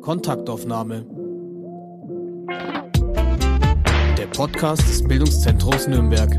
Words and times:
Kontaktaufnahme. 0.00 1.04
Der 4.18 4.26
Podcast 4.32 4.82
des 4.82 5.02
Bildungszentrums 5.06 5.88
Nürnberg. 5.88 6.30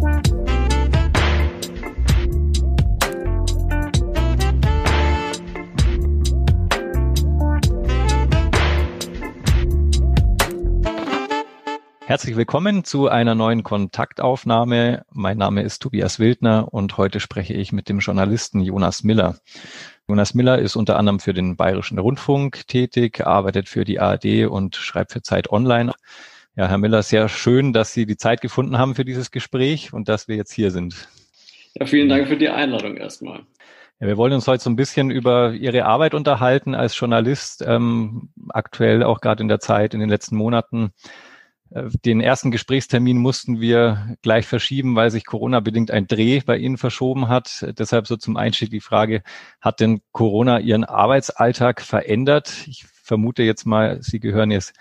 Herzlich 12.12 12.36
willkommen 12.36 12.84
zu 12.84 13.08
einer 13.08 13.36
neuen 13.36 13.64
Kontaktaufnahme. 13.64 15.06
Mein 15.14 15.38
Name 15.38 15.62
ist 15.62 15.82
Tobias 15.82 16.20
Wildner 16.20 16.68
und 16.74 16.98
heute 16.98 17.22
spreche 17.22 17.54
ich 17.54 17.72
mit 17.72 17.88
dem 17.88 18.00
Journalisten 18.00 18.60
Jonas 18.60 19.06
Miller. 19.06 19.38
Jonas 20.10 20.34
Miller 20.34 20.60
ist 20.60 20.76
unter 20.76 21.00
anderem 21.00 21.22
für 21.22 21.34
den 21.34 21.56
Bayerischen 21.56 21.98
Rundfunk 22.00 22.68
tätig, 22.68 23.26
arbeitet 23.26 23.70
für 23.70 23.86
die 23.86 24.02
ARD 24.02 24.48
und 24.50 24.76
schreibt 24.76 25.14
für 25.14 25.22
Zeit 25.22 25.52
Online. 25.54 25.94
Ja, 26.58 26.68
Herr 26.68 26.80
Miller, 26.80 27.02
sehr 27.02 27.30
schön, 27.30 27.72
dass 27.72 27.94
Sie 27.94 28.06
die 28.06 28.18
Zeit 28.18 28.42
gefunden 28.42 28.78
haben 28.78 28.94
für 28.94 29.06
dieses 29.06 29.32
Gespräch 29.32 29.94
und 29.94 30.10
dass 30.10 30.28
wir 30.28 30.36
jetzt 30.36 30.52
hier 30.52 30.72
sind. 30.72 31.08
Ja, 31.76 31.86
vielen 31.86 32.10
Dank 32.10 32.28
für 32.28 32.36
die 32.36 32.50
Einladung 32.50 32.98
erstmal. 32.98 33.46
Ja, 34.02 34.08
wir 34.08 34.18
wollen 34.18 34.34
uns 34.34 34.50
heute 34.50 34.62
so 34.62 34.70
ein 34.70 34.76
bisschen 34.76 35.12
über 35.12 35.54
Ihre 35.54 35.86
Arbeit 35.86 36.14
unterhalten 36.14 36.76
als 36.76 37.00
Journalist, 37.00 37.64
ähm, 37.66 38.32
aktuell 38.50 39.02
auch 39.02 39.22
gerade 39.22 39.42
in 39.42 39.48
der 39.48 39.62
Zeit, 39.62 39.94
in 39.94 40.02
den 40.02 40.10
letzten 40.10 40.36
Monaten. 40.36 40.92
Äh, 41.72 41.90
den 42.06 42.22
ersten 42.22 42.52
Gesprächstermin 42.52 43.18
mussten 43.18 43.60
wir 43.60 44.16
gleich 44.22 44.48
verschieben, 44.48 44.96
weil 44.96 45.12
sich 45.12 45.26
Corona-bedingt 45.26 45.92
ein 45.92 46.08
Dreh 46.08 46.42
bei 46.46 46.58
Ihnen 46.58 46.78
verschoben 46.78 47.28
hat. 47.28 47.66
Deshalb 47.78 48.08
so 48.08 48.18
zum 48.18 48.38
Einstieg 48.38 48.70
die 48.70 48.82
Frage, 48.82 49.24
hat 49.60 49.80
denn 49.80 50.02
Corona 50.12 50.60
Ihren 50.60 50.84
Arbeitsalltag 50.84 51.82
verändert? 51.82 52.66
Ich 52.68 52.86
vermute 52.86 53.44
jetzt 53.44 53.66
mal, 53.66 54.02
Sie 54.02 54.20
gehören 54.20 54.52
jetzt 54.52 54.74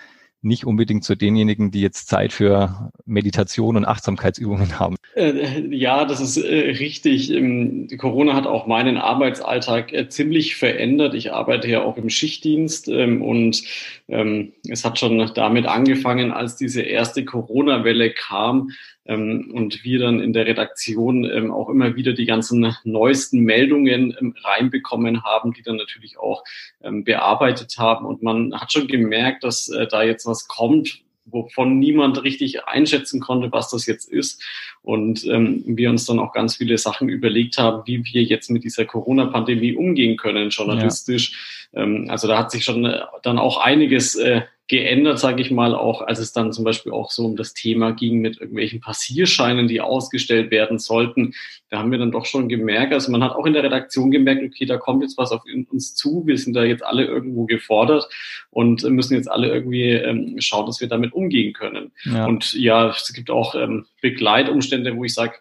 nicht 0.42 0.64
unbedingt 0.64 1.04
zu 1.04 1.16
denjenigen, 1.16 1.70
die 1.70 1.82
jetzt 1.82 2.08
Zeit 2.08 2.32
für 2.32 2.92
Meditation 3.04 3.76
und 3.76 3.84
Achtsamkeitsübungen 3.84 4.78
haben. 4.78 4.96
Äh, 5.14 5.66
ja, 5.74 6.04
das 6.04 6.20
ist 6.20 6.38
äh, 6.38 6.70
richtig. 6.78 7.30
Ähm, 7.30 7.88
Corona 7.98 8.34
hat 8.34 8.46
auch 8.46 8.66
meinen 8.66 8.96
Arbeitsalltag 8.96 9.92
äh, 9.92 10.08
ziemlich 10.08 10.56
verändert. 10.56 11.14
Ich 11.14 11.32
arbeite 11.32 11.68
ja 11.68 11.82
auch 11.82 11.96
im 11.96 12.08
Schichtdienst 12.08 12.88
ähm, 12.88 13.22
und 13.22 13.62
ähm, 14.08 14.52
es 14.68 14.84
hat 14.84 14.98
schon 14.98 15.30
damit 15.34 15.66
angefangen, 15.66 16.32
als 16.32 16.56
diese 16.56 16.82
erste 16.82 17.24
Corona-Welle 17.24 18.10
kam, 18.10 18.70
und 19.14 19.84
wir 19.84 19.98
dann 19.98 20.20
in 20.20 20.32
der 20.32 20.46
Redaktion 20.46 21.24
ähm, 21.24 21.50
auch 21.50 21.68
immer 21.68 21.96
wieder 21.96 22.12
die 22.12 22.26
ganzen 22.26 22.74
neuesten 22.84 23.40
Meldungen 23.40 24.16
ähm, 24.20 24.34
reinbekommen 24.42 25.24
haben, 25.24 25.52
die 25.52 25.62
dann 25.62 25.76
natürlich 25.76 26.18
auch 26.18 26.44
ähm, 26.82 27.04
bearbeitet 27.04 27.76
haben. 27.78 28.06
Und 28.06 28.22
man 28.22 28.54
hat 28.54 28.72
schon 28.72 28.86
gemerkt, 28.86 29.44
dass 29.44 29.68
äh, 29.68 29.86
da 29.86 30.02
jetzt 30.02 30.26
was 30.26 30.48
kommt, 30.48 31.02
wovon 31.24 31.78
niemand 31.78 32.22
richtig 32.22 32.64
einschätzen 32.64 33.20
konnte, 33.20 33.52
was 33.52 33.70
das 33.70 33.86
jetzt 33.86 34.10
ist. 34.10 34.42
Und 34.82 35.26
ähm, 35.26 35.62
wir 35.66 35.90
uns 35.90 36.06
dann 36.06 36.18
auch 36.18 36.32
ganz 36.32 36.56
viele 36.56 36.78
Sachen 36.78 37.08
überlegt 37.08 37.58
haben, 37.58 37.82
wie 37.86 38.04
wir 38.04 38.22
jetzt 38.22 38.50
mit 38.50 38.64
dieser 38.64 38.84
Corona-Pandemie 38.84 39.74
umgehen 39.74 40.16
können, 40.16 40.50
journalistisch. 40.50 41.68
Ja. 41.72 41.82
Ähm, 41.82 42.06
also 42.08 42.28
da 42.28 42.38
hat 42.38 42.50
sich 42.50 42.64
schon 42.64 42.84
äh, 42.84 43.00
dann 43.22 43.38
auch 43.38 43.58
einiges 43.58 44.14
äh, 44.16 44.42
geändert, 44.70 45.18
sage 45.18 45.42
ich 45.42 45.50
mal, 45.50 45.74
auch 45.74 46.00
als 46.00 46.20
es 46.20 46.32
dann 46.32 46.52
zum 46.52 46.62
Beispiel 46.62 46.92
auch 46.92 47.10
so 47.10 47.24
um 47.24 47.34
das 47.34 47.54
Thema 47.54 47.90
ging 47.90 48.20
mit 48.20 48.40
irgendwelchen 48.40 48.80
Passierscheinen, 48.80 49.66
die 49.66 49.80
ausgestellt 49.80 50.52
werden 50.52 50.78
sollten. 50.78 51.34
Da 51.70 51.80
haben 51.80 51.90
wir 51.90 51.98
dann 51.98 52.12
doch 52.12 52.24
schon 52.24 52.48
gemerkt, 52.48 52.92
also 52.92 53.10
man 53.10 53.24
hat 53.24 53.32
auch 53.32 53.46
in 53.46 53.52
der 53.52 53.64
Redaktion 53.64 54.12
gemerkt, 54.12 54.44
okay, 54.44 54.66
da 54.66 54.76
kommt 54.76 55.02
jetzt 55.02 55.18
was 55.18 55.32
auf 55.32 55.42
uns 55.72 55.96
zu, 55.96 56.22
wir 56.24 56.38
sind 56.38 56.54
da 56.54 56.62
jetzt 56.62 56.84
alle 56.84 57.04
irgendwo 57.04 57.46
gefordert 57.46 58.08
und 58.50 58.84
müssen 58.84 59.14
jetzt 59.14 59.28
alle 59.28 59.48
irgendwie 59.48 59.90
ähm, 59.90 60.36
schauen, 60.38 60.66
dass 60.66 60.80
wir 60.80 60.86
damit 60.86 61.14
umgehen 61.14 61.52
können. 61.52 61.90
Ja. 62.04 62.26
Und 62.26 62.54
ja, 62.54 62.90
es 62.90 63.12
gibt 63.12 63.28
auch 63.28 63.56
ähm, 63.56 63.86
Begleitumstände, 64.02 64.96
wo 64.96 65.04
ich 65.04 65.14
sage, 65.14 65.34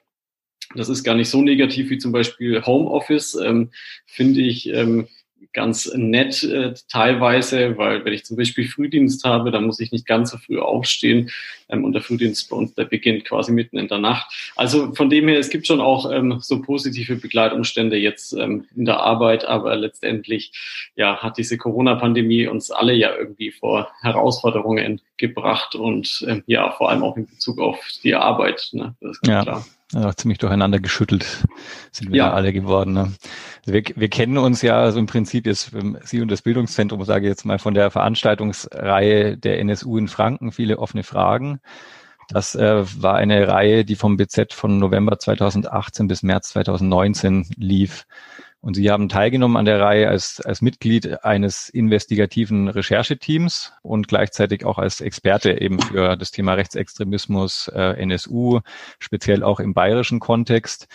das 0.73 0.89
ist 0.89 1.03
gar 1.03 1.13
nicht 1.13 1.29
so 1.29 1.43
negativ 1.43 1.91
wie 1.91 1.99
zum 1.99 2.11
Beispiel 2.11 2.65
Homeoffice, 2.65 3.35
ähm, 3.35 3.69
finde 4.07 4.41
ich, 4.41 4.69
ähm, 4.69 5.07
ganz 5.53 5.91
nett 5.95 6.43
äh, 6.43 6.73
teilweise, 6.89 7.77
weil 7.77 8.05
wenn 8.05 8.13
ich 8.13 8.25
zum 8.25 8.37
Beispiel 8.37 8.67
Frühdienst 8.67 9.23
habe, 9.23 9.51
dann 9.51 9.65
muss 9.65 9.79
ich 9.79 9.91
nicht 9.91 10.05
ganz 10.05 10.31
so 10.31 10.37
früh 10.37 10.59
aufstehen 10.59 11.31
ähm, 11.69 11.83
und 11.83 11.93
der 11.93 12.01
Frühdienst 12.01 12.49
bei 12.49 12.55
uns, 12.55 12.73
der 12.75 12.85
beginnt 12.85 13.25
quasi 13.25 13.51
mitten 13.51 13.77
in 13.77 13.87
der 13.87 13.97
Nacht. 13.97 14.51
Also 14.55 14.93
von 14.93 15.09
dem 15.09 15.27
her, 15.27 15.39
es 15.39 15.49
gibt 15.49 15.67
schon 15.67 15.81
auch 15.81 16.11
ähm, 16.11 16.39
so 16.41 16.61
positive 16.61 17.15
Begleitumstände 17.15 17.97
jetzt 17.97 18.33
ähm, 18.33 18.65
in 18.75 18.85
der 18.85 18.99
Arbeit, 18.99 19.45
aber 19.45 19.75
letztendlich 19.75 20.51
ja 20.95 21.17
hat 21.17 21.37
diese 21.37 21.57
Corona-Pandemie 21.57 22.47
uns 22.47 22.71
alle 22.71 22.93
ja 22.93 23.15
irgendwie 23.15 23.51
vor 23.51 23.91
Herausforderungen 24.01 25.01
gebracht 25.17 25.75
und 25.75 26.25
ähm, 26.27 26.43
ja 26.45 26.71
vor 26.71 26.89
allem 26.89 27.03
auch 27.03 27.17
in 27.17 27.25
Bezug 27.25 27.59
auf 27.59 27.79
die 28.03 28.15
Arbeit. 28.15 28.69
Ne? 28.73 28.95
Das 29.01 29.11
ist 29.11 29.27
ja. 29.27 29.43
klar 29.43 29.65
auch 29.95 30.13
ziemlich 30.15 30.37
durcheinander 30.37 30.79
geschüttelt 30.79 31.25
sind 31.91 32.11
wir 32.11 32.17
ja. 32.17 32.33
alle 32.33 32.53
geworden. 32.53 32.93
Ne? 32.93 33.11
Also 33.61 33.73
wir, 33.73 33.83
wir 33.95 34.09
kennen 34.09 34.37
uns 34.37 34.61
ja, 34.61 34.79
also 34.79 34.99
im 34.99 35.07
Prinzip 35.07 35.47
ist 35.47 35.71
Sie 36.03 36.21
und 36.21 36.29
das 36.29 36.41
Bildungszentrum, 36.41 37.03
sage 37.03 37.25
ich 37.25 37.29
jetzt 37.29 37.45
mal, 37.45 37.59
von 37.59 37.73
der 37.73 37.91
Veranstaltungsreihe 37.91 39.37
der 39.37 39.59
NSU 39.59 39.97
in 39.97 40.07
Franken, 40.07 40.51
viele 40.51 40.79
offene 40.79 41.03
Fragen. 41.03 41.59
Das 42.29 42.53
äh, 42.53 42.83
war 43.01 43.15
eine 43.15 43.47
Reihe, 43.47 43.83
die 43.83 43.95
vom 43.95 44.15
BZ 44.15 44.53
von 44.53 44.77
November 44.77 45.17
2018 45.17 46.07
bis 46.07 46.21
März 46.21 46.49
2019 46.49 47.47
lief. 47.57 48.05
Und 48.61 48.75
Sie 48.75 48.91
haben 48.91 49.07
teilgenommen 49.07 49.55
an 49.55 49.65
der 49.65 49.79
Reihe 49.79 50.09
als, 50.09 50.41
als 50.41 50.61
Mitglied 50.61 51.23
eines 51.23 51.69
investigativen 51.69 52.67
Rechercheteams 52.67 53.71
und 53.83 54.09
gleichzeitig 54.09 54.65
auch 54.65 54.77
als 54.77 54.99
Experte 54.99 55.61
eben 55.61 55.79
für 55.79 56.17
das 56.17 56.31
Thema 56.31 56.55
Rechtsextremismus, 56.55 57.69
äh, 57.73 58.01
NSU, 58.01 58.59
speziell 58.99 59.43
auch 59.43 59.61
im 59.61 59.73
bayerischen 59.73 60.19
Kontext. 60.19 60.87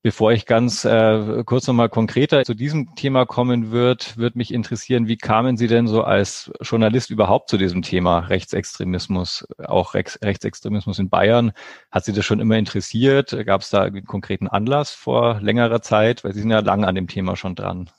Bevor 0.00 0.32
ich 0.32 0.46
ganz 0.46 0.86
äh, 0.86 1.44
kurz 1.44 1.66
nochmal 1.66 1.90
konkreter 1.90 2.44
zu 2.44 2.54
diesem 2.54 2.94
Thema 2.94 3.26
kommen 3.26 3.70
wird, 3.70 4.16
wird 4.16 4.36
mich 4.36 4.54
interessieren, 4.54 5.06
wie 5.06 5.18
kamen 5.18 5.58
Sie 5.58 5.66
denn 5.66 5.86
so 5.86 6.02
als 6.02 6.50
Journalist 6.62 7.10
überhaupt 7.10 7.50
zu 7.50 7.58
diesem 7.58 7.82
Thema 7.82 8.20
Rechtsextremismus, 8.20 9.46
auch 9.58 9.92
Rex 9.92 10.18
Rechtsextremismus 10.22 10.98
in 10.98 11.10
Bayern? 11.10 11.52
Hat 11.90 12.06
Sie 12.06 12.14
das 12.14 12.24
schon 12.24 12.40
immer 12.40 12.56
interessiert? 12.56 13.36
Gab 13.44 13.60
es 13.60 13.70
da 13.70 13.82
einen 13.82 14.06
konkreten 14.06 14.48
Anlass 14.48 14.92
vor 14.92 15.40
längerer 15.42 15.82
Zeit? 15.82 16.24
Weil 16.24 16.32
Sie 16.32 16.40
sind 16.40 16.50
ja 16.50 16.60
lange 16.60 16.86
an 16.86 16.94
dem 16.94 17.08
Thema 17.08 17.36
schon 17.36 17.54
dran. 17.54 17.90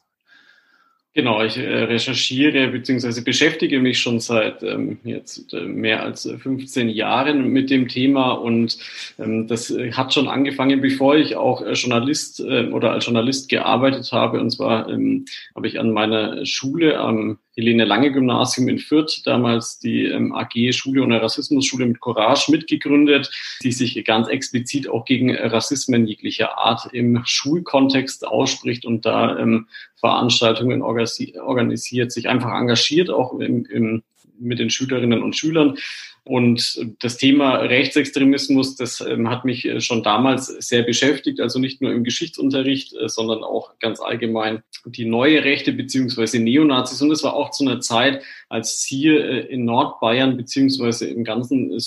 Genau, 1.16 1.44
ich 1.44 1.57
äh, 1.57 1.84
recherchiere 1.84 2.69
bzw. 2.69 3.22
beschäftige 3.22 3.79
mich 3.79 4.00
schon 4.00 4.19
seit 4.19 4.63
ähm, 4.63 4.97
jetzt 5.03 5.53
äh, 5.53 5.62
mehr 5.62 6.01
als 6.01 6.28
15 6.28 6.90
Jahren 6.90 7.50
mit 7.50 7.69
dem 7.69 7.88
Thema 7.88 8.31
und 8.31 8.79
ähm, 9.19 9.47
das 9.47 9.69
äh, 9.69 9.91
hat 9.91 10.12
schon 10.12 10.28
angefangen, 10.28 10.81
bevor 10.81 11.16
ich 11.16 11.35
auch 11.35 11.62
äh, 11.62 11.74
Journalist 11.74 12.40
äh, 12.40 12.68
oder 12.72 12.94
als 12.94 13.06
Journalist 13.06 13.47
gearbeitet 13.50 14.12
habe. 14.12 14.40
Und 14.41 14.50
zwar 14.50 14.90
ähm, 14.90 15.25
habe 15.56 15.68
ich 15.68 15.79
an 15.79 15.91
meiner 15.91 16.44
Schule 16.47 16.97
am 16.97 17.38
Helene 17.56 17.86
Lange 17.86 18.12
Gymnasium 18.12 18.68
in 18.68 18.80
Fürth, 18.80 19.22
damals 19.25 19.80
die 19.80 20.06
ähm, 20.06 20.34
AG 20.34 20.74
Schule 20.74 21.03
und 21.03 21.12
Rassismusschule 21.12 21.86
mit 21.86 22.00
Courage 22.00 22.52
mitgegründet, 22.52 23.30
die 23.62 23.72
sich 23.72 24.03
ganz 24.06 24.28
explizit 24.28 24.90
auch 24.90 25.06
gegen 25.06 25.36
Rassismen 25.36 26.08
jeglicher 26.08 26.58
Art 26.58 26.94
im 26.94 27.22
Schulkontext 27.25 28.25
ausspricht 28.25 28.86
und 28.86 29.06
da 29.06 29.38
ähm, 29.38 29.68
Veranstaltungen 29.96 30.81
organisiert, 30.81 32.12
sich 32.12 32.28
einfach 32.28 32.52
engagiert, 32.59 33.09
auch 33.09 33.40
im, 33.40 33.66
im, 33.66 34.03
mit 34.40 34.59
den 34.59 34.69
Schülerinnen 34.69 35.22
und 35.22 35.36
Schülern. 35.36 35.78
Und 36.25 36.79
das 37.01 37.17
Thema 37.17 37.56
Rechtsextremismus, 37.57 38.78
das 38.78 39.01
ähm, 39.01 39.29
hat 39.29 39.44
mich 39.44 39.66
äh, 39.66 39.81
schon 39.81 40.03
damals 40.03 40.47
sehr 40.47 40.84
beschäftigt, 40.84 41.41
also 41.41 41.59
nicht 41.59 41.81
nur 41.81 41.91
im 41.91 42.06
Geschichtsunterricht, 42.06 42.94
äh, 42.94 43.09
sondern 43.09 43.44
auch 43.44 43.78
ganz 43.79 44.00
allgemein 44.00 44.63
die 44.85 45.03
neue 45.03 45.44
Rechte 45.44 45.74
beziehungsweise 45.74 46.39
Neonazis. 46.39 47.01
Und 47.01 47.12
es 47.12 47.24
war 47.24 47.33
auch 47.33 47.51
zu 47.51 47.65
einer 47.65 47.81
Zeit, 47.81 48.24
als 48.48 48.86
hier 48.88 49.25
äh, 49.25 49.39
in 49.48 49.65
Nordbayern 49.65 50.38
beziehungsweise 50.38 51.07
im 51.07 51.25
ganzen 51.25 51.77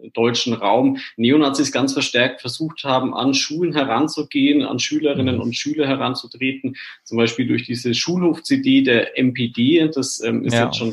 süddeutschen 0.00 0.54
Raum 0.54 0.98
Neonazis 1.16 1.72
ganz 1.72 1.92
verstärkt 1.92 2.40
versucht 2.40 2.84
haben, 2.84 3.14
an 3.14 3.34
Schulen 3.34 3.72
heranzugehen, 3.72 4.62
an 4.62 4.78
Schülerinnen 4.78 5.36
mhm. 5.36 5.42
und 5.42 5.56
Schüler 5.56 5.86
heranzutreten, 5.86 6.76
zum 7.04 7.18
Beispiel 7.18 7.46
durch 7.46 7.64
diese 7.64 7.94
Schulhof-CD 7.94 8.82
der 8.82 9.18
MPD, 9.18 9.88
das 9.94 10.20
ähm, 10.20 10.44
ist 10.44 10.54
ja. 10.54 10.66
jetzt 10.66 10.76
schon 10.76 10.92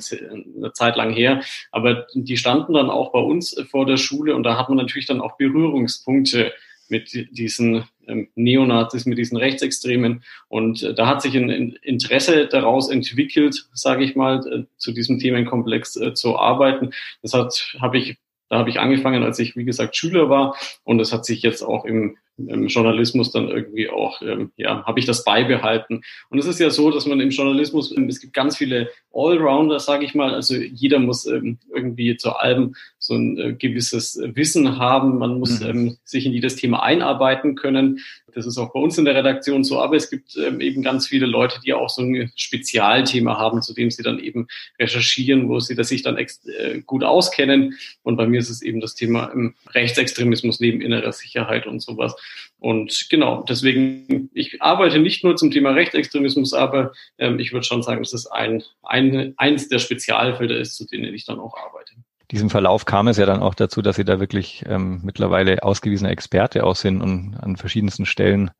eine 0.57 0.73
Zeit 0.73 0.95
lang 0.95 1.13
her, 1.13 1.41
aber 1.71 2.07
die 2.13 2.37
standen 2.37 2.73
dann 2.73 2.89
auch 2.89 3.11
bei 3.11 3.19
uns 3.19 3.55
vor 3.69 3.85
der 3.85 3.97
Schule 3.97 4.35
und 4.35 4.43
da 4.43 4.57
hat 4.57 4.69
man 4.69 4.77
natürlich 4.77 5.05
dann 5.05 5.21
auch 5.21 5.37
Berührungspunkte 5.37 6.53
mit 6.91 7.29
diesen 7.31 7.85
ähm, 8.05 8.27
Neonazis, 8.35 9.05
mit 9.05 9.17
diesen 9.17 9.37
Rechtsextremen. 9.37 10.23
Und 10.49 10.83
äh, 10.83 10.93
da 10.93 11.07
hat 11.07 11.21
sich 11.21 11.35
ein, 11.35 11.49
ein 11.49 11.77
Interesse 11.81 12.47
daraus 12.47 12.89
entwickelt, 12.89 13.69
sage 13.73 14.03
ich 14.03 14.15
mal, 14.15 14.45
äh, 14.45 14.63
zu 14.77 14.91
diesem 14.91 15.17
Themenkomplex 15.17 15.95
äh, 15.95 16.13
zu 16.13 16.37
arbeiten. 16.37 16.91
Das 17.21 17.33
hat, 17.33 17.75
habe 17.79 17.97
ich, 17.97 18.17
da 18.51 18.57
habe 18.57 18.69
ich 18.69 18.81
angefangen, 18.81 19.23
als 19.23 19.39
ich, 19.39 19.55
wie 19.55 19.63
gesagt, 19.63 19.95
Schüler 19.95 20.29
war. 20.29 20.57
Und 20.83 20.97
das 20.97 21.13
hat 21.13 21.25
sich 21.25 21.41
jetzt 21.41 21.63
auch 21.63 21.85
im 21.85 22.17
ähm, 22.37 22.67
Journalismus 22.67 23.31
dann 23.31 23.47
irgendwie 23.47 23.89
auch, 23.89 24.21
ähm, 24.21 24.51
ja, 24.57 24.83
habe 24.83 24.99
ich 24.99 25.05
das 25.05 25.23
beibehalten. 25.23 26.01
Und 26.29 26.37
es 26.37 26.45
ist 26.45 26.59
ja 26.59 26.69
so, 26.69 26.91
dass 26.91 27.05
man 27.05 27.21
im 27.21 27.29
Journalismus, 27.29 27.95
ähm, 27.95 28.09
es 28.09 28.19
gibt 28.19 28.33
ganz 28.33 28.57
viele 28.57 28.89
Allrounder, 29.13 29.79
sage 29.79 30.03
ich 30.03 30.15
mal. 30.15 30.33
Also 30.33 30.55
jeder 30.55 30.99
muss 30.99 31.25
ähm, 31.25 31.59
irgendwie 31.73 32.17
zu 32.17 32.33
allem 32.33 32.75
so 32.99 33.15
ein 33.15 33.37
äh, 33.37 33.53
gewisses 33.53 34.19
Wissen 34.21 34.77
haben. 34.77 35.17
Man 35.17 35.39
muss 35.39 35.61
mhm. 35.61 35.67
ähm, 35.69 35.97
sich 36.03 36.25
in 36.25 36.33
jedes 36.33 36.57
Thema 36.57 36.83
einarbeiten 36.83 37.55
können. 37.55 37.99
Das 38.33 38.45
ist 38.45 38.57
auch 38.57 38.73
bei 38.73 38.79
uns 38.79 38.97
in 38.97 39.05
der 39.05 39.15
Redaktion 39.15 39.63
so. 39.63 39.79
Aber 39.79 39.95
es 39.95 40.09
gibt 40.09 40.35
ähm, 40.37 40.61
eben 40.61 40.83
ganz 40.83 41.07
viele 41.07 41.25
Leute, 41.25 41.59
die 41.65 41.73
auch 41.73 41.89
so 41.89 42.01
ein 42.01 42.31
Spezialthema 42.35 43.37
haben, 43.37 43.61
zu 43.61 43.73
dem 43.73 43.91
sie 43.91 44.03
dann 44.03 44.19
eben 44.19 44.47
recherchieren, 44.79 45.49
wo 45.49 45.59
sie 45.59 45.75
das 45.75 45.89
sich 45.89 46.03
dann 46.03 46.17
äh, 46.17 46.81
gut 46.85 47.03
auskennen. 47.03 47.77
Und 48.03 48.17
bei 48.17 48.27
mir 48.27 48.39
ist 48.39 48.49
es 48.49 48.61
eben 48.61 48.79
das 48.79 48.95
Thema 48.95 49.31
ähm, 49.33 49.55
Rechtsextremismus 49.67 50.59
neben 50.59 50.81
innerer 50.81 51.11
Sicherheit 51.11 51.67
und 51.67 51.81
sowas. 51.81 52.15
Und 52.59 53.07
genau, 53.09 53.43
deswegen, 53.47 54.29
ich 54.33 54.61
arbeite 54.61 54.99
nicht 54.99 55.23
nur 55.23 55.35
zum 55.35 55.49
Thema 55.49 55.71
Rechtsextremismus, 55.71 56.53
aber 56.53 56.93
ähm, 57.17 57.39
ich 57.39 57.53
würde 57.53 57.65
schon 57.65 57.81
sagen, 57.81 58.03
dass 58.03 58.13
es 58.13 58.27
ein, 58.27 58.63
ein, 58.83 59.33
eins 59.37 59.67
der 59.67 59.79
Spezialfelder 59.79 60.57
ist, 60.57 60.75
zu 60.75 60.85
denen 60.85 61.13
ich 61.13 61.25
dann 61.25 61.39
auch 61.39 61.57
arbeite. 61.57 61.93
Diesem 62.31 62.49
Verlauf 62.49 62.85
kam 62.85 63.07
es 63.07 63.17
ja 63.17 63.25
dann 63.25 63.41
auch 63.41 63.53
dazu, 63.53 63.81
dass 63.81 63.97
Sie 63.97 64.05
da 64.05 64.19
wirklich 64.19 64.63
ähm, 64.67 65.01
mittlerweile 65.03 65.63
ausgewiesene 65.63 66.09
Experte 66.09 66.63
auch 66.63 66.75
sind 66.75 67.01
und 67.01 67.35
an 67.39 67.57
verschiedensten 67.57 68.05
Stellen 68.05 68.51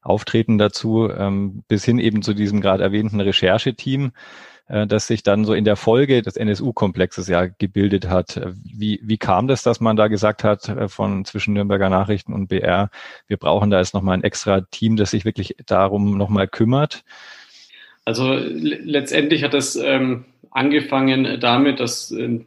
auftreten 0.00 0.58
dazu, 0.58 1.10
ähm, 1.10 1.62
bis 1.68 1.84
hin 1.84 1.98
eben 1.98 2.22
zu 2.22 2.32
diesem 2.32 2.60
gerade 2.60 2.82
erwähnten 2.82 3.20
Rechercheteam. 3.20 4.12
Äh, 4.68 4.86
das 4.86 5.06
sich 5.06 5.22
dann 5.22 5.44
so 5.44 5.54
in 5.54 5.64
der 5.64 5.76
Folge 5.76 6.22
des 6.22 6.36
NSU-Komplexes 6.36 7.26
ja 7.28 7.46
gebildet 7.46 8.08
hat. 8.08 8.40
Wie, 8.64 9.00
wie 9.02 9.18
kam 9.18 9.48
das, 9.48 9.62
dass 9.62 9.80
man 9.80 9.96
da 9.96 10.08
gesagt 10.08 10.44
hat 10.44 10.68
äh, 10.68 10.88
von 10.88 11.24
zwischen 11.24 11.54
Nürnberger 11.54 11.88
Nachrichten 11.88 12.32
und 12.32 12.48
BR, 12.48 12.90
wir 13.26 13.36
brauchen 13.38 13.70
da 13.70 13.78
jetzt 13.78 13.94
nochmal 13.94 14.16
ein 14.16 14.24
extra 14.24 14.60
Team, 14.60 14.96
das 14.96 15.10
sich 15.10 15.24
wirklich 15.24 15.56
darum 15.66 16.16
nochmal 16.16 16.48
kümmert? 16.48 17.02
Also 18.04 18.34
letztendlich 18.34 19.42
hat 19.42 19.54
es 19.54 19.76
ähm, 19.76 20.24
angefangen 20.50 21.40
damit, 21.40 21.80
dass 21.80 22.10
äh, 22.10 22.40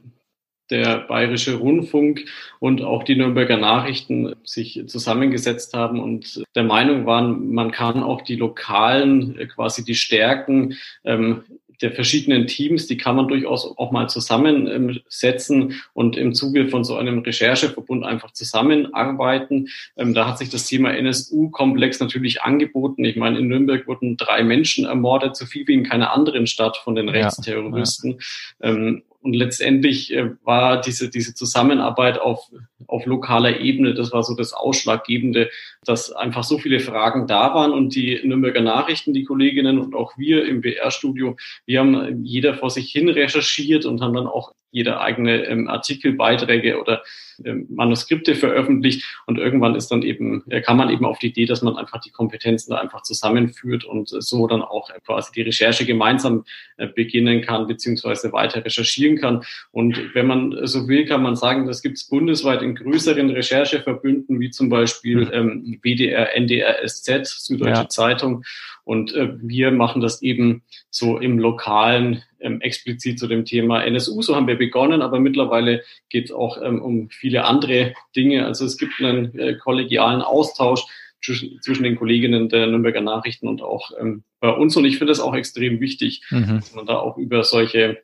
der 0.71 1.00
Bayerische 1.00 1.56
Rundfunk 1.56 2.25
und 2.59 2.81
auch 2.81 3.03
die 3.03 3.15
Nürnberger 3.15 3.57
Nachrichten 3.57 4.33
sich 4.44 4.83
zusammengesetzt 4.88 5.73
haben 5.73 6.00
und 6.00 6.44
der 6.56 6.63
Meinung 6.63 7.06
waren, 7.06 7.53
man 7.53 7.71
kann 7.71 8.01
auch 8.03 8.21
die 8.21 8.35
lokalen, 8.35 9.38
quasi 9.50 9.83
die 9.83 9.95
Stärken 9.95 10.77
ähm, 11.03 11.44
der 11.81 11.91
verschiedenen 11.91 12.47
Teams, 12.47 12.88
die 12.88 12.97
kann 12.97 13.15
man 13.15 13.27
durchaus 13.27 13.77
auch 13.77 13.91
mal 13.91 14.07
zusammensetzen 14.07 15.81
und 15.94 16.15
im 16.15 16.33
Zuge 16.33 16.68
von 16.68 16.83
so 16.83 16.95
einem 16.95 17.19
Rechercheverbund 17.19 18.06
einfach 18.06 18.31
zusammenarbeiten. 18.31 19.68
Ähm, 19.97 20.13
da 20.13 20.27
hat 20.27 20.38
sich 20.38 20.50
das 20.50 20.68
Thema 20.68 20.94
NSU-Komplex 20.94 22.00
natürlich 22.00 22.41
angeboten. 22.41 23.03
Ich 23.03 23.15
meine, 23.15 23.39
in 23.39 23.47
Nürnberg 23.47 23.88
wurden 23.88 24.18
drei 24.18 24.44
Menschen 24.44 24.85
ermordet, 24.85 25.35
so 25.35 25.45
viel 25.45 25.68
wie 25.68 25.73
in 25.73 25.83
keiner 25.83 26.13
anderen 26.13 26.47
Stadt 26.47 26.77
von 26.77 26.95
den 26.95 27.09
Rechtsterroristen. 27.09 28.19
Ja, 28.62 28.69
ja. 28.69 29.01
Und 29.21 29.33
letztendlich 29.33 30.12
äh, 30.13 30.31
war 30.44 30.81
diese, 30.81 31.09
diese 31.09 31.35
Zusammenarbeit 31.35 32.19
auf, 32.19 32.50
auf 32.88 33.06
lokaler 33.06 33.59
Ebene, 33.59 33.94
das 33.94 34.12
war 34.12 34.23
so 34.23 34.35
das 34.35 34.51
Ausschlaggebende, 34.53 35.50
dass 35.85 36.12
einfach 36.12 36.44
so 36.44 36.57
viele 36.57 36.79
Fragen 36.79 37.27
da 37.27 37.53
waren. 37.53 37.71
Und 37.71 37.95
die 37.95 38.19
Nürnberger 38.23 38.62
Nachrichten, 38.62 39.13
die 39.13 39.23
Kolleginnen 39.23 39.79
und 39.79 39.95
auch 39.95 40.18
wir 40.18 40.45
im 40.45 40.62
BR-Studio, 40.62 41.38
wir 41.65 41.79
haben 41.79 42.25
jeder 42.25 42.56
vor 42.56 42.71
sich 42.71 42.91
hin 42.91 43.09
recherchiert 43.09 43.85
und 43.85 44.01
haben 44.01 44.13
dann 44.13 44.27
auch 44.27 44.53
jeder 44.71 45.01
eigene 45.01 45.45
ähm, 45.45 45.68
Artikel, 45.68 46.13
Beiträge 46.13 46.79
oder 46.79 47.03
ähm, 47.45 47.68
Manuskripte 47.69 48.35
veröffentlicht 48.35 49.03
und 49.25 49.38
irgendwann 49.38 49.75
ist 49.75 49.89
dann 49.89 50.01
eben, 50.01 50.44
äh, 50.50 50.62
kann 50.62 50.77
man 50.77 50.89
eben 50.89 51.06
auf 51.06 51.19
die 51.19 51.27
Idee, 51.27 51.45
dass 51.45 51.62
man 51.62 51.77
einfach 51.77 52.00
die 52.00 52.12
Kompetenzen 52.12 52.71
da 52.71 52.77
einfach 52.77 53.03
zusammenführt 53.03 53.83
und 53.83 54.12
äh, 54.12 54.21
so 54.21 54.47
dann 54.47 54.62
auch 54.62 54.89
äh, 54.89 55.00
quasi 55.06 55.31
die 55.33 55.41
Recherche 55.41 55.85
gemeinsam 55.85 56.45
äh, 56.77 56.88
beginnen 56.88 57.41
kann, 57.41 57.68
beziehungsweise 57.68 58.31
weiter 58.31 58.63
recherchieren 58.63 59.18
kann. 59.18 59.44
Und 59.71 60.13
wenn 60.13 60.27
man 60.27 60.68
so 60.68 60.88
will, 60.88 61.06
kann 61.06 61.23
man 61.23 61.35
sagen, 61.35 61.68
das 61.68 61.81
gibt 61.81 61.97
es 61.97 62.07
bundesweit 62.07 62.62
in 62.62 62.75
größeren 62.75 63.29
Rechercheverbünden, 63.29 64.39
wie 64.39 64.50
zum 64.50 64.69
Beispiel 64.69 65.25
mhm. 65.25 65.31
ähm, 65.33 65.79
WDR, 65.81 66.35
NDR, 66.35 66.85
SZ, 66.85 67.25
Süddeutsche 67.25 67.81
ja. 67.81 67.89
Zeitung. 67.89 68.44
Und 68.83 69.13
äh, 69.13 69.30
wir 69.42 69.72
machen 69.72 70.01
das 70.01 70.22
eben 70.22 70.63
so 70.89 71.18
im 71.18 71.38
lokalen 71.39 72.24
ähm, 72.39 72.62
explizit 72.62 73.19
zu 73.19 73.28
dem 73.28 73.45
Thema 73.45 73.83
NSU. 73.83 74.22
So 74.22 74.36
haben 74.36 74.48
wir 74.48 74.57
begonnen, 74.57 75.01
aber 75.01 75.19
mittlerweile 75.19 75.83
geht 76.10 76.25
es 76.25 76.31
auch 76.31 76.62
ähm, 76.62 76.81
um 76.81 77.10
viele 77.10 77.45
andere 77.45 77.94
Dinge. 78.16 78.45
Also 78.45 78.66
es 78.66 78.78
gibt 78.78 78.94
einen 79.00 79.38
äh, 79.38 79.56
kollegialen 79.56 80.22
Austausch 80.22 80.86
zwischen, 81.24 81.62
zwischen 81.62 81.83
den 81.83 81.95
Kolleginnen 81.95 82.50
der 82.50 82.68
Nürnberger 82.68 83.01
Nachrichten 83.01 83.48
und 83.48 83.62
auch 83.62 83.92
ähm, 84.00 84.24
bei 84.39 84.50
uns. 84.50 84.75
Und 84.75 84.86
ich 84.86 84.98
finde 84.98 85.13
es 85.13 85.19
auch 85.19 85.36
extrem 85.36 85.80
wichtig, 85.80 86.24
mhm. 86.30 86.57
dass 86.57 86.74
man 86.74 86.86
da 86.86 86.98
auch 86.98 87.18
über 87.18 87.44
solche 87.44 88.01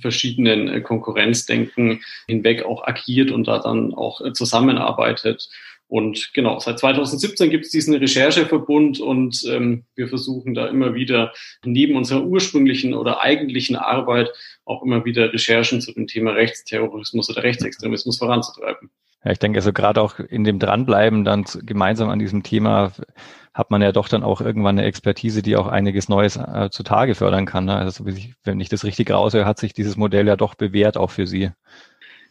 verschiedenen 0.00 0.68
äh, 0.68 0.80
Konkurrenzdenken 0.80 2.02
hinweg 2.26 2.64
auch 2.64 2.86
agiert 2.86 3.30
und 3.30 3.46
da 3.46 3.58
dann 3.58 3.94
auch 3.94 4.20
äh, 4.20 4.32
zusammenarbeitet. 4.32 5.48
Und 5.86 6.30
genau, 6.34 6.58
seit 6.58 6.78
2017 6.78 7.50
gibt 7.50 7.66
es 7.66 7.70
diesen 7.70 7.94
Rechercheverbund 7.94 9.00
und 9.00 9.44
ähm, 9.48 9.84
wir 9.94 10.08
versuchen 10.08 10.54
da 10.54 10.66
immer 10.66 10.94
wieder 10.94 11.32
neben 11.64 11.96
unserer 11.96 12.24
ursprünglichen 12.24 12.94
oder 12.94 13.20
eigentlichen 13.20 13.76
Arbeit 13.76 14.30
auch 14.64 14.82
immer 14.82 15.04
wieder 15.04 15.32
Recherchen 15.32 15.80
zu 15.80 15.92
dem 15.92 16.06
Thema 16.06 16.32
Rechtsterrorismus 16.32 17.28
oder 17.30 17.42
Rechtsextremismus 17.42 18.18
voranzutreiben. 18.18 18.90
Ja, 19.24 19.32
ich 19.32 19.38
denke 19.38 19.58
also 19.58 19.72
gerade 19.72 20.00
auch 20.00 20.18
in 20.18 20.44
dem 20.44 20.58
Dranbleiben 20.58 21.24
dann 21.24 21.44
gemeinsam 21.62 22.10
an 22.10 22.18
diesem 22.18 22.42
Thema 22.42 22.92
hat 23.54 23.70
man 23.70 23.80
ja 23.80 23.92
doch 23.92 24.08
dann 24.08 24.24
auch 24.24 24.40
irgendwann 24.40 24.78
eine 24.78 24.86
Expertise, 24.86 25.40
die 25.40 25.56
auch 25.56 25.68
einiges 25.68 26.08
Neues 26.08 26.36
äh, 26.36 26.70
zutage 26.70 27.14
fördern 27.14 27.46
kann. 27.46 27.66
Ne? 27.66 27.76
Also 27.76 28.04
wenn 28.04 28.60
ich 28.60 28.68
das 28.68 28.84
richtig 28.84 29.10
raushöre, 29.10 29.46
hat 29.46 29.60
sich 29.60 29.72
dieses 29.72 29.96
Modell 29.96 30.26
ja 30.26 30.36
doch 30.36 30.56
bewährt 30.56 30.96
auch 30.96 31.12
für 31.12 31.26
Sie. 31.26 31.50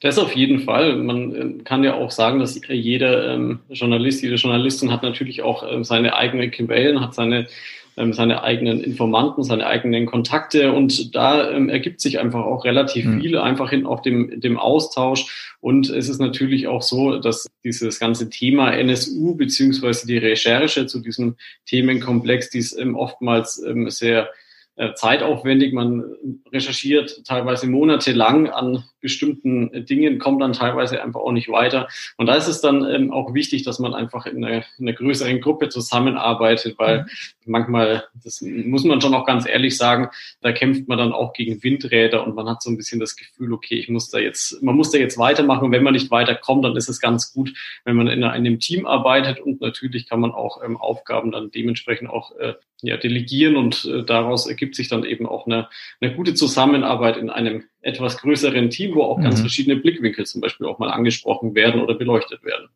Das 0.04 0.20
auf 0.20 0.36
jeden 0.36 0.60
Fall. 0.60 0.98
Man 0.98 1.36
äh, 1.36 1.64
kann 1.64 1.84
ja 1.86 1.94
auch 1.94 2.12
sagen, 2.12 2.40
dass 2.40 2.60
jeder 2.68 3.34
ähm, 3.34 3.60
Journalist, 3.70 4.22
jede 4.22 4.36
Journalistin 4.36 4.92
hat 4.92 5.02
natürlich 5.02 5.42
auch 5.42 5.64
ähm, 5.68 5.86
seine 5.86 6.16
eigenen 6.16 6.52
Quellen, 6.52 7.00
hat 7.00 7.16
seine 7.16 7.48
ähm, 7.96 8.12
seine 8.12 8.44
eigenen 8.44 8.82
Informanten, 8.82 9.44
seine 9.44 9.66
eigenen 9.68 10.06
Kontakte 10.06 10.74
und 10.74 11.16
da 11.16 11.52
ähm, 11.52 11.70
ergibt 11.70 12.02
sich 12.02 12.20
einfach 12.20 12.44
auch 12.44 12.66
relativ 12.66 13.06
mhm. 13.06 13.22
viel 13.22 13.38
einfach 13.38 13.72
in 13.72 13.86
auch 13.86 14.02
dem, 14.02 14.42
dem 14.42 14.58
Austausch 14.58 15.56
und 15.62 15.90
es 15.90 16.10
ist 16.10 16.20
natürlich 16.20 16.68
auch 16.68 16.82
so, 16.82 17.20
dass 17.20 17.48
dieses 17.64 18.00
ganze 18.00 18.30
Thema 18.30 18.72
NSU 18.72 19.36
beziehungsweise 19.36 20.08
die 20.08 20.18
Recherche 20.18 20.88
zu 20.88 21.00
diesem 21.00 21.36
Themenkomplex, 21.68 22.50
die 22.50 22.60
ist 22.60 22.78
ähm, 22.78 22.96
oftmals 22.96 23.64
ähm, 23.64 23.90
sehr 23.90 24.30
äh, 24.76 24.94
zeitaufwendig. 24.96 25.72
Man 25.72 26.04
recherchiert 26.52 27.24
teilweise 27.26 27.68
monatelang 27.68 28.50
an 28.50 28.84
bestimmten 29.04 29.86
Dingen, 29.86 30.18
kommt 30.18 30.42
dann 30.42 30.54
teilweise 30.54 31.04
einfach 31.04 31.20
auch 31.20 31.34
nicht 31.34 31.50
weiter. 31.50 31.88
Und 32.18 32.26
da 32.26 32.36
ist 32.36 32.48
es 32.48 32.62
dann 32.62 32.84
ähm, 32.90 33.12
auch 33.12 33.36
wichtig, 33.36 33.64
dass 33.64 33.78
man 33.78 33.94
einfach 33.94 34.26
in 34.26 34.44
einer, 34.44 34.64
in 34.80 34.88
einer 34.88 34.94
größeren 34.94 35.42
Gruppe 35.42 35.70
zusammenarbeitet, 35.70 36.80
weil 36.80 37.02
mhm. 37.02 37.06
manchmal, 37.46 38.06
das 38.24 38.42
muss 38.42 38.86
man 38.86 39.02
schon 39.02 39.14
auch 39.14 39.28
ganz 39.28 39.48
ehrlich 39.48 39.78
sagen, 39.78 40.08
da 40.42 40.52
kämpft 40.54 40.88
man 40.88 40.98
dann 40.98 41.12
auch 41.12 41.34
gegen 41.34 41.62
Windräder 41.62 42.26
und 42.26 42.34
man 42.34 42.50
hat 42.50 42.64
so 42.64 42.72
ein 42.72 42.78
bisschen 42.78 43.00
das 43.00 43.16
Gefühl, 43.16 43.54
okay, 43.54 43.76
ich 43.76 43.90
muss 43.90 44.10
da 44.10 44.18
jetzt, 44.18 44.64
man 44.64 44.76
muss 44.76 44.90
da 44.90 44.98
jetzt 44.98 45.18
weitermachen. 45.18 45.66
Und 45.66 45.72
wenn 45.74 45.84
man 45.84 45.94
nicht 45.94 46.10
weiterkommt, 46.10 46.64
dann 46.64 46.78
ist 46.78 46.90
es 46.90 47.00
ganz 47.00 47.34
gut, 47.34 47.54
wenn 47.84 47.98
man 47.98 48.08
in 48.08 48.24
einem 48.24 48.60
Team 48.60 48.86
arbeitet 48.86 49.42
und 49.42 49.62
natürlich 49.62 50.08
kann 50.08 50.22
man 50.22 50.32
auch 50.32 50.64
ähm, 50.64 50.78
Aufgaben 50.78 51.32
dann 51.32 51.52
dementsprechend 51.52 52.10
auch 52.10 52.36
äh, 52.38 52.54
ja, 52.82 52.98
delegieren 52.98 53.56
und 53.56 53.86
äh, 53.86 54.04
daraus 54.04 54.46
ergibt 54.46 54.76
sich 54.76 54.88
dann 54.88 55.04
eben 55.04 55.26
auch 55.26 55.46
eine, 55.46 55.70
eine 56.00 56.14
gute 56.16 56.34
Zusammenarbeit 56.34 57.18
in 57.18 57.30
einem 57.30 57.64
etwas 57.84 58.18
größeren 58.18 58.70
Team, 58.70 58.96
wo 58.96 59.04
auch 59.04 59.18
mhm. 59.18 59.24
ganz 59.24 59.40
verschiedene 59.40 59.76
Blickwinkel 59.76 60.26
zum 60.26 60.42
Beispiel 60.42 60.68
auch 60.68 60.80
mal 60.80 60.92
angesprochen 60.92 61.54
werden 61.56 61.82
oder 61.82 61.96
beleuchtet 61.96 62.44
werden. 62.44 62.70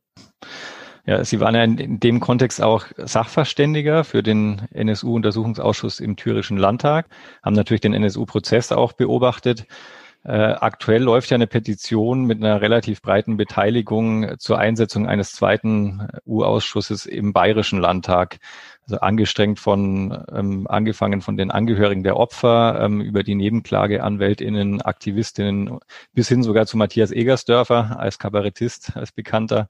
Ja, 1.06 1.24
Sie 1.24 1.40
waren 1.40 1.56
ja 1.56 1.64
in, 1.64 2.02
dem 2.02 2.20
Kontext 2.20 2.62
auch 2.62 2.86
Sachverständiger 2.98 4.04
für 4.04 4.22
den 4.22 4.64
NSU-Untersuchungsausschuss 4.74 6.02
im 6.02 6.18
Thürischen 6.18 6.58
Landtag, 6.58 7.08
haben 7.42 7.56
natürlich 7.56 7.82
den 7.82 7.94
NSU-Prozess 7.94 8.74
auch 8.74 8.92
beobachtet. 8.92 9.66
Äh, 10.26 10.32
aktuell 10.32 11.02
läuft 11.02 11.30
ja 11.30 11.36
eine 11.36 11.48
Petition 11.48 12.26
mit 12.26 12.44
einer 12.44 12.60
relativ 12.60 13.02
breiten 13.02 13.38
Beteiligung 13.38 14.38
zur 14.38 14.58
Einsetzung 14.60 15.08
eines 15.08 15.32
zweiten 15.32 16.06
U-Ausschusses 16.26 17.06
im 17.06 17.32
Bayerischen 17.32 17.80
Landtag 17.80 18.40
also 18.88 19.01
angestrengt 19.01 19.60
von, 19.60 20.17
ähm, 20.34 20.65
angefangen 20.67 21.22
von 21.22 21.36
den 21.36 21.51
Angehörigen 21.51 22.03
der 22.03 22.15
Opfer 22.15 22.79
ähm, 22.82 23.01
über 23.01 23.24
die 23.24 23.36
Nebenklageanwältinnen, 23.36 24.82
Aktivistinnen 24.82 25.79
bis 26.13 26.29
hin 26.29 26.41
sogar 26.41 26.65
zu 26.67 26.77
Matthias 26.77 27.12
Egersdörfer 27.12 28.00
als 28.00 28.17
Kabarettist, 28.17 28.96
als 28.96 29.12
Bekannter. 29.12 29.67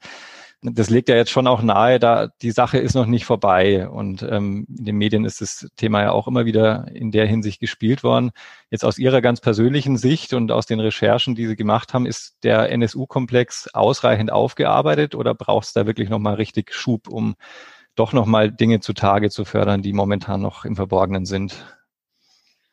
das 0.61 0.89
legt 0.91 1.09
ja 1.09 1.15
jetzt 1.15 1.31
schon 1.31 1.47
auch 1.47 1.63
nahe, 1.63 1.99
da 1.99 2.27
die 2.41 2.51
Sache 2.51 2.77
ist 2.77 2.93
noch 2.93 3.07
nicht 3.07 3.25
vorbei. 3.25 3.89
Und 3.89 4.21
ähm, 4.21 4.67
in 4.69 4.85
den 4.85 4.97
Medien 4.97 5.25
ist 5.25 5.41
das 5.41 5.67
Thema 5.77 6.03
ja 6.03 6.11
auch 6.11 6.27
immer 6.27 6.45
wieder 6.45 6.87
in 6.93 7.11
der 7.11 7.25
Hinsicht 7.25 7.59
gespielt 7.59 8.03
worden. 8.03 8.31
Jetzt 8.69 8.85
aus 8.85 8.99
Ihrer 8.99 9.21
ganz 9.21 9.41
persönlichen 9.41 9.97
Sicht 9.97 10.33
und 10.33 10.51
aus 10.51 10.67
den 10.67 10.79
Recherchen, 10.79 11.33
die 11.33 11.47
Sie 11.47 11.55
gemacht 11.55 11.93
haben, 11.95 12.05
ist 12.05 12.35
der 12.43 12.71
NSU-Komplex 12.71 13.69
ausreichend 13.73 14.31
aufgearbeitet 14.31 15.15
oder 15.15 15.33
braucht 15.33 15.67
es 15.67 15.73
da 15.73 15.87
wirklich 15.87 16.09
nochmal 16.09 16.35
richtig 16.35 16.71
Schub, 16.73 17.07
um 17.07 17.35
doch 17.97 18.13
nochmal 18.13 18.51
Dinge 18.51 18.79
zutage 18.79 19.29
zu 19.29 19.43
fördern, 19.43 19.81
die 19.81 19.93
momentan 19.93 20.41
noch 20.41 20.65
im 20.65 20.75
Verborgenen 20.75 21.25
sind? 21.25 21.55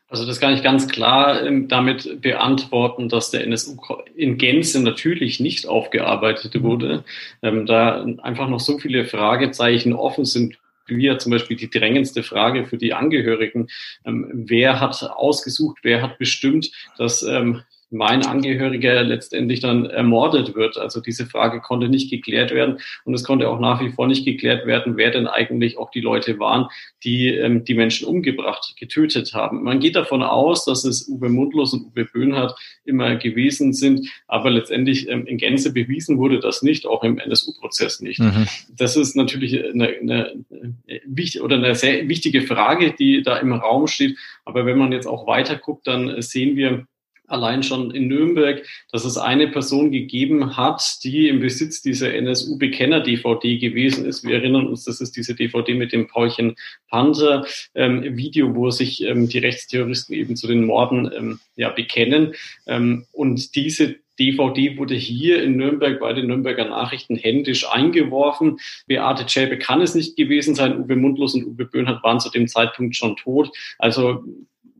Also 0.08 0.26
das 0.26 0.38
kann 0.38 0.54
ich 0.54 0.62
ganz 0.62 0.86
klar 0.86 1.42
ähm, 1.44 1.66
damit 1.66 2.20
beantworten, 2.20 3.08
dass 3.08 3.32
der 3.32 3.42
NSU 3.44 3.76
in 4.14 4.38
Gänze 4.38 4.80
natürlich 4.80 5.40
nicht 5.40 5.66
aufgearbeitet 5.66 6.62
wurde, 6.62 7.04
ähm, 7.42 7.66
da 7.66 8.04
einfach 8.22 8.48
noch 8.48 8.60
so 8.60 8.78
viele 8.78 9.06
Fragezeichen 9.06 9.92
offen 9.92 10.24
sind, 10.24 10.58
wie 10.86 11.06
ja 11.06 11.18
zum 11.18 11.32
Beispiel 11.32 11.56
die 11.56 11.70
drängendste 11.70 12.22
Frage 12.22 12.66
für 12.66 12.78
die 12.78 12.92
Angehörigen. 12.92 13.68
Ähm, 14.04 14.30
wer 14.32 14.78
hat 14.78 15.02
ausgesucht, 15.02 15.78
wer 15.82 16.02
hat 16.02 16.18
bestimmt, 16.18 16.70
dass 16.96 17.22
ähm, 17.22 17.62
mein 17.94 18.26
Angehöriger 18.26 19.02
letztendlich 19.04 19.60
dann 19.60 19.86
ermordet 19.86 20.54
wird. 20.54 20.76
Also 20.76 21.00
diese 21.00 21.26
Frage 21.26 21.60
konnte 21.60 21.88
nicht 21.88 22.10
geklärt 22.10 22.50
werden 22.50 22.78
und 23.04 23.14
es 23.14 23.24
konnte 23.24 23.48
auch 23.48 23.60
nach 23.60 23.80
wie 23.80 23.90
vor 23.90 24.08
nicht 24.08 24.24
geklärt 24.24 24.66
werden, 24.66 24.96
wer 24.96 25.10
denn 25.10 25.26
eigentlich 25.26 25.78
auch 25.78 25.90
die 25.90 26.00
Leute 26.00 26.38
waren, 26.38 26.66
die 27.04 27.28
ähm, 27.28 27.64
die 27.64 27.74
Menschen 27.74 28.08
umgebracht, 28.08 28.74
getötet 28.78 29.32
haben. 29.32 29.62
Man 29.62 29.78
geht 29.78 29.96
davon 29.96 30.22
aus, 30.22 30.64
dass 30.64 30.84
es 30.84 31.08
Uwe 31.08 31.28
Mundlos 31.28 31.72
und 31.72 31.86
Uwe 31.86 32.04
Böhnhardt 32.04 32.58
immer 32.84 33.14
gewesen 33.16 33.72
sind, 33.72 34.08
aber 34.26 34.50
letztendlich 34.50 35.08
ähm, 35.08 35.26
in 35.26 35.38
Gänze 35.38 35.72
bewiesen 35.72 36.18
wurde 36.18 36.40
das 36.40 36.62
nicht, 36.62 36.86
auch 36.86 37.04
im 37.04 37.18
NSU-Prozess 37.18 38.00
nicht. 38.00 38.18
Mhm. 38.18 38.46
Das 38.76 38.96
ist 38.96 39.14
natürlich 39.14 39.64
eine, 39.64 39.88
eine, 39.88 40.34
eine, 40.50 41.42
oder 41.42 41.56
eine 41.56 41.74
sehr 41.76 42.08
wichtige 42.08 42.42
Frage, 42.42 42.92
die 42.98 43.22
da 43.22 43.36
im 43.36 43.52
Raum 43.52 43.86
steht. 43.86 44.16
Aber 44.44 44.66
wenn 44.66 44.78
man 44.78 44.92
jetzt 44.92 45.06
auch 45.06 45.26
weiter 45.26 45.56
guckt, 45.56 45.86
dann 45.86 46.20
sehen 46.20 46.56
wir, 46.56 46.86
allein 47.26 47.62
schon 47.62 47.90
in 47.90 48.08
Nürnberg, 48.08 48.64
dass 48.92 49.04
es 49.04 49.16
eine 49.16 49.48
Person 49.48 49.90
gegeben 49.90 50.56
hat, 50.56 50.98
die 51.04 51.28
im 51.28 51.40
Besitz 51.40 51.82
dieser 51.82 52.14
NSU-Bekenner-DVD 52.14 53.58
gewesen 53.58 54.04
ist. 54.04 54.24
Wir 54.24 54.36
erinnern 54.36 54.66
uns, 54.66 54.84
das 54.84 55.00
ist 55.00 55.16
diese 55.16 55.34
DVD 55.34 55.74
mit 55.74 55.92
dem 55.92 56.06
Paulchen 56.06 56.56
Panther 56.88 57.46
ähm, 57.74 58.16
Video, 58.16 58.54
wo 58.54 58.70
sich 58.70 59.02
ähm, 59.02 59.28
die 59.28 59.38
Rechtsterroristen 59.38 60.14
eben 60.14 60.36
zu 60.36 60.46
den 60.46 60.64
Morden 60.64 61.10
ähm, 61.14 61.40
ja, 61.56 61.70
bekennen. 61.70 62.34
Ähm, 62.66 63.06
und 63.12 63.54
diese 63.54 63.96
DVD 64.18 64.78
wurde 64.78 64.94
hier 64.94 65.42
in 65.42 65.56
Nürnberg 65.56 65.98
bei 65.98 66.12
den 66.12 66.28
Nürnberger 66.28 66.66
Nachrichten 66.66 67.16
händisch 67.16 67.68
eingeworfen. 67.68 68.58
Beate 68.86 69.26
Zschäpe 69.26 69.58
kann 69.58 69.80
es 69.80 69.94
nicht 69.94 70.16
gewesen 70.16 70.54
sein. 70.54 70.78
Uwe 70.78 70.96
Mundlos 70.96 71.34
und 71.34 71.46
Uwe 71.46 71.64
Böhnhardt 71.64 72.04
waren 72.04 72.20
zu 72.20 72.30
dem 72.30 72.46
Zeitpunkt 72.46 72.94
schon 72.96 73.16
tot. 73.16 73.50
Also 73.78 74.22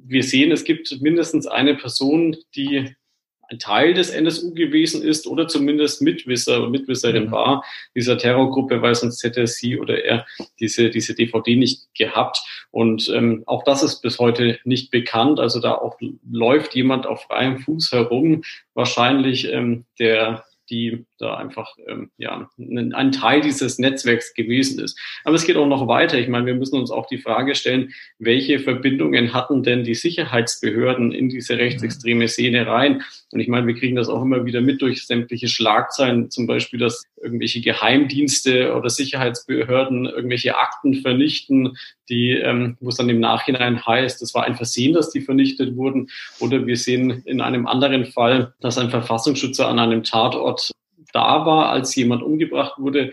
wir 0.06 0.22
sehen, 0.22 0.52
es 0.52 0.64
gibt 0.64 1.00
mindestens 1.00 1.46
eine 1.46 1.74
Person, 1.74 2.36
die 2.54 2.94
ein 3.50 3.58
Teil 3.58 3.94
des 3.94 4.10
NSU 4.10 4.54
gewesen 4.54 5.02
ist 5.02 5.26
oder 5.26 5.48
zumindest 5.48 6.02
Mitwisser, 6.02 6.68
Mitwisserin 6.68 7.26
mhm. 7.26 7.32
war 7.32 7.64
dieser 7.94 8.18
Terrorgruppe, 8.18 8.82
weil 8.82 8.94
sonst 8.94 9.22
hätte 9.22 9.46
sie 9.46 9.78
oder 9.78 10.02
er 10.02 10.26
diese, 10.60 10.90
diese 10.90 11.14
DVD 11.14 11.56
nicht 11.56 11.82
gehabt. 11.94 12.42
Und 12.70 13.08
ähm, 13.14 13.42
auch 13.46 13.62
das 13.64 13.82
ist 13.82 14.00
bis 14.00 14.18
heute 14.18 14.58
nicht 14.64 14.90
bekannt. 14.90 15.40
Also 15.40 15.60
da 15.60 15.74
auch 15.74 15.98
läuft 16.30 16.74
jemand 16.74 17.06
auf 17.06 17.24
freiem 17.24 17.58
Fuß 17.58 17.92
herum, 17.92 18.42
wahrscheinlich 18.74 19.52
ähm, 19.52 19.84
der 19.98 20.44
die 20.70 21.04
da 21.18 21.36
einfach 21.36 21.76
ähm, 21.86 22.10
ja, 22.16 22.48
ein 22.58 23.12
Teil 23.12 23.40
dieses 23.40 23.78
Netzwerks 23.78 24.34
gewesen 24.34 24.82
ist. 24.82 24.98
Aber 25.24 25.36
es 25.36 25.46
geht 25.46 25.56
auch 25.56 25.66
noch 25.66 25.86
weiter. 25.88 26.18
Ich 26.18 26.28
meine, 26.28 26.46
wir 26.46 26.54
müssen 26.54 26.78
uns 26.78 26.90
auch 26.90 27.06
die 27.06 27.18
Frage 27.18 27.54
stellen, 27.54 27.92
welche 28.18 28.58
Verbindungen 28.60 29.32
hatten 29.32 29.62
denn 29.62 29.84
die 29.84 29.94
Sicherheitsbehörden 29.94 31.12
in 31.12 31.28
diese 31.28 31.58
rechtsextreme 31.58 32.28
Szene 32.28 32.66
rein? 32.66 33.02
Und 33.30 33.40
ich 33.40 33.48
meine, 33.48 33.66
wir 33.66 33.74
kriegen 33.74 33.96
das 33.96 34.08
auch 34.08 34.22
immer 34.22 34.44
wieder 34.44 34.60
mit 34.60 34.80
durch 34.80 35.06
sämtliche 35.06 35.48
Schlagzeilen, 35.48 36.30
zum 36.30 36.46
Beispiel, 36.46 36.78
dass 36.78 37.02
irgendwelche 37.20 37.60
Geheimdienste 37.60 38.74
oder 38.74 38.90
Sicherheitsbehörden 38.90 40.06
irgendwelche 40.06 40.56
Akten 40.56 40.94
vernichten, 40.94 41.76
die, 42.08 42.32
ähm, 42.32 42.76
wo 42.80 42.88
es 42.88 42.96
dann 42.96 43.08
im 43.08 43.20
Nachhinein 43.20 43.84
heißt, 43.84 44.22
es 44.22 44.34
war 44.34 44.44
ein 44.44 44.56
Versehen, 44.56 44.94
dass 44.94 45.10
die 45.10 45.20
vernichtet 45.20 45.76
wurden. 45.76 46.10
Oder 46.40 46.66
wir 46.66 46.76
sehen 46.76 47.22
in 47.24 47.40
einem 47.40 47.66
anderen 47.66 48.06
Fall, 48.06 48.54
dass 48.60 48.78
ein 48.78 48.90
Verfassungsschützer 48.90 49.68
an 49.68 49.78
einem 49.78 50.02
Tatort 50.02 50.70
da 51.12 51.46
war, 51.46 51.70
als 51.70 51.94
jemand 51.94 52.22
umgebracht 52.22 52.74
wurde, 52.78 53.12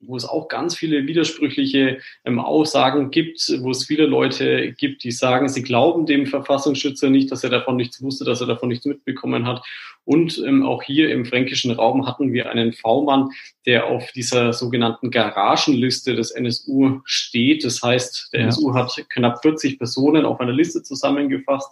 wo 0.00 0.16
es 0.16 0.24
auch 0.24 0.48
ganz 0.48 0.76
viele 0.76 1.06
widersprüchliche 1.06 1.98
ähm, 2.24 2.38
Aussagen 2.38 3.10
gibt, 3.10 3.40
wo 3.60 3.70
es 3.70 3.84
viele 3.84 4.06
Leute 4.06 4.72
gibt, 4.72 5.04
die 5.04 5.12
sagen, 5.12 5.48
sie 5.48 5.62
glauben 5.62 6.06
dem 6.06 6.26
Verfassungsschützer 6.26 7.10
nicht, 7.10 7.30
dass 7.30 7.44
er 7.44 7.50
davon 7.50 7.76
nichts 7.76 8.02
wusste, 8.02 8.24
dass 8.24 8.40
er 8.40 8.46
davon 8.46 8.68
nichts 8.68 8.86
mitbekommen 8.86 9.46
hat. 9.46 9.62
Und 10.04 10.42
ähm, 10.46 10.64
auch 10.64 10.82
hier 10.82 11.10
im 11.10 11.26
fränkischen 11.26 11.70
Raum 11.70 12.06
hatten 12.06 12.32
wir 12.32 12.50
einen 12.50 12.72
V-Mann, 12.72 13.30
der 13.66 13.86
auf 13.86 14.10
dieser 14.12 14.52
sogenannten 14.52 15.10
Garagenliste 15.10 16.14
des 16.14 16.30
NSU 16.30 17.00
steht. 17.04 17.64
Das 17.64 17.82
heißt, 17.82 18.30
der 18.32 18.40
ja. 18.40 18.46
NSU 18.46 18.74
hat 18.74 19.04
knapp 19.10 19.42
40 19.42 19.78
Personen 19.78 20.24
auf 20.24 20.40
einer 20.40 20.52
Liste 20.52 20.82
zusammengefasst 20.82 21.70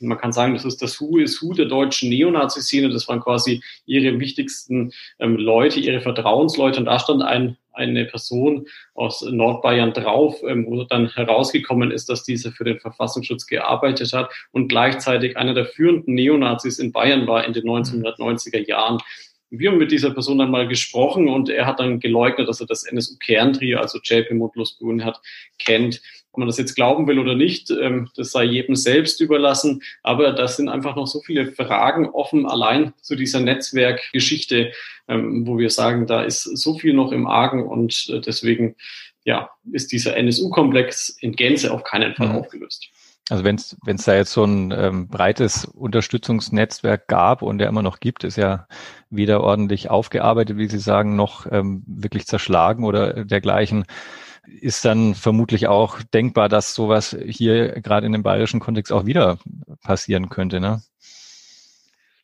man 0.00 0.18
kann 0.18 0.32
sagen, 0.32 0.54
das 0.54 0.64
ist 0.64 0.82
das 0.82 1.00
Who 1.00 1.18
is 1.18 1.42
Who 1.42 1.52
der 1.52 1.66
deutschen 1.66 2.08
Neonazi-Szene. 2.08 2.88
Das 2.88 3.08
waren 3.08 3.20
quasi 3.20 3.62
ihre 3.86 4.18
wichtigsten 4.18 4.92
ähm, 5.18 5.36
Leute, 5.36 5.80
ihre 5.80 6.00
Vertrauensleute. 6.00 6.80
Und 6.80 6.86
da 6.86 6.98
stand 6.98 7.22
ein, 7.22 7.56
eine 7.72 8.04
Person 8.06 8.66
aus 8.94 9.22
Nordbayern 9.22 9.92
drauf, 9.92 10.42
ähm, 10.46 10.66
wo 10.66 10.84
dann 10.84 11.08
herausgekommen 11.08 11.90
ist, 11.90 12.08
dass 12.08 12.24
diese 12.24 12.52
für 12.52 12.64
den 12.64 12.80
Verfassungsschutz 12.80 13.46
gearbeitet 13.46 14.12
hat 14.12 14.30
und 14.52 14.68
gleichzeitig 14.68 15.36
einer 15.36 15.54
der 15.54 15.66
führenden 15.66 16.14
Neonazis 16.14 16.78
in 16.78 16.92
Bayern 16.92 17.26
war 17.26 17.44
in 17.44 17.52
den 17.52 17.64
1990er 17.64 18.66
Jahren. 18.66 18.98
Wir 19.52 19.70
haben 19.70 19.78
mit 19.78 19.90
dieser 19.90 20.10
Person 20.10 20.38
dann 20.38 20.52
mal 20.52 20.68
gesprochen 20.68 21.28
und 21.28 21.48
er 21.48 21.66
hat 21.66 21.80
dann 21.80 21.98
geleugnet, 21.98 22.48
dass 22.48 22.60
er 22.60 22.68
das 22.68 22.84
NSU-Kerntrio, 22.84 23.80
also 23.80 23.98
JP 24.02 24.34
Mutlos 24.34 24.78
hat, 25.02 25.20
kennt. 25.58 26.00
Ob 26.32 26.38
man 26.38 26.46
das 26.46 26.58
jetzt 26.58 26.74
glauben 26.74 27.06
will 27.08 27.18
oder 27.18 27.34
nicht, 27.34 27.70
ähm, 27.70 28.08
das 28.16 28.30
sei 28.30 28.44
jedem 28.44 28.76
selbst 28.76 29.20
überlassen. 29.20 29.82
Aber 30.02 30.32
da 30.32 30.46
sind 30.46 30.68
einfach 30.68 30.94
noch 30.94 31.06
so 31.06 31.20
viele 31.20 31.50
Fragen 31.52 32.08
offen, 32.08 32.46
allein 32.46 32.92
zu 33.02 33.16
dieser 33.16 33.40
Netzwerkgeschichte, 33.40 34.72
ähm, 35.08 35.46
wo 35.46 35.58
wir 35.58 35.70
sagen, 35.70 36.06
da 36.06 36.22
ist 36.22 36.42
so 36.42 36.78
viel 36.78 36.94
noch 36.94 37.12
im 37.12 37.26
Argen 37.26 37.66
und 37.66 38.08
äh, 38.10 38.20
deswegen 38.20 38.76
ja, 39.24 39.50
ist 39.72 39.92
dieser 39.92 40.16
NSU-Komplex 40.16 41.16
in 41.20 41.32
Gänze 41.32 41.72
auf 41.72 41.84
keinen 41.84 42.14
Fall 42.14 42.28
mhm. 42.28 42.36
aufgelöst. 42.36 42.88
Also 43.30 43.44
wenn 43.44 43.54
es 43.56 44.04
da 44.04 44.16
jetzt 44.16 44.32
so 44.32 44.44
ein 44.44 44.72
ähm, 44.72 45.06
breites 45.06 45.64
Unterstützungsnetzwerk 45.64 47.06
gab 47.06 47.42
und 47.42 47.58
der 47.58 47.68
immer 47.68 47.82
noch 47.82 48.00
gibt, 48.00 48.24
ist 48.24 48.36
ja 48.36 48.66
weder 49.08 49.42
ordentlich 49.42 49.88
aufgearbeitet, 49.88 50.56
wie 50.56 50.66
Sie 50.66 50.80
sagen, 50.80 51.14
noch 51.14 51.46
ähm, 51.50 51.84
wirklich 51.86 52.26
zerschlagen 52.26 52.84
oder 52.84 53.24
dergleichen 53.24 53.84
ist 54.60 54.84
dann 54.84 55.14
vermutlich 55.14 55.66
auch 55.66 56.02
denkbar, 56.02 56.48
dass 56.48 56.74
sowas 56.74 57.16
hier 57.26 57.80
gerade 57.80 58.06
in 58.06 58.12
dem 58.12 58.22
bayerischen 58.22 58.60
Kontext 58.60 58.92
auch 58.92 59.06
wieder 59.06 59.38
passieren 59.82 60.28
könnte. 60.28 60.60
Ne? 60.60 60.82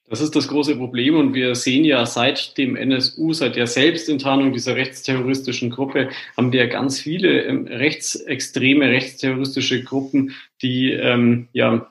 Das 0.08 0.20
ist 0.20 0.37
das 0.37 0.46
große 0.46 0.76
Problem 0.76 1.16
und 1.16 1.35
wir 1.35 1.56
sehen 1.56 1.85
ja 1.85 2.06
seit 2.06 2.56
dem 2.58 2.76
NSU, 2.76 3.32
seit 3.32 3.56
der 3.56 3.66
Selbstenttarnung 3.66 4.52
dieser 4.52 4.76
rechtsterroristischen 4.76 5.70
Gruppe, 5.70 6.11
haben 6.37 6.52
wir 6.52 6.68
ganz 6.68 7.00
viele 7.00 7.42
ähm, 7.42 7.66
rechtsextreme, 7.66 8.88
rechtsterroristische 8.88 9.82
Gruppen, 9.82 10.35
die 10.62 10.92
ähm, 10.92 11.49
ja 11.52 11.88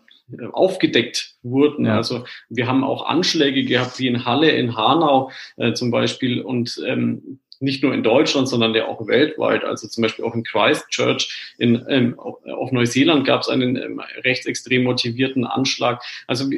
aufgedeckt 0.53 1.35
wurden. 1.43 1.85
Ja. 1.85 1.97
Also 1.97 2.25
wir 2.49 2.67
haben 2.67 2.83
auch 2.83 3.05
Anschläge 3.05 3.63
gehabt, 3.63 3.99
wie 3.99 4.07
in 4.07 4.25
Halle, 4.25 4.51
in 4.51 4.75
Hanau 4.75 5.31
äh, 5.57 5.73
zum 5.73 5.91
Beispiel. 5.91 6.41
Und 6.41 6.81
ähm, 6.85 7.39
nicht 7.59 7.83
nur 7.83 7.93
in 7.93 8.03
Deutschland, 8.03 8.47
sondern 8.47 8.73
ja 8.73 8.87
auch 8.87 9.07
weltweit. 9.07 9.63
Also 9.63 9.87
zum 9.87 10.01
Beispiel 10.01 10.25
auch 10.25 10.35
in 10.35 10.43
Christchurch 10.43 11.53
in, 11.57 11.85
ähm, 11.89 12.19
auf 12.19 12.71
Neuseeland 12.71 13.25
gab 13.25 13.41
es 13.41 13.49
einen 13.49 13.75
ähm, 13.75 14.01
rechtsextrem 14.23 14.83
motivierten 14.83 15.45
Anschlag. 15.45 16.01
Also 16.27 16.49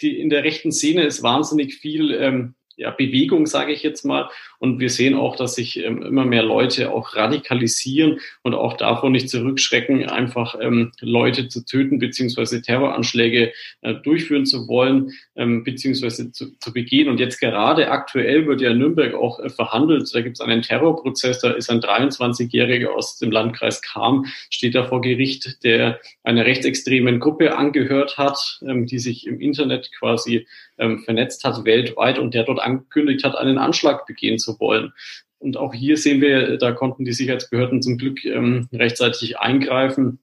die, 0.00 0.20
in 0.20 0.30
der 0.30 0.44
rechten 0.44 0.72
Szene 0.72 1.02
ist 1.02 1.22
wahnsinnig 1.22 1.76
viel 1.76 2.12
ähm, 2.12 2.54
ja, 2.76 2.90
Bewegung, 2.90 3.46
sage 3.46 3.72
ich 3.72 3.82
jetzt 3.82 4.04
mal. 4.04 4.28
Und 4.58 4.80
wir 4.80 4.90
sehen 4.90 5.14
auch, 5.14 5.36
dass 5.36 5.54
sich 5.54 5.82
ähm, 5.82 6.02
immer 6.02 6.24
mehr 6.24 6.42
Leute 6.42 6.92
auch 6.92 7.16
radikalisieren 7.16 8.20
und 8.42 8.54
auch 8.54 8.76
davon 8.76 9.12
nicht 9.12 9.30
zurückschrecken, 9.30 10.08
einfach 10.08 10.56
ähm, 10.60 10.92
Leute 11.00 11.48
zu 11.48 11.64
töten 11.64 11.98
beziehungsweise 11.98 12.62
Terroranschläge 12.62 13.52
äh, 13.80 13.94
durchführen 13.94 14.46
zu 14.46 14.68
wollen 14.68 15.12
ähm, 15.36 15.64
beziehungsweise 15.64 16.32
zu, 16.32 16.58
zu 16.58 16.72
begehen. 16.72 17.08
Und 17.08 17.20
jetzt 17.20 17.40
gerade 17.40 17.90
aktuell 17.90 18.46
wird 18.46 18.60
ja 18.60 18.70
in 18.70 18.78
Nürnberg 18.78 19.14
auch 19.14 19.38
äh, 19.40 19.48
verhandelt. 19.48 20.08
Da 20.12 20.20
gibt 20.20 20.36
es 20.36 20.40
einen 20.40 20.62
Terrorprozess. 20.62 21.40
Da 21.40 21.50
ist 21.50 21.70
ein 21.70 21.80
23-Jähriger 21.80 22.88
aus 22.88 23.18
dem 23.18 23.30
Landkreis 23.30 23.82
Kam, 23.82 24.26
steht 24.50 24.74
da 24.74 24.84
vor 24.84 25.00
Gericht, 25.00 25.62
der 25.64 26.00
einer 26.24 26.44
rechtsextremen 26.44 27.20
Gruppe 27.20 27.56
angehört 27.56 28.18
hat, 28.18 28.60
ähm, 28.66 28.86
die 28.86 28.98
sich 28.98 29.26
im 29.26 29.40
Internet 29.40 29.90
quasi 29.98 30.46
ähm, 30.78 31.00
vernetzt 31.00 31.44
hat 31.44 31.64
weltweit 31.64 32.18
und 32.18 32.34
der 32.34 32.44
dort 32.44 32.60
angekündigt 32.66 33.24
hat, 33.24 33.36
einen 33.36 33.58
Anschlag 33.58 34.06
begehen 34.06 34.38
zu 34.38 34.58
wollen. 34.60 34.92
und 35.38 35.56
auch 35.56 35.72
hier 35.72 35.96
sehen 35.96 36.20
wir, 36.20 36.56
da 36.58 36.72
konnten 36.72 37.04
die 37.04 37.12
Sicherheitsbehörden 37.12 37.82
zum 37.82 37.98
Glück 37.98 38.24
ähm, 38.24 38.68
rechtzeitig 38.72 39.38
eingreifen 39.38 40.18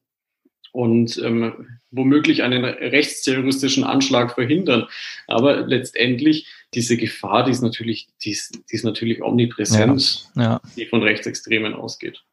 und 0.74 1.22
ähm, 1.24 1.68
womöglich 1.92 2.42
einen 2.42 2.66
rechtsterroristischen 2.66 3.84
Anschlag 3.84 4.34
verhindern. 4.34 4.88
Aber 5.28 5.68
letztendlich 5.68 6.48
diese 6.74 6.98
Gefahr, 6.98 7.46
die 7.46 7.52
ist 7.52 7.62
natürlich, 7.62 8.08
die 8.24 8.32
ist, 8.32 8.60
die 8.72 8.76
ist 8.76 8.84
natürlich 8.84 9.22
omnipräsent, 9.22 10.30
ja, 10.36 10.44
ja. 10.44 10.62
die 10.76 10.88
von 10.88 11.04
Rechtsextremen 11.04 11.76
ausgeht. 11.76 12.24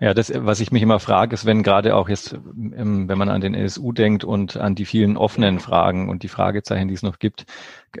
Ja, 0.00 0.14
das, 0.14 0.32
was 0.34 0.60
ich 0.60 0.72
mich 0.72 0.82
immer 0.82 0.98
frage, 0.98 1.34
ist, 1.34 1.44
wenn 1.44 1.62
gerade 1.62 1.94
auch 1.94 2.08
jetzt, 2.08 2.32
ähm, 2.32 3.06
wenn 3.06 3.18
man 3.18 3.28
an 3.28 3.42
den 3.42 3.52
NSU 3.54 3.92
denkt 3.92 4.24
und 4.24 4.56
an 4.56 4.74
die 4.74 4.86
vielen 4.86 5.18
offenen 5.18 5.60
Fragen 5.60 6.08
und 6.08 6.22
die 6.22 6.28
Fragezeichen, 6.28 6.88
die 6.88 6.94
es 6.94 7.02
noch 7.02 7.18
gibt, 7.18 7.44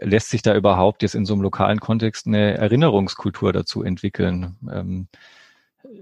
lässt 0.00 0.30
sich 0.30 0.40
da 0.40 0.54
überhaupt 0.56 1.02
jetzt 1.02 1.14
in 1.14 1.26
so 1.26 1.34
einem 1.34 1.42
lokalen 1.42 1.78
Kontext 1.78 2.26
eine 2.26 2.54
Erinnerungskultur 2.56 3.52
dazu 3.52 3.82
entwickeln? 3.82 4.56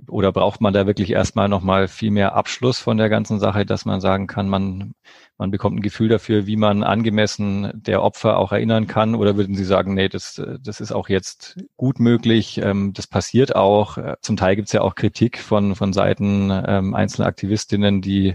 Oder 0.08 0.32
braucht 0.32 0.60
man 0.60 0.72
da 0.72 0.86
wirklich 0.86 1.10
erstmal 1.10 1.48
nochmal 1.48 1.86
viel 1.86 2.10
mehr 2.10 2.34
Abschluss 2.34 2.80
von 2.80 2.96
der 2.96 3.08
ganzen 3.08 3.38
Sache, 3.38 3.64
dass 3.64 3.84
man 3.84 4.00
sagen 4.00 4.26
kann, 4.26 4.48
man, 4.48 4.94
man 5.36 5.52
bekommt 5.52 5.78
ein 5.78 5.82
Gefühl 5.82 6.08
dafür, 6.08 6.46
wie 6.48 6.56
man 6.56 6.82
angemessen 6.82 7.70
der 7.74 8.02
Opfer 8.02 8.38
auch 8.38 8.50
erinnern 8.50 8.88
kann? 8.88 9.14
Oder 9.14 9.36
würden 9.36 9.54
Sie 9.54 9.64
sagen, 9.64 9.94
nee, 9.94 10.08
das, 10.08 10.42
das 10.60 10.80
ist 10.80 10.90
auch 10.90 11.08
jetzt 11.08 11.58
gut 11.76 12.00
möglich, 12.00 12.58
ähm, 12.58 12.92
das 12.92 13.06
passiert 13.06 13.54
auch. 13.54 13.98
Zum 14.20 14.36
Teil 14.36 14.56
gibt 14.56 14.66
es 14.68 14.72
ja 14.72 14.80
auch 14.80 14.96
Kritik 14.96 15.38
von, 15.38 15.76
von 15.76 15.92
Seiten 15.92 16.50
ähm, 16.50 16.94
einzelner 16.94 17.28
Aktivistinnen, 17.28 18.02
die 18.02 18.34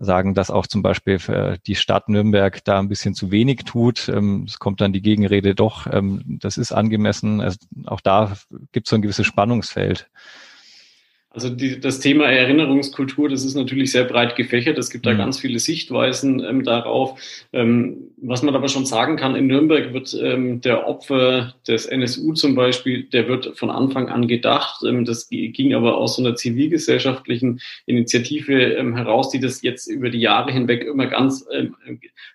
sagen, 0.00 0.34
dass 0.34 0.50
auch 0.50 0.66
zum 0.66 0.80
Beispiel 0.82 1.18
die 1.66 1.74
Stadt 1.74 2.08
Nürnberg 2.08 2.64
da 2.64 2.78
ein 2.78 2.88
bisschen 2.88 3.14
zu 3.14 3.30
wenig 3.30 3.64
tut. 3.64 4.08
Ähm, 4.08 4.44
es 4.48 4.58
kommt 4.58 4.80
dann 4.80 4.92
die 4.92 5.02
Gegenrede 5.02 5.54
doch, 5.54 5.86
das 6.24 6.56
ist 6.56 6.72
angemessen. 6.72 7.40
Also 7.40 7.58
auch 7.86 8.00
da 8.00 8.32
gibt 8.72 8.86
es 8.86 8.90
so 8.90 8.96
ein 8.96 9.02
gewisses 9.02 9.26
Spannungsfeld. 9.26 10.08
Also 11.38 11.50
die, 11.50 11.78
das 11.78 12.00
Thema 12.00 12.24
Erinnerungskultur, 12.24 13.28
das 13.28 13.44
ist 13.44 13.54
natürlich 13.54 13.92
sehr 13.92 14.02
breit 14.02 14.34
gefächert. 14.34 14.76
Es 14.76 14.90
gibt 14.90 15.06
da 15.06 15.14
mhm. 15.14 15.18
ganz 15.18 15.38
viele 15.38 15.60
Sichtweisen 15.60 16.42
ähm, 16.44 16.64
darauf. 16.64 17.20
Ähm, 17.52 18.10
was 18.16 18.42
man 18.42 18.56
aber 18.56 18.66
schon 18.66 18.86
sagen 18.86 19.14
kann, 19.14 19.36
in 19.36 19.46
Nürnberg 19.46 19.92
wird 19.92 20.18
ähm, 20.20 20.60
der 20.60 20.88
Opfer 20.88 21.54
des 21.68 21.86
NSU 21.86 22.32
zum 22.32 22.56
Beispiel, 22.56 23.04
der 23.04 23.28
wird 23.28 23.56
von 23.56 23.70
Anfang 23.70 24.08
an 24.08 24.26
gedacht. 24.26 24.82
Ähm, 24.84 25.04
das 25.04 25.28
ging 25.28 25.74
aber 25.74 25.96
aus 25.96 26.16
so 26.16 26.24
einer 26.24 26.34
zivilgesellschaftlichen 26.34 27.60
Initiative 27.86 28.60
ähm, 28.72 28.96
heraus, 28.96 29.30
die 29.30 29.38
das 29.38 29.62
jetzt 29.62 29.86
über 29.86 30.10
die 30.10 30.18
Jahre 30.18 30.50
hinweg 30.50 30.84
immer 30.84 31.06
ganz 31.06 31.46
ähm, 31.52 31.76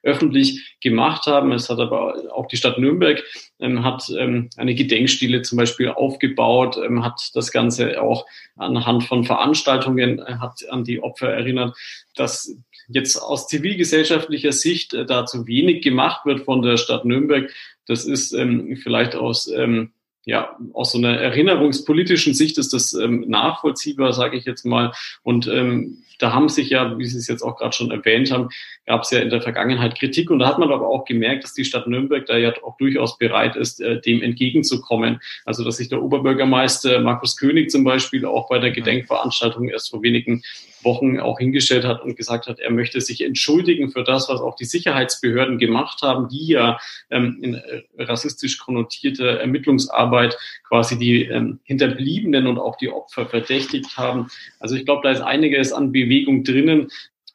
öffentlich 0.01 0.77
gemacht 0.79 1.25
haben. 1.25 1.51
Es 1.51 1.69
hat 1.69 1.79
aber 1.79 2.31
auch 2.33 2.48
die 2.48 2.55
Stadt 2.55 2.77
Nürnberg 2.77 3.22
hat 3.63 4.12
eine 4.12 4.75
Gedenkstele 4.75 5.41
zum 5.41 5.58
Beispiel 5.58 5.89
aufgebaut, 5.89 6.77
hat 7.03 7.32
das 7.34 7.51
Ganze 7.51 8.01
auch 8.01 8.25
anhand 8.55 9.03
von 9.05 9.24
Veranstaltungen 9.24 10.20
äh, 10.20 10.36
hat 10.39 10.67
an 10.70 10.84
die 10.84 11.01
Opfer 11.01 11.29
erinnert, 11.29 11.77
dass 12.15 12.55
jetzt 12.88 13.17
aus 13.17 13.48
zivilgesellschaftlicher 13.48 14.51
Sicht 14.51 14.93
äh, 14.93 15.05
da 15.05 15.25
wenig 15.48 15.84
gemacht 15.84 16.25
wird 16.25 16.41
von 16.41 16.62
der 16.62 16.77
Stadt 16.77 17.05
Nürnberg. 17.05 17.51
Das 17.88 18.05
ist 18.05 18.34
ähm, 18.34 18.77
vielleicht 18.82 19.15
aus 19.15 19.48
ähm, 19.48 19.91
ja, 20.25 20.58
aus 20.74 20.94
so 20.94 20.98
einer 20.98 21.18
erinnerungspolitischen 21.18 22.34
Sicht 22.34 22.58
ist 22.58 22.74
das 22.74 22.94
ähm, 22.94 23.25
nachvollziehbar, 23.27 24.13
sage 24.13 24.38
ich 24.38 24.46
jetzt 24.46 24.65
mal. 24.65 24.94
Und 25.22 25.48
ähm, 25.48 26.03
da 26.20 26.34
haben 26.34 26.48
sich 26.48 26.70
ja, 26.70 26.98
wie 26.98 27.06
Sie 27.06 27.18
es 27.18 27.27
jetzt 27.27 27.42
auch 27.42 27.58
gerade 27.58 27.74
schon 27.75 27.92
erwähnt 27.92 28.32
haben, 28.32 28.50
gab 28.86 29.01
es 29.01 29.12
ja 29.12 29.20
in 29.20 29.30
der 29.30 29.42
Vergangenheit 29.42 30.00
Kritik. 30.00 30.30
Und 30.30 30.39
da 30.39 30.48
hat 30.48 30.60
man 30.60 30.72
aber 30.72 30.88
auch 30.88 31.03
gemerkt, 31.03 31.44
dass 31.44 31.53
die 31.53 31.65
Stadt 31.65 31.88
Nürnberg 31.88 32.25
da 32.25 32.38
ja 32.38 32.53
auch 32.63 32.77
durchaus 32.77 33.18
bereit 33.18 33.58
ist, 33.58 33.82
äh, 33.82 34.00
dem 34.00 34.22
entgegenzukommen. 34.22 35.20
Also 35.44 35.65
dass 35.65 35.77
sich 35.77 35.89
der 35.89 36.01
Oberbürgermeister 36.01 37.01
Markus 37.01 37.36
König 37.36 37.70
zum 37.70 37.84
Beispiel 37.84 38.25
auch 38.25 38.48
bei 38.48 38.60
der 38.60 38.72
Gedenkveranstaltung 38.72 39.68
erst 39.68 39.89
vor 39.89 40.01
wenigen 40.01 40.44
Wochen 40.83 41.19
auch 41.19 41.39
hingestellt 41.39 41.85
hat 41.85 42.01
und 42.01 42.15
gesagt 42.15 42.47
hat, 42.47 42.59
er 42.59 42.71
möchte 42.71 43.01
sich 43.01 43.21
entschuldigen 43.21 43.91
für 43.91 44.03
das, 44.03 44.29
was 44.29 44.41
auch 44.41 44.55
die 44.55 44.65
Sicherheitsbehörden 44.65 45.57
gemacht 45.57 46.01
haben, 46.01 46.27
die 46.29 46.47
ja 46.47 46.79
ähm, 47.09 47.39
in 47.41 47.55
äh, 47.55 47.83
rassistisch 47.97 48.57
konnotierte 48.57 49.39
Ermittlungsarbeit 49.39 50.37
quasi 50.67 50.97
die 50.97 51.23
ähm, 51.23 51.59
Hinterbliebenen 51.63 52.47
und 52.47 52.57
auch 52.57 52.77
die 52.77 52.89
Opfer 52.89 53.25
verdächtigt 53.25 53.97
haben. 53.97 54.27
Also 54.59 54.75
ich 54.75 54.85
glaube, 54.85 55.01
da 55.03 55.11
ist 55.11 55.21
einiges 55.21 55.73
an 55.73 55.91
Bewegung 55.91 56.43
drinnen. 56.43 56.89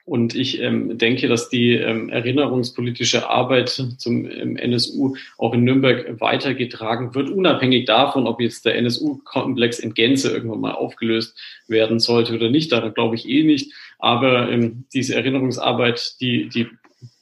Und 0.09 0.35
ich 0.35 0.59
ähm, 0.63 0.97
denke, 0.97 1.29
dass 1.29 1.51
die 1.51 1.73
ähm, 1.73 2.09
erinnerungspolitische 2.09 3.29
Arbeit 3.29 3.69
zum 3.69 4.25
ähm, 4.31 4.57
NSU 4.57 5.17
auch 5.37 5.53
in 5.53 5.65
Nürnberg 5.65 6.19
weitergetragen 6.19 7.15
wird, 7.15 7.29
unabhängig 7.29 7.85
davon, 7.85 8.27
ob 8.27 8.41
jetzt 8.41 8.65
der 8.65 8.77
NSU-Komplex 8.77 9.79
in 9.79 9.93
Gänze 9.93 10.33
irgendwann 10.33 10.61
mal 10.61 10.73
aufgelöst 10.73 11.37
werden 11.67 12.01
sollte 12.01 12.35
oder 12.35 12.49
nicht. 12.49 12.73
Daran 12.73 12.95
glaube 12.95 13.17
ich 13.17 13.29
eh 13.29 13.43
nicht. 13.43 13.75
Aber 13.99 14.51
ähm, 14.51 14.85
diese 14.95 15.15
Erinnerungsarbeit, 15.15 16.15
die, 16.23 16.49
die 16.49 16.69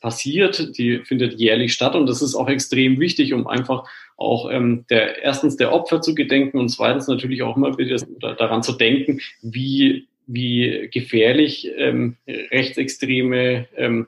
passiert, 0.01 0.79
die 0.79 1.01
findet 1.01 1.41
jährlich 1.41 1.73
statt 1.73 1.97
und 1.97 2.07
das 2.07 2.23
ist 2.23 2.37
auch 2.37 2.49
extrem 2.49 3.01
wichtig, 3.01 3.35
um 3.35 3.49
einfach 3.49 3.83
auch 4.17 4.49
ähm, 4.49 4.85
der 4.91 5.25
erstens 5.25 5.57
der 5.57 5.73
Opfer 5.73 6.01
zu 6.01 6.15
gedenken 6.15 6.59
und 6.59 6.69
zweitens 6.69 7.09
natürlich 7.09 7.43
auch 7.43 7.57
immer 7.57 7.77
wieder 7.77 7.99
daran 8.21 8.63
zu 8.63 8.75
denken, 8.75 9.21
wie 9.43 10.07
wie 10.27 10.89
gefährlich 10.93 11.71
ähm, 11.77 12.17
rechtsextreme 12.27 13.67
ähm, 13.77 14.07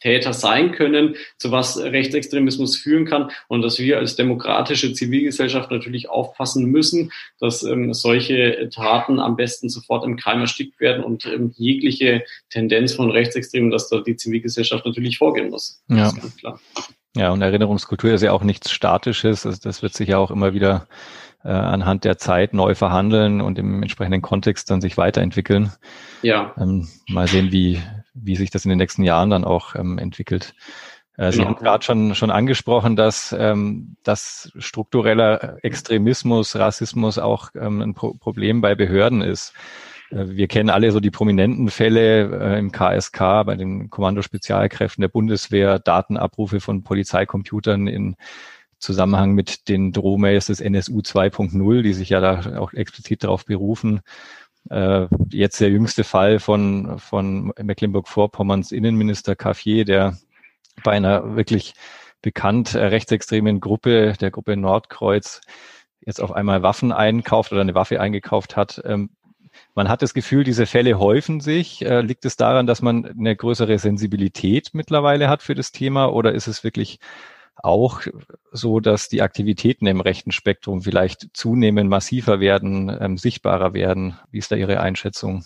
Täter 0.00 0.32
sein 0.32 0.72
können, 0.72 1.16
zu 1.38 1.50
was 1.50 1.76
Rechtsextremismus 1.76 2.76
führen 2.76 3.04
kann 3.04 3.30
und 3.48 3.62
dass 3.62 3.78
wir 3.78 3.98
als 3.98 4.16
demokratische 4.16 4.92
Zivilgesellschaft 4.92 5.70
natürlich 5.70 6.08
aufpassen 6.08 6.66
müssen, 6.66 7.10
dass 7.40 7.62
ähm, 7.64 7.92
solche 7.94 8.68
Taten 8.72 9.18
am 9.18 9.36
besten 9.36 9.68
sofort 9.68 10.04
im 10.04 10.16
Keim 10.16 10.40
erstickt 10.40 10.78
werden 10.80 11.02
und 11.02 11.26
ähm, 11.26 11.52
jegliche 11.56 12.24
Tendenz 12.50 12.94
von 12.94 13.10
Rechtsextremen, 13.10 13.70
dass 13.70 13.88
da 13.88 14.00
die 14.00 14.16
Zivilgesellschaft 14.16 14.86
natürlich 14.86 15.18
vorgehen 15.18 15.50
muss. 15.50 15.82
Ja. 15.88 15.96
Das 15.96 16.12
ist 16.12 16.20
ganz 16.20 16.36
klar. 16.36 16.60
Ja, 17.16 17.30
und 17.32 17.42
Erinnerungskultur 17.42 18.12
ist 18.12 18.22
ja 18.22 18.32
auch 18.32 18.44
nichts 18.44 18.70
Statisches. 18.70 19.44
Also 19.44 19.58
das 19.60 19.82
wird 19.82 19.94
sich 19.94 20.10
ja 20.10 20.18
auch 20.18 20.30
immer 20.30 20.54
wieder 20.54 20.86
äh, 21.44 21.48
anhand 21.48 22.04
der 22.04 22.18
Zeit 22.18 22.54
neu 22.54 22.74
verhandeln 22.74 23.40
und 23.40 23.58
im 23.58 23.82
entsprechenden 23.82 24.22
Kontext 24.22 24.70
dann 24.70 24.80
sich 24.80 24.96
weiterentwickeln. 24.96 25.72
Ja. 26.22 26.54
Ähm, 26.58 26.88
mal 27.08 27.26
sehen, 27.26 27.52
wie, 27.52 27.82
wie 28.14 28.36
sich 28.36 28.50
das 28.50 28.64
in 28.64 28.70
den 28.70 28.78
nächsten 28.78 29.02
Jahren 29.04 29.30
dann 29.30 29.44
auch 29.44 29.74
ähm, 29.74 29.98
entwickelt. 29.98 30.54
Äh, 31.16 31.32
Sie 31.32 31.38
genau. 31.38 31.50
haben 31.50 31.56
gerade 31.56 31.84
schon, 31.84 32.14
schon 32.14 32.30
angesprochen, 32.30 32.96
dass, 32.96 33.34
ähm, 33.38 33.96
dass 34.04 34.52
struktureller 34.58 35.58
Extremismus, 35.62 36.56
Rassismus 36.56 37.18
auch 37.18 37.50
ähm, 37.54 37.82
ein 37.82 37.94
Pro 37.94 38.14
Problem 38.14 38.60
bei 38.60 38.74
Behörden 38.74 39.20
ist. 39.20 39.52
Äh, 40.10 40.28
wir 40.28 40.48
kennen 40.48 40.70
alle 40.70 40.90
so 40.92 41.00
die 41.00 41.10
prominenten 41.10 41.70
Fälle 41.70 42.54
äh, 42.54 42.58
im 42.58 42.72
KSK, 42.72 43.18
bei 43.44 43.56
den 43.56 43.90
Kommandospezialkräften 43.90 45.02
der 45.02 45.08
Bundeswehr, 45.08 45.78
Datenabrufe 45.78 46.60
von 46.60 46.84
Polizeicomputern 46.84 47.88
in 47.88 48.16
Zusammenhang 48.78 49.32
mit 49.32 49.68
den 49.68 49.92
Drohmails 49.92 50.46
des 50.46 50.60
NSU 50.60 51.00
2.0, 51.00 51.82
die 51.82 51.92
sich 51.92 52.10
ja 52.10 52.20
da 52.20 52.58
auch 52.58 52.72
explizit 52.72 53.24
darauf 53.24 53.44
berufen. 53.44 54.00
Äh, 54.70 55.06
jetzt 55.30 55.60
der 55.60 55.70
jüngste 55.70 56.04
Fall 56.04 56.38
von, 56.38 56.98
von 56.98 57.52
Mecklenburg-Vorpommerns 57.60 58.72
Innenminister 58.72 59.34
Caffier, 59.34 59.84
der 59.84 60.16
bei 60.84 60.92
einer 60.92 61.36
wirklich 61.36 61.74
bekannt 62.22 62.74
äh, 62.74 62.84
rechtsextremen 62.84 63.60
Gruppe, 63.60 64.14
der 64.20 64.30
Gruppe 64.30 64.56
Nordkreuz, 64.56 65.40
jetzt 66.04 66.20
auf 66.20 66.32
einmal 66.32 66.62
Waffen 66.62 66.92
einkauft 66.92 67.52
oder 67.52 67.60
eine 67.62 67.74
Waffe 67.74 68.00
eingekauft 68.00 68.56
hat. 68.56 68.82
Ähm, 68.84 69.10
man 69.74 69.88
hat 69.88 70.02
das 70.02 70.14
Gefühl, 70.14 70.44
diese 70.44 70.66
Fälle 70.66 70.98
häufen 70.98 71.40
sich. 71.40 71.84
Äh, 71.84 72.00
liegt 72.02 72.24
es 72.24 72.36
daran, 72.36 72.66
dass 72.66 72.82
man 72.82 73.04
eine 73.06 73.34
größere 73.34 73.78
Sensibilität 73.78 74.70
mittlerweile 74.72 75.28
hat 75.28 75.42
für 75.42 75.54
das 75.54 75.72
Thema 75.72 76.06
oder 76.12 76.32
ist 76.32 76.46
es 76.46 76.64
wirklich 76.64 76.98
auch 77.62 78.02
so, 78.52 78.80
dass 78.80 79.08
die 79.08 79.22
Aktivitäten 79.22 79.86
im 79.86 80.00
rechten 80.00 80.32
Spektrum 80.32 80.82
vielleicht 80.82 81.28
zunehmend 81.32 81.90
massiver 81.90 82.40
werden, 82.40 82.96
ähm, 83.00 83.18
sichtbarer 83.18 83.74
werden. 83.74 84.18
Wie 84.30 84.38
ist 84.38 84.52
da 84.52 84.56
Ihre 84.56 84.80
Einschätzung? 84.80 85.44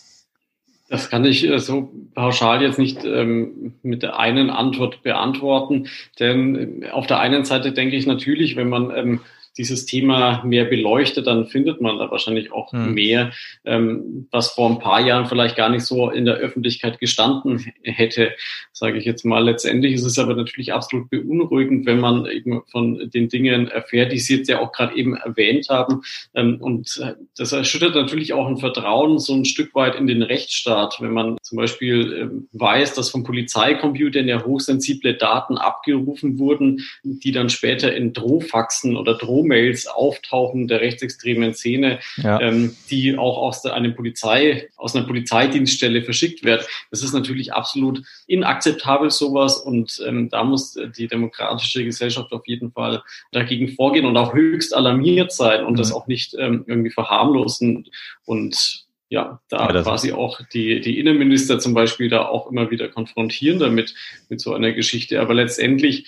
Das 0.92 1.09
kann 1.09 1.25
ich 1.25 1.48
äh, 1.48 1.59
so 1.59 1.90
pauschal 2.14 2.61
jetzt 2.62 2.79
nicht 2.79 3.03
ähm, 3.05 3.75
mit 3.83 4.03
der 4.03 4.18
einen 4.18 4.51
Antwort 4.51 5.03
beantworten, 5.03 5.88
denn 6.18 6.83
äh, 6.83 6.90
auf 6.90 7.07
der 7.07 7.18
einen 7.18 7.46
Seite 7.46 7.72
denke 7.72 7.96
ich 7.96 8.07
natürlich, 8.07 8.57
wenn 8.57 8.68
man 8.68 8.94
ähm, 8.94 9.20
dieses 9.56 9.86
Thema 9.86 10.42
mehr 10.44 10.64
beleuchtet, 10.64 11.26
dann 11.26 11.46
findet 11.46 11.80
man 11.80 11.98
da 11.98 12.10
wahrscheinlich 12.10 12.52
auch 12.52 12.72
hm. 12.72 12.94
mehr, 12.94 13.32
ähm, 13.64 14.26
was 14.30 14.52
vor 14.52 14.70
ein 14.70 14.78
paar 14.78 15.00
Jahren 15.00 15.26
vielleicht 15.26 15.56
gar 15.56 15.68
nicht 15.68 15.84
so 15.84 16.10
in 16.10 16.24
der 16.24 16.36
Öffentlichkeit 16.36 16.98
gestanden 16.98 17.72
hätte, 17.82 18.32
sage 18.72 18.98
ich 18.98 19.04
jetzt 19.04 19.24
mal. 19.24 19.44
Letztendlich 19.44 19.94
ist 19.94 20.04
es 20.04 20.18
aber 20.18 20.34
natürlich 20.34 20.72
absolut 20.72 21.10
beunruhigend, 21.10 21.86
wenn 21.86 22.00
man 22.00 22.26
eben 22.26 22.62
von 22.70 23.10
den 23.10 23.28
Dingen 23.28 23.68
erfährt, 23.68 24.12
die 24.12 24.18
Sie 24.18 24.38
jetzt 24.38 24.48
ja 24.48 24.60
auch 24.60 24.72
gerade 24.72 24.96
eben 24.96 25.16
erwähnt 25.16 25.68
haben. 25.68 26.02
Ähm, 26.34 26.56
und 26.60 26.98
äh, 27.02 27.14
das 27.36 27.52
erschüttert 27.52 27.94
natürlich 27.94 28.32
auch 28.32 28.46
ein 28.46 28.58
Vertrauen 28.58 29.18
so 29.18 29.34
ein 29.34 29.44
Stück 29.44 29.74
weit 29.74 29.96
in 29.96 30.06
den 30.06 30.22
Rechtsstaat, 30.22 30.96
wenn 31.00 31.12
man 31.12 31.36
zum 31.42 31.56
Beispiel 31.56 32.12
ähm, 32.12 32.48
weiß, 32.52 32.94
dass 32.94 33.10
von 33.10 33.22
Polizeicomputern 33.22 34.28
ja 34.28 34.44
hochsensible 34.44 35.14
Daten 35.14 35.58
abgerufen 35.58 36.38
wurden, 36.38 36.82
die 37.02 37.32
dann 37.32 37.50
später 37.50 37.94
in 37.94 38.12
Drohfaxen 38.12 38.96
oder 38.96 39.14
Droh 39.14 39.41
Drohmails 39.42 39.87
auftauchen 39.87 40.68
der 40.68 40.81
rechtsextremen 40.81 41.55
Szene, 41.55 42.00
ja. 42.16 42.40
ähm, 42.40 42.76
die 42.90 43.16
auch 43.16 43.38
aus 43.38 43.62
der, 43.62 43.74
einer 43.74 43.90
Polizei, 43.90 44.68
aus 44.76 44.94
einer 44.94 45.07
Polizeidienststelle 45.07 46.02
verschickt 46.02 46.44
wird. 46.44 46.66
Das 46.90 47.02
ist 47.02 47.12
natürlich 47.12 47.52
absolut 47.52 48.02
inakzeptabel 48.26 49.11
sowas 49.11 49.59
und 49.59 50.02
ähm, 50.07 50.28
da 50.28 50.44
muss 50.44 50.78
die 50.96 51.09
demokratische 51.09 51.85
Gesellschaft 51.85 52.33
auf 52.33 52.46
jeden 52.46 52.72
Fall 52.72 53.02
dagegen 53.33 53.68
vorgehen 53.68 54.07
und 54.07 54.16
auch 54.16 54.35
höchst 54.35 54.74
alarmiert 54.74 55.33
sein 55.33 55.64
und 55.64 55.74
mhm. 55.74 55.78
das 55.78 55.92
auch 55.92 56.07
nicht 56.07 56.35
ähm, 56.38 56.64
irgendwie 56.66 56.90
verharmlosen 56.90 57.87
und 58.24 58.87
ja, 59.09 59.42
da 59.50 59.70
ja, 59.70 59.83
quasi 59.83 60.12
auch 60.12 60.40
die, 60.55 60.81
die 60.81 60.98
Innenminister 60.98 61.59
zum 61.59 61.74
Beispiel 61.74 62.09
da 62.09 62.24
auch 62.24 62.50
immer 62.50 62.70
wieder 62.70 62.88
konfrontieren 62.88 63.59
damit, 63.59 63.94
mit 64.31 64.40
so 64.40 64.55
einer 64.55 64.72
Geschichte. 64.72 65.20
Aber 65.20 65.35
letztendlich 65.35 66.07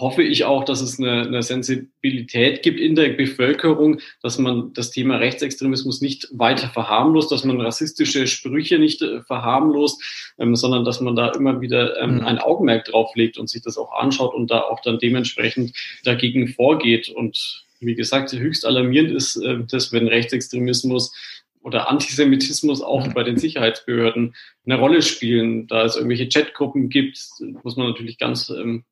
hoffe 0.00 0.22
ich 0.22 0.44
auch, 0.44 0.64
dass 0.64 0.80
es 0.80 0.98
eine, 0.98 1.22
eine 1.22 1.42
Sensibilität 1.42 2.62
gibt 2.62 2.80
in 2.80 2.94
der 2.94 3.10
Bevölkerung, 3.10 4.00
dass 4.22 4.38
man 4.38 4.72
das 4.72 4.90
Thema 4.90 5.16
Rechtsextremismus 5.16 6.00
nicht 6.00 6.28
weiter 6.32 6.68
verharmlost, 6.68 7.30
dass 7.30 7.44
man 7.44 7.60
rassistische 7.60 8.26
Sprüche 8.26 8.78
nicht 8.78 9.02
äh, 9.02 9.22
verharmlost, 9.22 10.34
ähm, 10.38 10.56
sondern 10.56 10.84
dass 10.84 11.00
man 11.00 11.16
da 11.16 11.30
immer 11.30 11.60
wieder 11.60 12.00
ähm, 12.00 12.16
mhm. 12.16 12.26
ein 12.26 12.38
Augenmerk 12.38 12.86
drauf 12.86 13.14
legt 13.14 13.38
und 13.38 13.48
sich 13.48 13.62
das 13.62 13.78
auch 13.78 13.92
anschaut 13.92 14.34
und 14.34 14.50
da 14.50 14.60
auch 14.60 14.80
dann 14.80 14.98
dementsprechend 14.98 15.76
dagegen 16.04 16.48
vorgeht. 16.48 17.08
Und 17.08 17.64
wie 17.80 17.94
gesagt, 17.94 18.32
höchst 18.32 18.66
alarmierend 18.66 19.10
ist 19.10 19.36
äh, 19.36 19.58
das, 19.68 19.92
wenn 19.92 20.08
Rechtsextremismus 20.08 21.12
oder 21.62 21.88
Antisemitismus 21.90 22.82
auch 22.82 23.06
mhm. 23.06 23.14
bei 23.14 23.22
den 23.24 23.36
Sicherheitsbehörden 23.36 24.34
eine 24.64 24.78
Rolle 24.78 25.02
spielen. 25.02 25.66
Da 25.66 25.84
es 25.84 25.96
irgendwelche 25.96 26.28
Chatgruppen 26.28 26.88
gibt, 26.88 27.18
muss 27.62 27.76
man 27.76 27.88
natürlich 27.88 28.18
ganz, 28.18 28.50
ähm, 28.50 28.84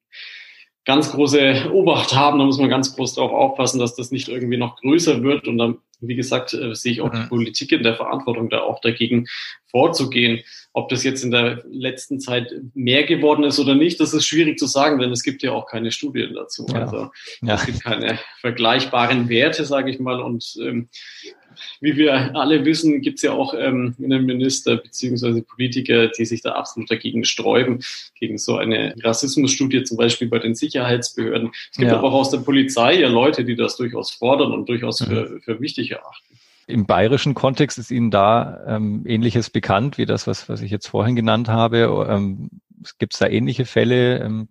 ganz 0.86 1.10
große 1.10 1.70
Obacht 1.72 2.14
haben. 2.14 2.38
Da 2.38 2.44
muss 2.44 2.58
man 2.58 2.70
ganz 2.70 2.94
groß 2.94 3.14
darauf 3.14 3.32
aufpassen, 3.32 3.80
dass 3.80 3.96
das 3.96 4.12
nicht 4.12 4.28
irgendwie 4.28 4.56
noch 4.56 4.76
größer 4.76 5.22
wird. 5.22 5.48
Und 5.48 5.58
dann, 5.58 5.78
wie 6.00 6.14
gesagt, 6.14 6.54
äh, 6.54 6.74
sehe 6.74 6.92
ich 6.92 7.00
auch 7.02 7.12
mhm. 7.12 7.22
die 7.22 7.28
Politik 7.28 7.72
in 7.72 7.82
der 7.82 7.96
Verantwortung, 7.96 8.48
da 8.48 8.60
auch 8.60 8.80
dagegen 8.80 9.26
vorzugehen. 9.66 10.42
Ob 10.72 10.88
das 10.88 11.02
jetzt 11.02 11.24
in 11.24 11.32
der 11.32 11.64
letzten 11.68 12.20
Zeit 12.20 12.54
mehr 12.74 13.04
geworden 13.04 13.44
ist 13.44 13.58
oder 13.58 13.74
nicht, 13.74 13.98
das 13.98 14.14
ist 14.14 14.26
schwierig 14.26 14.58
zu 14.58 14.66
sagen, 14.66 14.98
denn 15.00 15.10
es 15.10 15.24
gibt 15.24 15.42
ja 15.42 15.52
auch 15.52 15.66
keine 15.66 15.90
Studien 15.90 16.34
dazu. 16.34 16.66
Ja. 16.70 16.82
Also 16.82 17.10
ja. 17.42 17.54
es 17.54 17.66
gibt 17.66 17.82
keine 17.82 18.18
vergleichbaren 18.40 19.28
Werte, 19.28 19.64
sage 19.64 19.90
ich 19.90 19.98
mal. 19.98 20.20
Und 20.20 20.56
ähm, 20.62 20.88
wie 21.80 21.96
wir 21.96 22.36
alle 22.36 22.64
wissen, 22.64 23.00
gibt 23.00 23.18
es 23.18 23.22
ja 23.22 23.32
auch 23.32 23.54
ähm, 23.56 23.94
Minister 23.98 24.76
beziehungsweise 24.76 25.42
Politiker, 25.42 26.08
die 26.08 26.24
sich 26.24 26.42
da 26.42 26.52
absolut 26.52 26.90
dagegen 26.90 27.24
sträuben, 27.24 27.80
gegen 28.18 28.38
so 28.38 28.56
eine 28.56 28.94
Rassismusstudie, 29.02 29.84
zum 29.84 29.96
Beispiel 29.96 30.28
bei 30.28 30.38
den 30.38 30.54
Sicherheitsbehörden. 30.54 31.50
Es 31.70 31.78
gibt 31.78 31.90
ja. 31.90 31.98
aber 31.98 32.08
auch 32.08 32.14
aus 32.14 32.30
der 32.30 32.38
Polizei 32.38 33.00
ja 33.00 33.08
Leute, 33.08 33.44
die 33.44 33.56
das 33.56 33.76
durchaus 33.76 34.10
fordern 34.10 34.52
und 34.52 34.68
durchaus 34.68 35.00
mhm. 35.00 35.06
für, 35.06 35.40
für 35.40 35.60
wichtig 35.60 35.90
erachten. 35.92 36.36
Im 36.68 36.84
bayerischen 36.84 37.34
Kontext 37.34 37.78
ist 37.78 37.92
Ihnen 37.92 38.10
da 38.10 38.60
ähm, 38.66 39.04
Ähnliches 39.06 39.50
bekannt 39.50 39.98
wie 39.98 40.06
das, 40.06 40.26
was, 40.26 40.48
was 40.48 40.62
ich 40.62 40.70
jetzt 40.70 40.88
vorhin 40.88 41.14
genannt 41.14 41.48
habe. 41.48 42.06
Ähm, 42.10 42.50
Gibt 42.98 43.14
es 43.14 43.20
da 43.20 43.28
ähnliche 43.28 43.64
Fälle? 43.64 44.18
Ähm, 44.18 44.48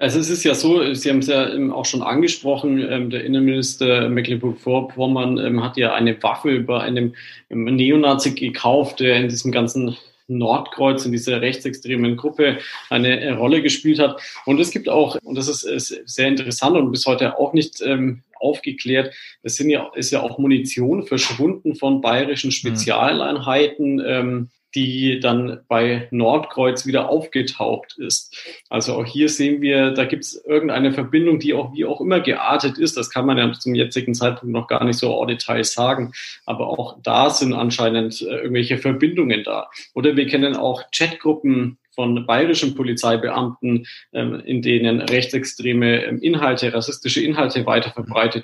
also 0.00 0.18
es 0.18 0.30
ist 0.30 0.44
ja 0.44 0.54
so, 0.54 0.94
Sie 0.94 1.10
haben 1.10 1.18
es 1.18 1.26
ja 1.26 1.50
auch 1.72 1.84
schon 1.84 2.02
angesprochen, 2.02 2.78
ähm, 2.90 3.10
der 3.10 3.22
Innenminister 3.22 4.08
Mecklenburg-Vorpommern 4.08 5.36
ähm, 5.36 5.62
hat 5.62 5.76
ja 5.76 5.92
eine 5.92 6.20
Waffe 6.22 6.60
bei 6.60 6.80
einem 6.80 7.14
Neonazi 7.50 8.34
gekauft, 8.34 9.00
der 9.00 9.16
in 9.16 9.28
diesem 9.28 9.52
ganzen 9.52 9.96
Nordkreuz, 10.26 11.04
in 11.04 11.12
dieser 11.12 11.42
rechtsextremen 11.42 12.16
Gruppe 12.16 12.58
eine 12.88 13.36
Rolle 13.36 13.60
gespielt 13.60 13.98
hat. 13.98 14.20
Und 14.46 14.58
es 14.58 14.70
gibt 14.70 14.88
auch, 14.88 15.18
und 15.22 15.34
das 15.34 15.48
ist, 15.48 15.64
ist 15.64 15.94
sehr 16.06 16.28
interessant 16.28 16.76
und 16.78 16.90
bis 16.92 17.04
heute 17.04 17.38
auch 17.38 17.52
nicht 17.52 17.82
ähm, 17.82 18.22
aufgeklärt, 18.40 19.14
es 19.42 19.56
sind 19.56 19.70
ja, 19.70 19.90
ist 19.94 20.10
ja 20.10 20.22
auch 20.22 20.38
Munition 20.38 21.06
verschwunden 21.06 21.74
von 21.74 22.00
bayerischen 22.00 22.48
mhm. 22.48 22.52
Spezialeinheiten. 22.52 24.02
Ähm, 24.04 24.50
die 24.74 25.18
dann 25.20 25.60
bei 25.68 26.08
Nordkreuz 26.10 26.86
wieder 26.86 27.08
aufgetaucht 27.08 27.96
ist. 27.98 28.36
Also 28.68 28.94
auch 28.94 29.04
hier 29.04 29.28
sehen 29.28 29.62
wir, 29.62 29.90
da 29.90 30.04
gibt 30.04 30.24
es 30.24 30.44
irgendeine 30.44 30.92
Verbindung, 30.92 31.40
die 31.40 31.54
auch 31.54 31.72
wie 31.72 31.84
auch 31.84 32.00
immer 32.00 32.20
geartet 32.20 32.78
ist. 32.78 32.96
Das 32.96 33.10
kann 33.10 33.26
man 33.26 33.38
ja 33.38 33.52
zum 33.52 33.74
jetzigen 33.74 34.14
Zeitpunkt 34.14 34.52
noch 34.52 34.68
gar 34.68 34.84
nicht 34.84 34.98
so 34.98 35.20
en 35.20 35.28
Detail 35.28 35.64
sagen. 35.64 36.12
Aber 36.46 36.68
auch 36.68 36.98
da 37.02 37.30
sind 37.30 37.52
anscheinend 37.52 38.22
äh, 38.22 38.36
irgendwelche 38.36 38.78
Verbindungen 38.78 39.42
da. 39.44 39.68
Oder 39.94 40.16
wir 40.16 40.26
kennen 40.26 40.56
auch 40.56 40.84
Chatgruppen 40.92 41.78
von 42.00 42.24
bayerischen 42.24 42.74
Polizeibeamten, 42.74 43.86
ähm, 44.14 44.40
in 44.46 44.62
denen 44.62 45.02
rechtsextreme 45.02 46.02
ähm, 46.06 46.18
Inhalte, 46.22 46.72
rassistische 46.72 47.22
Inhalte 47.22 47.66
weiter 47.66 47.92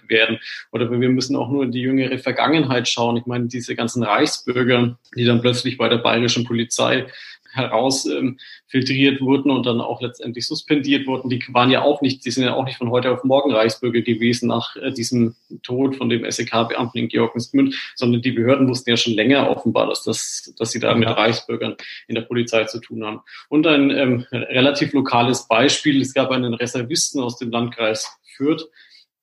werden. 0.09 0.39
Oder 0.73 0.91
wir 0.91 1.09
müssen 1.09 1.37
auch 1.37 1.49
nur 1.49 1.63
in 1.65 1.73
die 1.73 1.81
jüngere 1.81 2.19
Vergangenheit 2.19 2.87
schauen. 2.87 3.17
Ich 3.17 3.25
meine, 3.25 3.47
diese 3.47 3.75
ganzen 3.75 4.03
Reichsbürger, 4.03 4.99
die 5.17 5.25
dann 5.25 5.41
plötzlich 5.41 5.79
bei 5.79 5.89
der 5.89 5.97
bayerischen 5.97 6.45
Polizei 6.45 7.07
heraus 7.57 8.07
ähm, 8.07 8.39
wurden 8.73 9.51
und 9.51 9.65
dann 9.65 9.81
auch 9.81 10.03
letztendlich 10.03 10.47
suspendiert 10.47 11.07
wurden, 11.07 11.31
die 11.31 11.43
waren 11.49 11.71
ja 11.71 11.83
auch 11.83 12.03
nicht, 12.03 12.25
die 12.25 12.31
sind 12.31 12.45
ja 12.45 12.55
auch 12.55 12.65
nicht 12.65 12.77
von 12.77 12.91
heute 12.91 13.11
auf 13.11 13.25
morgen 13.25 13.53
Reichsbürger 13.53 14.03
gewesen 14.03 14.49
nach 14.49 14.77
äh, 14.77 14.93
diesem 14.93 15.35
Tod 15.63 15.97
von 15.97 16.09
dem 16.09 16.31
SEK-Beamten 16.31 16.99
in 16.99 17.09
Georgensgmünd, 17.09 17.75
sondern 17.95 18.23
die 18.23 18.33
Behörden 18.33 18.69
wussten 18.69 18.91
ja 18.91 18.97
schon 18.97 19.15
länger 19.15 19.51
offenbar, 19.51 19.87
dass, 19.87 20.03
das, 20.03 20.53
dass 20.59 20.73
sie 20.73 20.81
da 20.81 20.95
mit 20.95 21.09
Reichsbürgern 21.09 21.77
in 22.09 22.15
der 22.15 22.23
Polizei 22.23 22.65
zu 22.65 22.81
tun 22.81 23.05
haben. 23.05 23.21
Und 23.49 23.67
ein 23.67 23.91
ähm, 23.91 24.27
relativ 24.31 24.93
lokales 24.93 25.49
Beispiel, 25.49 26.01
es 26.01 26.15
gab 26.15 26.31
einen 26.31 26.55
Reservisten 26.55 27.23
aus 27.23 27.39
dem 27.39 27.51
Landkreis 27.51 28.19
Fürth, 28.37 28.69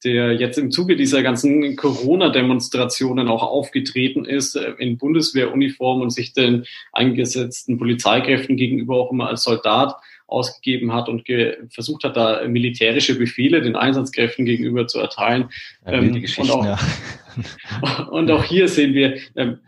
der 0.04 0.34
jetzt 0.34 0.58
im 0.58 0.72
Zuge 0.72 0.96
dieser 0.96 1.24
ganzen 1.24 1.76
Corona-Demonstrationen 1.76 3.28
auch 3.28 3.44
aufgetreten 3.44 4.26
ist, 4.26 4.56
äh, 4.56 4.74
in 4.78 4.98
Bundeswehruniform 4.98 6.02
und 6.02 6.12
sich 6.12 6.34
den 6.34 6.66
eingesetzten 6.92 7.78
Polizeikräften 7.78 8.58
gegenüber 8.58 8.98
auch 8.98 9.12
immer 9.12 9.30
als 9.30 9.44
Soldat 9.44 9.96
ausgegeben 10.28 10.94
hat 10.94 11.10
und 11.10 11.24
versucht 11.70 12.04
hat, 12.04 12.18
da 12.18 12.48
militärische 12.48 13.18
Befehle 13.18 13.62
den 13.62 13.76
Einsatzkräften 13.76 14.46
gegenüber 14.46 14.88
zu 14.88 15.00
erteilen. 15.00 15.50
Ja, 15.86 15.94
ähm, 15.94 16.24
und, 16.38 16.50
auch, 16.50 16.66
ja. 16.66 16.80
und 18.12 18.32
auch 18.32 18.44
hier 18.44 18.68
sehen 18.68 18.94
wir, 18.94 19.18
ähm, 19.36 19.60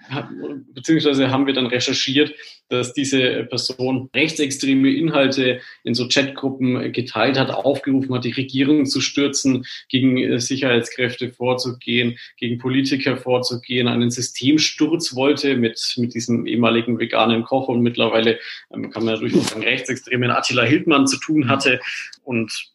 beziehungsweise 0.74 1.32
haben 1.32 1.48
wir 1.48 1.54
dann 1.54 1.68
recherchiert, 1.68 2.34
dass 2.70 2.94
diese 2.94 3.44
Person 3.44 4.10
rechtsextreme 4.16 4.92
Inhalte 4.92 5.62
in 5.84 5.94
so 5.94 6.08
Chatgruppen 6.08 6.92
geteilt 6.92 7.38
hat, 7.38 7.52
aufgerufen 7.52 8.14
hat, 8.16 8.26
die 8.26 8.32
Regierung 8.32 8.86
zu 8.86 9.02
stürzen, 9.02 9.66
gegen 9.88 10.18
äh, 10.18 10.40
Sicherheitskräfte 10.40 11.30
vorzugehen, 11.30 12.18
gegen 12.38 12.58
Politiker 12.58 13.18
vorzugehen, 13.18 13.88
einen 13.88 14.10
Systemsturz 14.10 15.16
wollte 15.16 15.56
mit, 15.58 15.94
mit 15.98 16.16
diesem 16.16 16.48
ehemaligen 16.48 17.00
veganen 17.00 17.44
Koch 17.44 17.68
und 17.68 17.82
mittlerweile 17.82 18.40
ähm, 18.74 18.90
kann 18.90 19.06
man 19.06 19.20
durchaus 19.20 19.50
sagen, 19.50 19.64
rechtsextremen 19.64 20.32
Attila 20.32 20.64
Hildmann 20.64 21.08
zu 21.08 21.20
tun 21.20 21.48
hatte. 21.50 21.80
Und 22.24 22.72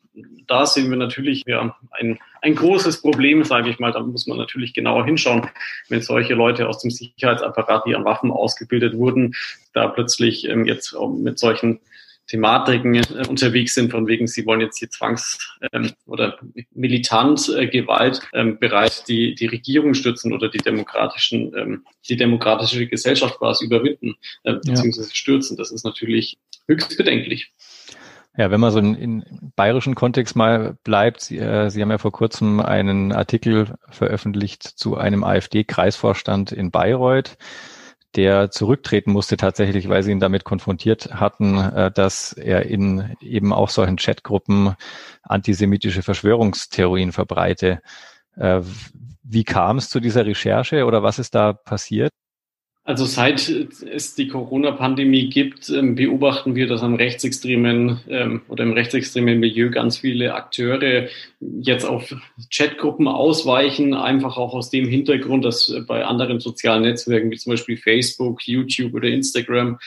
da 0.47 0.67
sehen 0.67 0.91
wir 0.91 0.97
natürlich 0.97 1.43
ja, 1.47 1.77
ein, 1.93 2.19
ein 2.43 2.55
großes 2.55 3.03
Problem, 3.03 3.45
sage 3.45 3.71
ich 3.71 3.79
mal. 3.79 3.93
Da 3.93 4.01
muss 4.01 4.27
man 4.27 4.39
natürlich 4.39 4.75
genauer 4.75 5.05
hinschauen, 5.05 5.47
wenn 5.89 6.03
solche 6.03 6.35
Leute 6.35 6.69
aus 6.69 6.81
dem 6.81 6.91
Sicherheitsapparat, 6.91 7.85
die 7.87 7.95
an 7.95 8.05
Waffen 8.05 8.31
ausgebildet 8.31 8.97
wurden, 8.97 9.35
da 9.73 9.89
plötzlich 9.89 10.49
ähm, 10.49 10.65
jetzt 10.65 10.95
mit 11.19 11.39
solchen 11.39 11.81
Thematiken 12.31 12.95
äh, 12.95 13.27
unterwegs 13.29 13.75
sind, 13.75 13.91
von 13.91 14.07
wegen, 14.07 14.27
sie 14.27 14.47
wollen 14.47 14.61
jetzt 14.61 14.79
hier 14.79 14.89
Zwangs- 14.89 15.39
ähm, 15.73 15.93
oder 16.07 16.39
militant 16.73 17.49
äh, 17.57 17.67
Gewalt 17.67 18.21
ähm, 18.33 18.59
bereit 18.59 19.05
die, 19.09 19.35
die 19.35 19.47
Regierung 19.47 19.95
stützen 19.95 20.33
oder 20.33 20.49
die 20.49 20.59
demokratischen, 20.59 21.53
ähm, 21.57 21.85
die 22.09 22.17
demokratische 22.17 22.87
Gesellschaft 22.87 23.39
quasi 23.39 23.67
überwinden, 23.67 24.15
äh, 24.45 24.55
beziehungsweise 24.55 25.15
stürzen. 25.15 25.57
Das 25.57 25.73
ist 25.73 25.85
natürlich 25.85 26.39
höchst 26.69 26.97
bedenklich. 26.97 27.53
Ja, 28.37 28.51
wenn 28.51 28.61
man 28.61 28.71
so 28.71 28.79
in, 28.79 29.53
bayerischen 29.57 29.95
Kontext 29.95 30.37
mal 30.37 30.77
bleibt, 30.85 31.21
Sie, 31.21 31.39
äh, 31.39 31.69
Sie 31.69 31.83
haben 31.83 31.91
ja 31.91 31.99
vor 31.99 32.13
kurzem 32.13 32.61
einen 32.61 33.13
Artikel 33.13 33.75
veröffentlicht 33.91 34.63
zu 34.63 34.97
einem 34.97 35.25
AfD-Kreisvorstand 35.25 36.53
in 36.53 36.71
Bayreuth, 36.71 37.37
der 38.17 38.51
zurücktreten 38.51 39.13
musste 39.13 39.37
tatsächlich, 39.37 39.89
weil 39.89 40.03
Sie 40.03 40.13
ihn 40.13 40.21
damit 40.21 40.45
konfrontiert 40.45 41.13
hatten, 41.15 41.59
äh, 41.59 41.91
dass 41.91 42.33
er 42.33 42.67
in 42.67 43.17
eben 43.21 43.53
auch 43.53 43.69
solchen 43.69 43.97
Chatgruppen 43.97 44.75
antisemitische 45.23 46.03
Verschwörungstheorien 46.03 47.13
verbreite. 47.13 47.83
Äh, 48.37 48.63
wie 49.23 49.45
kam 49.45 49.79
es 49.79 49.91
zu 49.91 50.01
dieser 50.01 50.25
Recherche 50.25 50.85
oder 50.87 51.03
was 51.03 51.19
ist 51.19 51.35
da 51.35 51.53
passiert? 51.53 52.13
Also 52.91 53.05
seit 53.05 53.49
es 53.49 54.17
die 54.17 54.27
Corona-Pandemie 54.27 55.29
gibt, 55.29 55.71
ähm, 55.71 55.95
beobachten 55.95 56.57
wir, 56.57 56.67
dass 56.67 56.83
am 56.83 56.97
rechtsextremen 56.97 58.01
ähm, 58.09 58.43
oder 58.49 58.65
im 58.65 58.73
rechtsextremen 58.73 59.39
Milieu 59.39 59.71
ganz 59.71 59.99
viele 59.99 60.35
Akteure 60.35 61.07
jetzt 61.39 61.85
auf 61.85 62.13
Chatgruppen 62.53 63.07
ausweichen, 63.07 63.95
einfach 63.95 64.37
auch 64.37 64.55
aus 64.55 64.71
dem 64.71 64.89
Hintergrund, 64.89 65.45
dass 65.45 65.73
bei 65.87 66.05
anderen 66.05 66.41
sozialen 66.41 66.83
Netzwerken 66.83 67.31
wie 67.31 67.37
zum 67.37 67.53
Beispiel 67.53 67.77
Facebook, 67.77 68.43
YouTube 68.49 68.93
oder 68.93 69.07
Instagram 69.07 69.79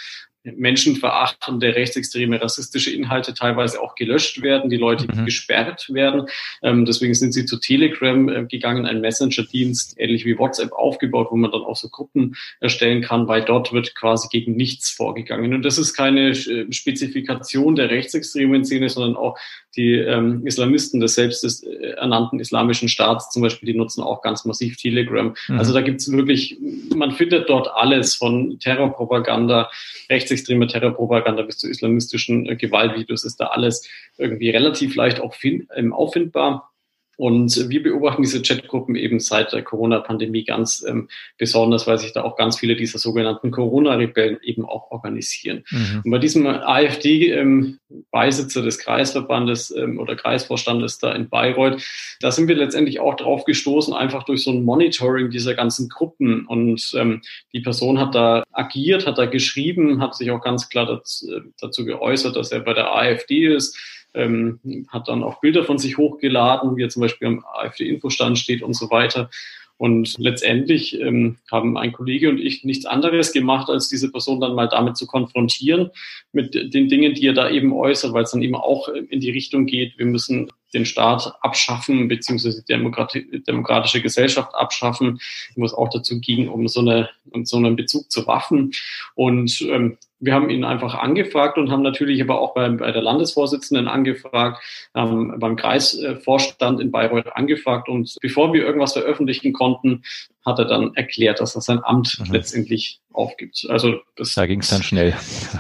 menschenverachtende, 0.43 1.75
rechtsextreme, 1.75 2.41
rassistische 2.41 2.91
Inhalte 2.91 3.33
teilweise 3.33 3.81
auch 3.81 3.95
gelöscht 3.95 4.41
werden, 4.41 4.69
die 4.69 4.77
Leute 4.77 5.07
mhm. 5.07 5.25
gesperrt 5.25 5.87
werden. 5.93 6.27
Ähm, 6.61 6.85
deswegen 6.85 7.13
sind 7.13 7.33
sie 7.33 7.45
zu 7.45 7.57
Telegram 7.57 8.29
äh, 8.29 8.45
gegangen, 8.45 8.85
ein 8.85 9.01
Messenger-Dienst, 9.01 9.95
ähnlich 9.97 10.25
wie 10.25 10.37
WhatsApp 10.37 10.73
aufgebaut, 10.73 11.27
wo 11.31 11.37
man 11.37 11.51
dann 11.51 11.61
auch 11.61 11.77
so 11.77 11.89
Gruppen 11.89 12.35
erstellen 12.59 13.01
kann, 13.01 13.27
weil 13.27 13.43
dort 13.43 13.71
wird 13.71 13.95
quasi 13.95 14.27
gegen 14.29 14.55
nichts 14.55 14.89
vorgegangen. 14.89 15.53
Und 15.53 15.63
das 15.63 15.77
ist 15.77 15.93
keine 15.93 16.31
äh, 16.31 16.71
Spezifikation 16.71 17.75
der 17.75 17.89
rechtsextremen 17.89 18.65
Szene, 18.65 18.89
sondern 18.89 19.15
auch 19.15 19.37
die 19.75 19.93
ähm, 19.93 20.45
Islamisten 20.45 20.99
des 20.99 21.15
selbst 21.15 21.43
des 21.43 21.63
äh, 21.63 21.93
ernannten 21.97 22.39
islamischen 22.39 22.89
Staats 22.89 23.29
zum 23.31 23.41
Beispiel, 23.41 23.71
die 23.71 23.77
nutzen 23.77 24.03
auch 24.03 24.21
ganz 24.21 24.45
massiv 24.45 24.77
Telegram. 24.77 25.33
Mhm. 25.47 25.57
Also 25.57 25.73
da 25.73 25.81
gibt's 25.81 26.11
wirklich, 26.11 26.57
man 26.95 27.11
findet 27.11 27.49
dort 27.49 27.69
alles 27.69 28.15
von 28.15 28.59
Terrorpropaganda, 28.59 29.69
rechtsextremer 30.09 30.67
Terrorpropaganda 30.67 31.43
bis 31.43 31.57
zu 31.57 31.69
islamistischen 31.69 32.47
äh, 32.47 32.55
Gewaltvideos 32.55 33.23
ist 33.23 33.39
da 33.39 33.47
alles 33.47 33.87
irgendwie 34.17 34.49
relativ 34.49 34.95
leicht 34.95 35.19
auch 35.19 35.35
ähm, 35.75 35.93
auffindbar. 35.93 36.72
Und 37.15 37.69
wir 37.69 37.83
beobachten 37.83 38.23
diese 38.23 38.41
Chatgruppen 38.41 38.95
eben 38.95 39.19
seit 39.19 39.53
der 39.53 39.61
Corona-Pandemie 39.61 40.45
ganz 40.45 40.83
ähm, 40.87 41.09
besonders, 41.37 41.85
weil 41.85 41.99
sich 41.99 42.11
da 42.11 42.23
auch 42.23 42.35
ganz 42.35 42.57
viele 42.57 42.75
dieser 42.75 42.97
sogenannten 42.97 43.51
Corona-Rebellen 43.51 44.39
eben 44.41 44.65
auch 44.65 44.89
organisieren. 44.89 45.63
Mhm. 45.69 46.01
Und 46.03 46.11
bei 46.11 46.17
diesem 46.17 46.47
AfD-Beisitzer 46.47 48.59
ähm, 48.59 48.65
des 48.65 48.79
Kreisverbandes 48.79 49.69
ähm, 49.75 49.99
oder 49.99 50.15
Kreisvorstandes 50.15 50.97
da 50.97 51.11
in 51.13 51.29
Bayreuth, 51.29 51.83
da 52.19 52.31
sind 52.31 52.47
wir 52.47 52.55
letztendlich 52.55 52.99
auch 52.99 53.15
drauf 53.15 53.45
gestoßen, 53.45 53.93
einfach 53.93 54.23
durch 54.23 54.43
so 54.43 54.49
ein 54.51 54.63
Monitoring 54.63 55.29
dieser 55.29 55.53
ganzen 55.53 55.89
Gruppen. 55.89 56.47
Und 56.47 56.93
ähm, 56.95 57.21
die 57.53 57.61
Person 57.61 57.99
hat 57.99 58.15
da 58.15 58.43
agiert, 58.51 59.05
hat 59.05 59.19
da 59.19 59.27
geschrieben, 59.27 60.01
hat 60.01 60.15
sich 60.15 60.31
auch 60.31 60.41
ganz 60.41 60.69
klar 60.69 60.87
dazu, 60.87 61.27
dazu 61.59 61.85
geäußert, 61.85 62.35
dass 62.35 62.51
er 62.51 62.61
bei 62.61 62.73
der 62.73 62.95
AfD 62.95 63.53
ist 63.53 63.77
ähm, 64.13 64.59
hat 64.87 65.07
dann 65.07 65.23
auch 65.23 65.41
Bilder 65.41 65.63
von 65.63 65.77
sich 65.77 65.97
hochgeladen, 65.97 66.75
wie 66.75 66.83
er 66.83 66.89
zum 66.89 67.01
Beispiel 67.01 67.27
am 67.27 67.45
AfD-Infostand 67.53 68.37
steht 68.37 68.61
und 68.61 68.73
so 68.73 68.89
weiter. 68.89 69.29
Und 69.77 70.15
letztendlich 70.17 70.99
ähm, 71.01 71.37
haben 71.51 71.77
ein 71.77 71.91
Kollege 71.91 72.29
und 72.29 72.39
ich 72.39 72.63
nichts 72.63 72.85
anderes 72.85 73.33
gemacht, 73.33 73.69
als 73.69 73.89
diese 73.89 74.11
Person 74.11 74.39
dann 74.39 74.55
mal 74.55 74.69
damit 74.69 74.97
zu 74.97 75.07
konfrontieren, 75.07 75.89
mit 76.31 76.53
den 76.53 76.87
Dingen, 76.87 77.15
die 77.15 77.27
er 77.27 77.33
da 77.33 77.49
eben 77.49 77.73
äußert, 77.73 78.13
weil 78.13 78.23
es 78.23 78.31
dann 78.31 78.43
eben 78.43 78.55
auch 78.55 78.87
in 78.87 79.19
die 79.19 79.31
Richtung 79.31 79.65
geht, 79.65 79.97
wir 79.97 80.05
müssen 80.05 80.51
den 80.73 80.85
Staat 80.85 81.33
abschaffen, 81.41 82.07
beziehungsweise 82.07 82.63
die 82.63 83.43
demokratische 83.43 84.01
Gesellschaft 84.01 84.53
abschaffen, 84.53 85.19
wo 85.55 85.65
es 85.65 85.73
auch 85.73 85.89
dazu 85.89 86.19
ging, 86.19 86.47
um 86.49 86.67
so, 86.67 86.81
eine, 86.81 87.09
um 87.31 87.45
so 87.45 87.57
einen 87.57 87.75
Bezug 87.75 88.11
zu 88.11 88.25
Waffen. 88.27 88.71
Und 89.15 89.61
ähm, 89.61 89.97
wir 90.23 90.33
haben 90.33 90.49
ihn 90.49 90.63
einfach 90.63 90.95
angefragt 90.95 91.57
und 91.57 91.69
haben 91.69 91.81
natürlich 91.81 92.21
aber 92.21 92.39
auch 92.39 92.53
bei, 92.53 92.69
bei 92.69 92.91
der 92.91 93.01
Landesvorsitzenden 93.01 93.89
angefragt, 93.89 94.63
ähm, 94.95 95.35
beim 95.37 95.57
Kreisvorstand 95.57 96.79
in 96.79 96.91
Bayreuth 96.91 97.35
angefragt. 97.35 97.89
Und 97.89 98.15
bevor 98.21 98.53
wir 98.53 98.63
irgendwas 98.63 98.93
veröffentlichen 98.93 99.51
konnten, 99.51 100.03
hat 100.45 100.59
er 100.59 100.65
dann 100.65 100.95
erklärt, 100.95 101.41
dass 101.41 101.55
er 101.55 101.61
sein 101.61 101.83
Amt 101.83 102.19
mhm. 102.19 102.31
letztendlich 102.31 103.01
aufgibt. 103.11 103.65
Also 103.69 103.99
das 104.15 104.33
da 104.33 104.45
ging 104.45 104.61
es 104.61 104.69
dann 104.69 104.83
schnell. 104.83 105.13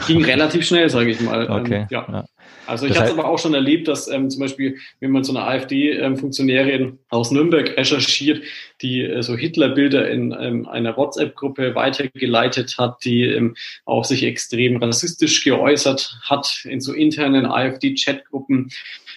Ging 0.07 0.23
relativ 0.23 0.65
schnell, 0.65 0.89
sage 0.89 1.11
ich 1.11 1.19
mal. 1.19 1.49
Okay. 1.49 1.81
Ähm, 1.81 1.87
ja. 1.89 2.07
ja. 2.09 2.25
Also 2.65 2.85
ich 2.85 2.95
habe 2.95 3.07
es 3.07 3.13
aber 3.13 3.27
auch 3.27 3.39
schon 3.39 3.53
erlebt, 3.53 3.87
dass 3.87 4.07
ähm, 4.07 4.29
zum 4.29 4.39
Beispiel, 4.39 4.77
wenn 4.99 5.11
man 5.11 5.23
so 5.23 5.35
eine 5.35 5.45
AfD-Funktionärin 5.45 6.99
aus 7.09 7.31
Nürnberg 7.31 7.77
recherchiert, 7.77 8.43
die 8.81 9.01
äh, 9.01 9.21
so 9.21 9.35
Hitler-Bilder 9.35 10.09
in 10.09 10.35
ähm, 10.39 10.67
einer 10.67 10.95
WhatsApp-Gruppe 10.95 11.75
weitergeleitet 11.75 12.77
hat, 12.77 13.03
die 13.03 13.23
ähm, 13.23 13.55
auch 13.85 14.05
sich 14.05 14.23
extrem 14.23 14.77
rassistisch 14.77 15.43
geäußert 15.43 16.17
hat 16.23 16.63
in 16.63 16.79
so 16.79 16.93
internen 16.93 17.45
AfD-Chat-Gruppen. 17.45 18.69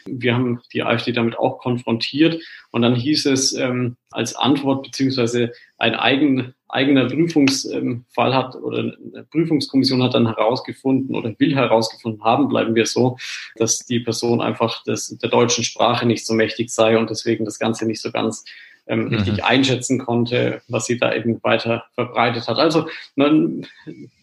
Wir 0.07 0.35
haben 0.35 0.61
die 0.73 0.83
AfD 0.83 1.13
damit 1.13 1.39
auch 1.39 1.59
konfrontiert 1.59 2.43
und 2.73 2.83
dann 2.83 2.97
hieß 2.97 3.27
es 3.27 3.53
ähm, 3.53 3.97
als 4.11 4.35
Antwort 4.35 4.83
beziehungsweise 4.85 5.53
ein 5.79 5.95
eigen 5.95 6.55
eigener 6.69 7.07
Prüfungsfall 7.07 8.35
hat 8.35 8.57
oder 8.57 8.79
eine 8.79 9.25
Prüfungskommission 9.31 10.03
hat 10.03 10.15
dann 10.15 10.27
herausgefunden 10.27 11.15
oder 11.15 11.35
will 11.39 11.55
herausgefunden 11.55 12.25
haben, 12.25 12.49
bleiben 12.49 12.75
wir 12.75 12.87
so, 12.87 13.17
dass 13.57 13.79
die 13.79 14.01
Person 14.01 14.41
einfach 14.41 14.83
des, 14.85 15.17
der 15.19 15.31
deutschen 15.31 15.65
Sprache 15.65 16.07
nicht 16.07 16.27
so 16.27 16.35
mächtig 16.35 16.71
sei 16.71 16.99
und 16.99 17.11
deswegen 17.11 17.45
das 17.45 17.59
Ganze 17.59 17.87
nicht 17.87 18.03
so 18.03 18.11
ganz 18.11 18.45
ähm, 18.89 19.07
mhm. 19.07 19.15
richtig 19.15 19.45
einschätzen 19.45 19.99
konnte, 19.99 20.63
was 20.69 20.87
sie 20.87 20.99
da 20.99 21.15
eben 21.15 21.43
weiter 21.43 21.85
verbreitet 21.95 22.49
hat. 22.49 22.59
Also 22.59 22.87
man, 23.15 23.67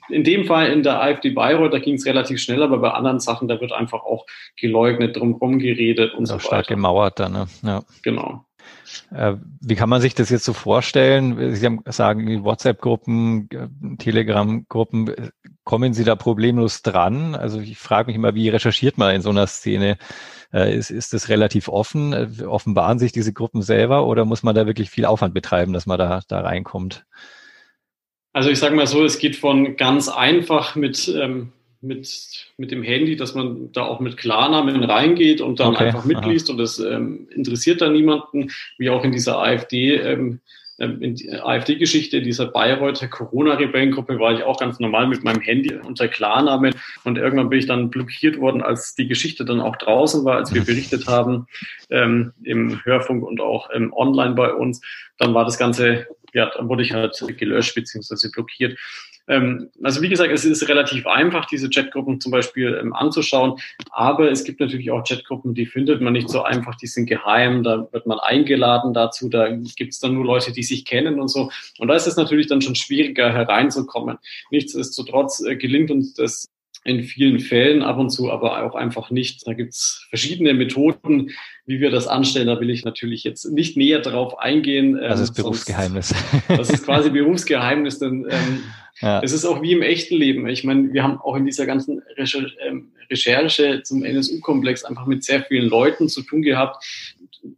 in 0.09 0.23
dem 0.23 0.45
Fall 0.45 0.71
in 0.71 0.83
der 0.83 1.01
AfD 1.01 1.31
Bayreuth, 1.31 1.73
da 1.73 1.79
ging 1.79 1.95
es 1.95 2.05
relativ 2.05 2.39
schnell, 2.39 2.63
aber 2.63 2.77
bei 2.77 2.91
anderen 2.91 3.19
Sachen, 3.19 3.47
da 3.47 3.59
wird 3.59 3.71
einfach 3.71 4.03
auch 4.03 4.25
geleugnet, 4.57 5.17
drumherum 5.17 5.59
geredet 5.59 6.13
und 6.13 6.25
so 6.25 6.35
weiter. 6.35 6.45
Stark 6.45 6.67
gemauert 6.67 7.19
dann, 7.19 7.33
ne? 7.33 7.47
Ja. 7.63 7.83
Genau. 8.03 8.45
Äh, 9.13 9.35
wie 9.61 9.75
kann 9.75 9.89
man 9.89 10.01
sich 10.01 10.15
das 10.15 10.29
jetzt 10.29 10.45
so 10.45 10.53
vorstellen? 10.53 11.55
Sie 11.55 11.65
haben 11.65 11.81
sagen, 11.85 12.43
WhatsApp-Gruppen, 12.43 13.49
äh, 13.51 13.97
Telegram-Gruppen, 13.97 15.31
kommen 15.63 15.93
Sie 15.93 16.03
da 16.03 16.15
problemlos 16.15 16.81
dran? 16.81 17.35
Also 17.35 17.59
ich 17.59 17.77
frage 17.77 18.07
mich 18.07 18.15
immer, 18.15 18.35
wie 18.35 18.49
recherchiert 18.49 18.97
man 18.97 19.15
in 19.15 19.21
so 19.21 19.29
einer 19.29 19.47
Szene? 19.47 19.97
Äh, 20.53 20.75
ist, 20.75 20.91
ist 20.91 21.13
das 21.13 21.29
relativ 21.29 21.67
offen? 21.67 22.13
Offenbaren 22.45 22.99
sich 22.99 23.11
diese 23.11 23.33
Gruppen 23.33 23.61
selber 23.61 24.05
oder 24.05 24.25
muss 24.25 24.43
man 24.43 24.55
da 24.55 24.65
wirklich 24.65 24.89
viel 24.89 25.05
Aufwand 25.05 25.33
betreiben, 25.33 25.73
dass 25.73 25.85
man 25.85 25.97
da, 25.97 26.21
da 26.27 26.41
reinkommt? 26.41 27.05
Also 28.33 28.49
ich 28.49 28.59
sage 28.59 28.75
mal 28.75 28.87
so, 28.87 29.03
es 29.03 29.19
geht 29.19 29.35
von 29.35 29.77
ganz 29.77 30.09
einfach 30.09 30.75
mit 30.75 31.07
ähm, 31.07 31.53
mit, 31.83 32.47
mit 32.57 32.71
dem 32.71 32.81
Handy, 32.81 33.15
dass 33.15 33.35
man 33.35 33.71
da 33.73 33.83
auch 33.83 33.99
mit 33.99 34.17
Klarnamen 34.17 34.83
reingeht 34.83 35.41
und 35.41 35.59
dann 35.59 35.75
okay. 35.75 35.85
einfach 35.85 36.05
mitliest 36.05 36.47
Aha. 36.47 36.53
und 36.53 36.57
das 36.57 36.79
ähm, 36.79 37.27
interessiert 37.35 37.81
da 37.81 37.89
niemanden, 37.89 38.49
wie 38.77 38.89
auch 38.89 39.03
in 39.03 39.11
dieser 39.11 39.39
AfD, 39.39 39.95
ähm, 39.95 40.39
ähm 40.79 41.01
in 41.01 41.17
AfD-Geschichte 41.29 42.21
dieser 42.21 42.47
Bayreuther 42.47 43.07
Corona-Rebellengruppe 43.07 44.17
war 44.17 44.33
ich 44.33 44.43
auch 44.43 44.59
ganz 44.59 44.79
normal 44.79 45.07
mit 45.07 45.23
meinem 45.23 45.41
Handy 45.41 45.75
unter 45.75 46.07
Klarnamen 46.07 46.73
und 47.03 47.17
irgendwann 47.17 47.49
bin 47.49 47.59
ich 47.59 47.67
dann 47.67 47.89
blockiert 47.89 48.39
worden, 48.39 48.63
als 48.63 48.95
die 48.95 49.07
Geschichte 49.07 49.43
dann 49.43 49.59
auch 49.59 49.75
draußen 49.75 50.23
war, 50.23 50.37
als 50.37 50.53
wir 50.53 50.63
berichtet 50.63 51.07
haben 51.07 51.47
ähm, 51.89 52.31
im 52.43 52.83
Hörfunk 52.85 53.23
und 53.23 53.41
auch 53.41 53.69
ähm, 53.73 53.91
online 53.93 54.35
bei 54.35 54.53
uns. 54.53 54.81
Dann 55.17 55.33
war 55.33 55.43
das 55.43 55.57
Ganze, 55.57 56.07
ja, 56.33 56.49
dann 56.55 56.69
wurde 56.69 56.83
ich 56.83 56.93
halt 56.93 57.21
gelöscht 57.37 57.75
beziehungsweise 57.75 58.31
blockiert. 58.31 58.79
Ähm, 59.27 59.69
also 59.81 60.01
wie 60.01 60.09
gesagt, 60.09 60.31
es 60.31 60.43
ist 60.43 60.67
relativ 60.67 61.07
einfach, 61.07 61.45
diese 61.45 61.69
Chatgruppen 61.69 62.19
zum 62.19 62.31
Beispiel 62.31 62.77
ähm, 62.79 62.93
anzuschauen, 62.93 63.59
aber 63.89 64.29
es 64.29 64.43
gibt 64.43 64.59
natürlich 64.59 64.91
auch 64.91 65.03
Chatgruppen, 65.03 65.53
die 65.53 65.65
findet 65.65 66.01
man 66.01 66.13
nicht 66.13 66.29
so 66.29 66.43
einfach, 66.43 66.75
die 66.75 66.87
sind 66.87 67.05
geheim, 67.05 67.63
da 67.63 67.87
wird 67.91 68.05
man 68.05 68.19
eingeladen 68.19 68.93
dazu, 68.93 69.29
da 69.29 69.49
gibt 69.49 69.93
es 69.93 69.99
dann 69.99 70.15
nur 70.15 70.25
Leute, 70.25 70.51
die 70.51 70.63
sich 70.63 70.83
kennen 70.83 71.21
und 71.21 71.29
so. 71.29 71.49
Und 71.79 71.87
da 71.87 71.95
ist 71.95 72.07
es 72.07 72.17
natürlich 72.17 72.47
dann 72.47 72.61
schon 72.61 72.75
schwieriger 72.75 73.31
hereinzukommen. 73.31 74.17
Nichtsdestotrotz 74.51 75.41
äh, 75.41 75.55
gelingt 75.55 75.89
uns 75.89 76.13
das 76.13 76.47
in 76.85 77.03
vielen 77.03 77.39
Fällen 77.39 77.81
ab 77.81 77.97
und 77.97 78.09
zu, 78.09 78.31
aber 78.31 78.65
auch 78.65 78.75
einfach 78.75 79.09
nicht. 79.09 79.47
Da 79.47 79.53
gibt's 79.53 80.05
verschiedene 80.09 80.53
Methoden, 80.53 81.31
wie 81.65 81.79
wir 81.79 81.91
das 81.91 82.07
anstellen. 82.07 82.47
Da 82.47 82.59
will 82.59 82.69
ich 82.69 82.83
natürlich 82.83 83.23
jetzt 83.23 83.45
nicht 83.45 83.77
näher 83.77 83.99
drauf 83.99 84.39
eingehen. 84.39 84.95
Das 84.95 85.19
ist 85.19 85.37
ähm, 85.37 85.43
Berufsgeheimnis. 85.43 86.09
Sonst, 86.09 86.59
das 86.59 86.69
ist 86.69 86.85
quasi 86.85 87.09
Berufsgeheimnis, 87.09 87.99
denn 87.99 88.27
ähm, 88.29 88.63
ja. 89.01 89.21
Es 89.21 89.33
ist 89.33 89.45
auch 89.45 89.61
wie 89.61 89.73
im 89.73 89.81
echten 89.81 90.15
Leben. 90.15 90.47
Ich 90.47 90.63
meine, 90.63 90.93
wir 90.93 91.03
haben 91.03 91.19
auch 91.19 91.35
in 91.35 91.45
dieser 91.45 91.65
ganzen 91.65 92.01
ähm, 92.17 92.91
Recherche 93.09 93.81
zum 93.83 94.03
NSU-Komplex 94.03 94.83
einfach 94.83 95.07
mit 95.07 95.23
sehr 95.23 95.43
vielen 95.43 95.67
Leuten 95.67 96.07
zu 96.07 96.21
tun 96.21 96.41
gehabt, 96.41 96.85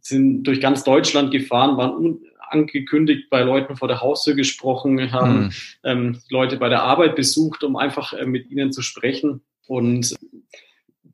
sind 0.00 0.44
durch 0.44 0.60
ganz 0.60 0.82
Deutschland 0.82 1.30
gefahren, 1.30 1.76
waren 1.76 2.18
angekündigt 2.48 3.28
bei 3.30 3.42
Leuten 3.42 3.76
vor 3.76 3.88
der 3.88 4.00
Haustür 4.00 4.34
gesprochen, 4.34 5.12
haben 5.12 5.44
mhm. 5.44 5.50
ähm, 5.84 6.18
Leute 6.30 6.56
bei 6.56 6.68
der 6.68 6.82
Arbeit 6.82 7.16
besucht, 7.16 7.64
um 7.64 7.76
einfach 7.76 8.12
äh, 8.12 8.26
mit 8.26 8.50
ihnen 8.50 8.72
zu 8.72 8.82
sprechen. 8.82 9.42
Und 9.66 10.14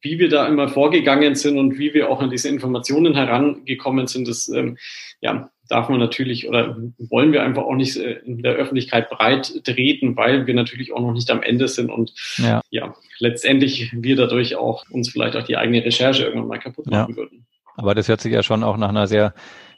wie 0.02 0.18
wir 0.18 0.28
da 0.28 0.46
immer 0.46 0.68
vorgegangen 0.68 1.34
sind 1.34 1.58
und 1.58 1.78
wie 1.78 1.94
wir 1.94 2.10
auch 2.10 2.20
an 2.20 2.30
diese 2.30 2.48
Informationen 2.48 3.14
herangekommen 3.14 4.08
sind, 4.08 4.28
das 4.28 4.48
ähm, 4.48 4.76
ja, 5.20 5.50
darf 5.68 5.88
man 5.88 6.00
natürlich 6.00 6.48
oder 6.48 6.76
wollen 6.98 7.32
wir 7.32 7.42
einfach 7.42 7.62
auch 7.62 7.76
nicht 7.76 7.96
äh, 7.96 8.18
in 8.24 8.42
der 8.42 8.52
Öffentlichkeit 8.54 9.08
breit 9.10 9.64
treten, 9.64 10.16
weil 10.16 10.46
wir 10.46 10.54
natürlich 10.54 10.92
auch 10.92 11.00
noch 11.00 11.12
nicht 11.12 11.30
am 11.30 11.42
Ende 11.42 11.68
sind 11.68 11.90
und 11.90 12.12
ja, 12.36 12.60
ja 12.70 12.94
letztendlich 13.18 13.92
wir 13.92 14.16
dadurch 14.16 14.56
auch 14.56 14.84
uns 14.90 15.08
vielleicht 15.08 15.36
auch 15.36 15.44
die 15.44 15.56
eigene 15.56 15.84
Recherche 15.84 16.24
irgendwann 16.24 16.48
mal 16.48 16.58
kaputt 16.58 16.86
machen 16.86 17.12
ja. 17.12 17.16
würden. 17.16 17.46
Aber 17.76 17.94
das 17.94 18.08
hört 18.08 18.20
sich 18.20 18.32
ja 18.32 18.42
schon 18.42 18.62
auch 18.62 18.76
nach 18.76 18.90
einer 18.90 19.06
sehr 19.06 19.34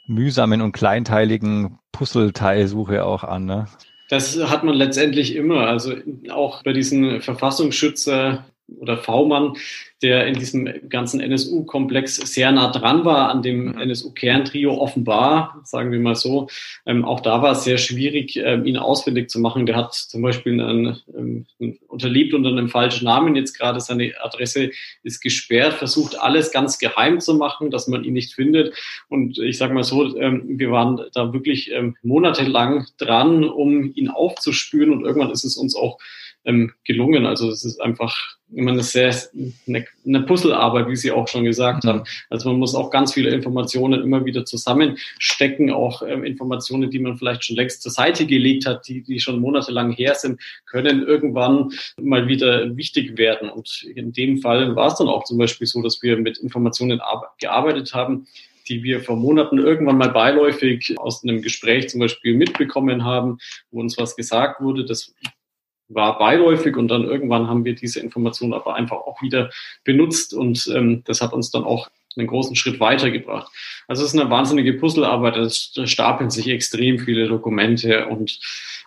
mühsamen 0.07 0.61
und 0.61 0.71
kleinteiligen 0.71 1.79
Puzzleteilsuche 1.91 3.03
auch 3.03 3.23
an. 3.23 3.45
Ne? 3.45 3.67
Das 4.09 4.37
hat 4.37 4.63
man 4.63 4.75
letztendlich 4.75 5.35
immer. 5.35 5.67
Also 5.67 5.93
auch 6.29 6.63
bei 6.63 6.73
diesen 6.73 7.21
Verfassungsschützer 7.21 8.45
oder 8.67 8.97
V-Mann, 8.97 9.53
der 10.01 10.27
in 10.27 10.35
diesem 10.35 10.89
ganzen 10.89 11.19
NSU-Komplex 11.19 12.15
sehr 12.17 12.51
nah 12.51 12.71
dran 12.71 13.05
war 13.05 13.29
an 13.29 13.41
dem. 13.41 13.77
NSU-Kerntrio 13.77 14.73
offenbar, 14.77 15.61
sagen 15.63 15.91
wir 15.91 15.99
mal 15.99 16.15
so. 16.15 16.47
Ähm, 16.85 17.05
auch 17.05 17.19
da 17.21 17.41
war 17.41 17.51
es 17.51 17.63
sehr 17.63 17.77
schwierig, 17.77 18.37
ähm, 18.37 18.65
ihn 18.65 18.77
ausfindig 18.77 19.29
zu 19.29 19.39
machen. 19.39 19.65
Der 19.65 19.75
hat 19.75 19.93
zum 19.93 20.21
Beispiel 20.21 20.59
einen, 20.59 20.97
ähm, 21.15 21.45
unterlebt 21.87 22.33
unter 22.33 22.49
einem 22.49 22.69
falschen 22.69 23.05
Namen. 23.05 23.35
Jetzt 23.35 23.57
gerade 23.57 23.79
seine 23.79 24.13
Adresse 24.21 24.71
ist 25.03 25.21
gesperrt, 25.21 25.73
versucht 25.73 26.19
alles 26.19 26.51
ganz 26.51 26.77
geheim 26.77 27.19
zu 27.19 27.35
machen, 27.35 27.71
dass 27.71 27.87
man 27.87 28.03
ihn 28.03 28.13
nicht 28.13 28.33
findet. 28.33 28.75
Und 29.09 29.37
ich 29.37 29.57
sage 29.57 29.73
mal 29.73 29.83
so, 29.83 30.17
ähm, 30.17 30.43
wir 30.47 30.71
waren 30.71 31.01
da 31.13 31.33
wirklich 31.33 31.71
ähm, 31.71 31.95
monatelang 32.03 32.87
dran, 32.97 33.43
um 33.43 33.93
ihn 33.93 34.09
aufzuspüren. 34.09 34.91
Und 34.91 35.05
irgendwann 35.05 35.31
ist 35.31 35.43
es 35.43 35.57
uns 35.57 35.75
auch 35.75 35.99
ähm, 36.45 36.73
gelungen. 36.83 37.25
Also 37.25 37.49
es 37.49 37.65
ist 37.65 37.81
einfach 37.81 38.15
immer 38.53 38.71
eine 38.71 38.83
sehr 38.83 39.13
eine, 39.67 39.85
eine 40.05 40.21
Puzzlearbeit, 40.21 40.87
wie 40.87 40.95
Sie 40.95 41.11
auch 41.11 41.27
schon 41.27 41.43
gesagt 41.43 41.83
mhm. 41.83 41.89
haben. 41.89 42.03
Also 42.29 42.49
man 42.49 42.59
muss 42.59 42.75
auch 42.75 42.91
ganz 42.91 43.13
viele 43.13 43.31
Informationen 43.31 44.01
immer 44.01 44.25
wieder 44.25 44.45
zusammenstecken, 44.45 45.71
auch 45.71 46.03
ähm, 46.03 46.23
Informationen, 46.23 46.91
die 46.91 46.99
man 46.99 47.17
vielleicht 47.17 47.45
schon 47.45 47.55
längst 47.55 47.81
zur 47.81 47.91
Seite 47.91 48.25
gelegt 48.25 48.65
hat, 48.65 48.87
die, 48.87 49.01
die 49.01 49.19
schon 49.19 49.39
monatelang 49.39 49.91
her 49.91 50.15
sind, 50.15 50.39
können 50.65 51.05
irgendwann 51.05 51.71
mal 51.99 52.27
wieder 52.27 52.75
wichtig 52.77 53.17
werden. 53.17 53.49
Und 53.49 53.83
in 53.95 54.13
dem 54.13 54.39
Fall 54.39 54.75
war 54.75 54.87
es 54.87 54.95
dann 54.95 55.07
auch 55.07 55.23
zum 55.23 55.37
Beispiel 55.37 55.67
so, 55.67 55.81
dass 55.81 56.01
wir 56.01 56.17
mit 56.17 56.37
Informationen 56.37 57.01
gearbeitet 57.39 57.93
haben, 57.93 58.27
die 58.67 58.83
wir 58.83 59.01
vor 59.01 59.15
Monaten 59.15 59.57
irgendwann 59.59 59.97
mal 59.97 60.09
beiläufig 60.09 60.95
aus 60.97 61.23
einem 61.23 61.41
Gespräch 61.41 61.89
zum 61.89 61.99
Beispiel 61.99 62.35
mitbekommen 62.35 63.03
haben, 63.03 63.37
wo 63.71 63.79
uns 63.79 63.97
was 63.97 64.15
gesagt 64.15 64.61
wurde. 64.61 64.85
Das 64.85 65.13
war 65.87 66.17
beiläufig 66.17 66.77
und 66.77 66.87
dann 66.87 67.03
irgendwann 67.03 67.47
haben 67.47 67.65
wir 67.65 67.75
diese 67.75 67.99
Information 67.99 68.53
aber 68.53 68.75
einfach 68.75 68.97
auch 68.97 69.21
wieder 69.21 69.51
benutzt 69.83 70.33
und 70.33 70.69
ähm, 70.73 71.03
das 71.05 71.21
hat 71.21 71.33
uns 71.33 71.51
dann 71.51 71.63
auch 71.63 71.89
einen 72.17 72.27
großen 72.27 72.55
Schritt 72.55 72.79
weitergebracht. 72.79 73.51
Also 73.87 74.03
es 74.03 74.13
ist 74.13 74.19
eine 74.19 74.29
wahnsinnige 74.29 74.73
Puzzlearbeit, 74.73 75.35
da 75.75 75.87
stapeln 75.87 76.29
sich 76.29 76.47
extrem 76.47 76.99
viele 76.99 77.27
Dokumente 77.27 78.07
und 78.07 78.39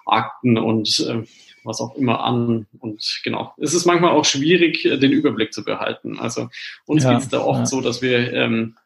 Akten 0.07 0.57
und 0.57 0.99
äh, 1.01 1.25
was 1.65 1.81
auch 1.81 1.95
immer 1.97 2.25
an. 2.25 2.67
Und 2.79 3.21
genau, 3.23 3.55
es 3.59 3.75
ist 3.75 3.85
manchmal 3.85 4.13
auch 4.13 4.25
schwierig, 4.25 4.83
den 4.83 5.13
Überblick 5.13 5.53
zu 5.53 5.65
behalten. 5.65 6.19
Also 6.19 6.49
uns 6.87 7.05
ja, 7.05 7.13
geht 7.13 7.23
es 7.23 7.29
da 7.29 7.41
oft 7.41 7.61
ja. 7.61 7.67
so, 7.67 7.81
dass 7.81 8.03
wir, 8.03 8.33
ähm, 8.33 8.77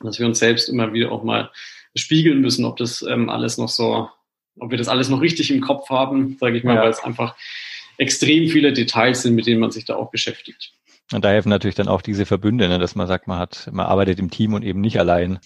dass 0.00 0.18
wir 0.18 0.26
uns 0.26 0.38
selbst 0.38 0.68
immer 0.68 0.92
wieder 0.92 1.12
auch 1.12 1.22
mal 1.22 1.50
spiegeln 1.94 2.40
müssen, 2.40 2.64
ob 2.64 2.76
das 2.76 3.02
ähm, 3.02 3.28
alles 3.28 3.58
noch 3.58 3.68
so 3.68 4.08
ob 4.58 4.70
wir 4.70 4.78
das 4.78 4.88
alles 4.88 5.08
noch 5.08 5.20
richtig 5.20 5.50
im 5.50 5.60
Kopf 5.60 5.90
haben, 5.90 6.36
sage 6.40 6.56
ich 6.56 6.64
mal, 6.64 6.76
ja. 6.76 6.82
weil 6.82 6.90
es 6.90 7.02
einfach 7.02 7.36
extrem 7.98 8.48
viele 8.48 8.72
Details 8.72 9.22
sind, 9.22 9.34
mit 9.34 9.46
denen 9.46 9.60
man 9.60 9.70
sich 9.70 9.84
da 9.84 9.96
auch 9.96 10.10
beschäftigt. 10.10 10.72
Und 11.12 11.24
da 11.24 11.28
helfen 11.28 11.50
natürlich 11.50 11.76
dann 11.76 11.88
auch 11.88 12.02
diese 12.02 12.26
Verbünde, 12.26 12.68
ne, 12.68 12.78
dass 12.78 12.94
man 12.94 13.06
sagt, 13.06 13.28
man 13.28 13.38
hat, 13.38 13.68
man 13.72 13.86
arbeitet 13.86 14.18
im 14.18 14.30
Team 14.30 14.54
und 14.54 14.62
eben 14.62 14.80
nicht 14.80 14.98
allein. 14.98 15.38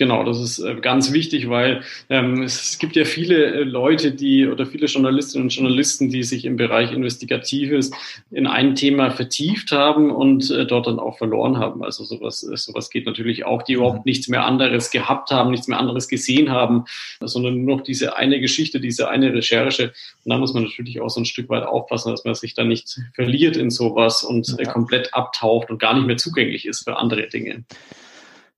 Genau, 0.00 0.24
das 0.24 0.40
ist 0.40 0.60
äh, 0.60 0.76
ganz 0.76 1.12
wichtig, 1.12 1.50
weil 1.50 1.82
ähm, 2.08 2.40
es 2.40 2.78
gibt 2.78 2.96
ja 2.96 3.04
viele 3.04 3.44
äh, 3.52 3.64
Leute, 3.64 4.12
die 4.12 4.48
oder 4.48 4.64
viele 4.64 4.86
Journalistinnen 4.86 5.44
und 5.44 5.54
Journalisten, 5.54 6.08
die 6.08 6.22
sich 6.22 6.46
im 6.46 6.56
Bereich 6.56 6.90
Investigatives 6.90 7.90
in 8.30 8.46
ein 8.46 8.76
Thema 8.76 9.10
vertieft 9.10 9.72
haben 9.72 10.10
und 10.10 10.50
äh, 10.52 10.64
dort 10.64 10.86
dann 10.86 10.98
auch 10.98 11.18
verloren 11.18 11.58
haben. 11.58 11.84
Also 11.84 12.04
sowas, 12.04 12.42
äh, 12.42 12.56
sowas 12.56 12.88
geht 12.88 13.04
natürlich 13.04 13.44
auch, 13.44 13.62
die 13.62 13.74
überhaupt 13.74 14.06
mhm. 14.06 14.10
nichts 14.10 14.28
mehr 14.28 14.46
anderes 14.46 14.90
gehabt 14.90 15.32
haben, 15.32 15.50
nichts 15.50 15.68
mehr 15.68 15.78
anderes 15.78 16.08
gesehen 16.08 16.48
haben, 16.48 16.86
sondern 17.20 17.62
nur 17.62 17.76
noch 17.76 17.84
diese 17.84 18.16
eine 18.16 18.40
Geschichte, 18.40 18.80
diese 18.80 19.10
eine 19.10 19.34
Recherche. 19.34 19.92
Und 20.24 20.30
da 20.30 20.38
muss 20.38 20.54
man 20.54 20.62
natürlich 20.62 21.02
auch 21.02 21.10
so 21.10 21.20
ein 21.20 21.26
Stück 21.26 21.50
weit 21.50 21.64
aufpassen, 21.64 22.10
dass 22.10 22.24
man 22.24 22.34
sich 22.34 22.54
da 22.54 22.64
nicht 22.64 22.98
verliert 23.12 23.58
in 23.58 23.68
sowas 23.68 24.24
und 24.24 24.58
äh, 24.58 24.64
komplett 24.64 25.12
abtaucht 25.12 25.68
und 25.68 25.78
gar 25.78 25.92
nicht 25.92 26.06
mehr 26.06 26.16
zugänglich 26.16 26.64
ist 26.64 26.84
für 26.84 26.96
andere 26.96 27.26
Dinge. 27.28 27.64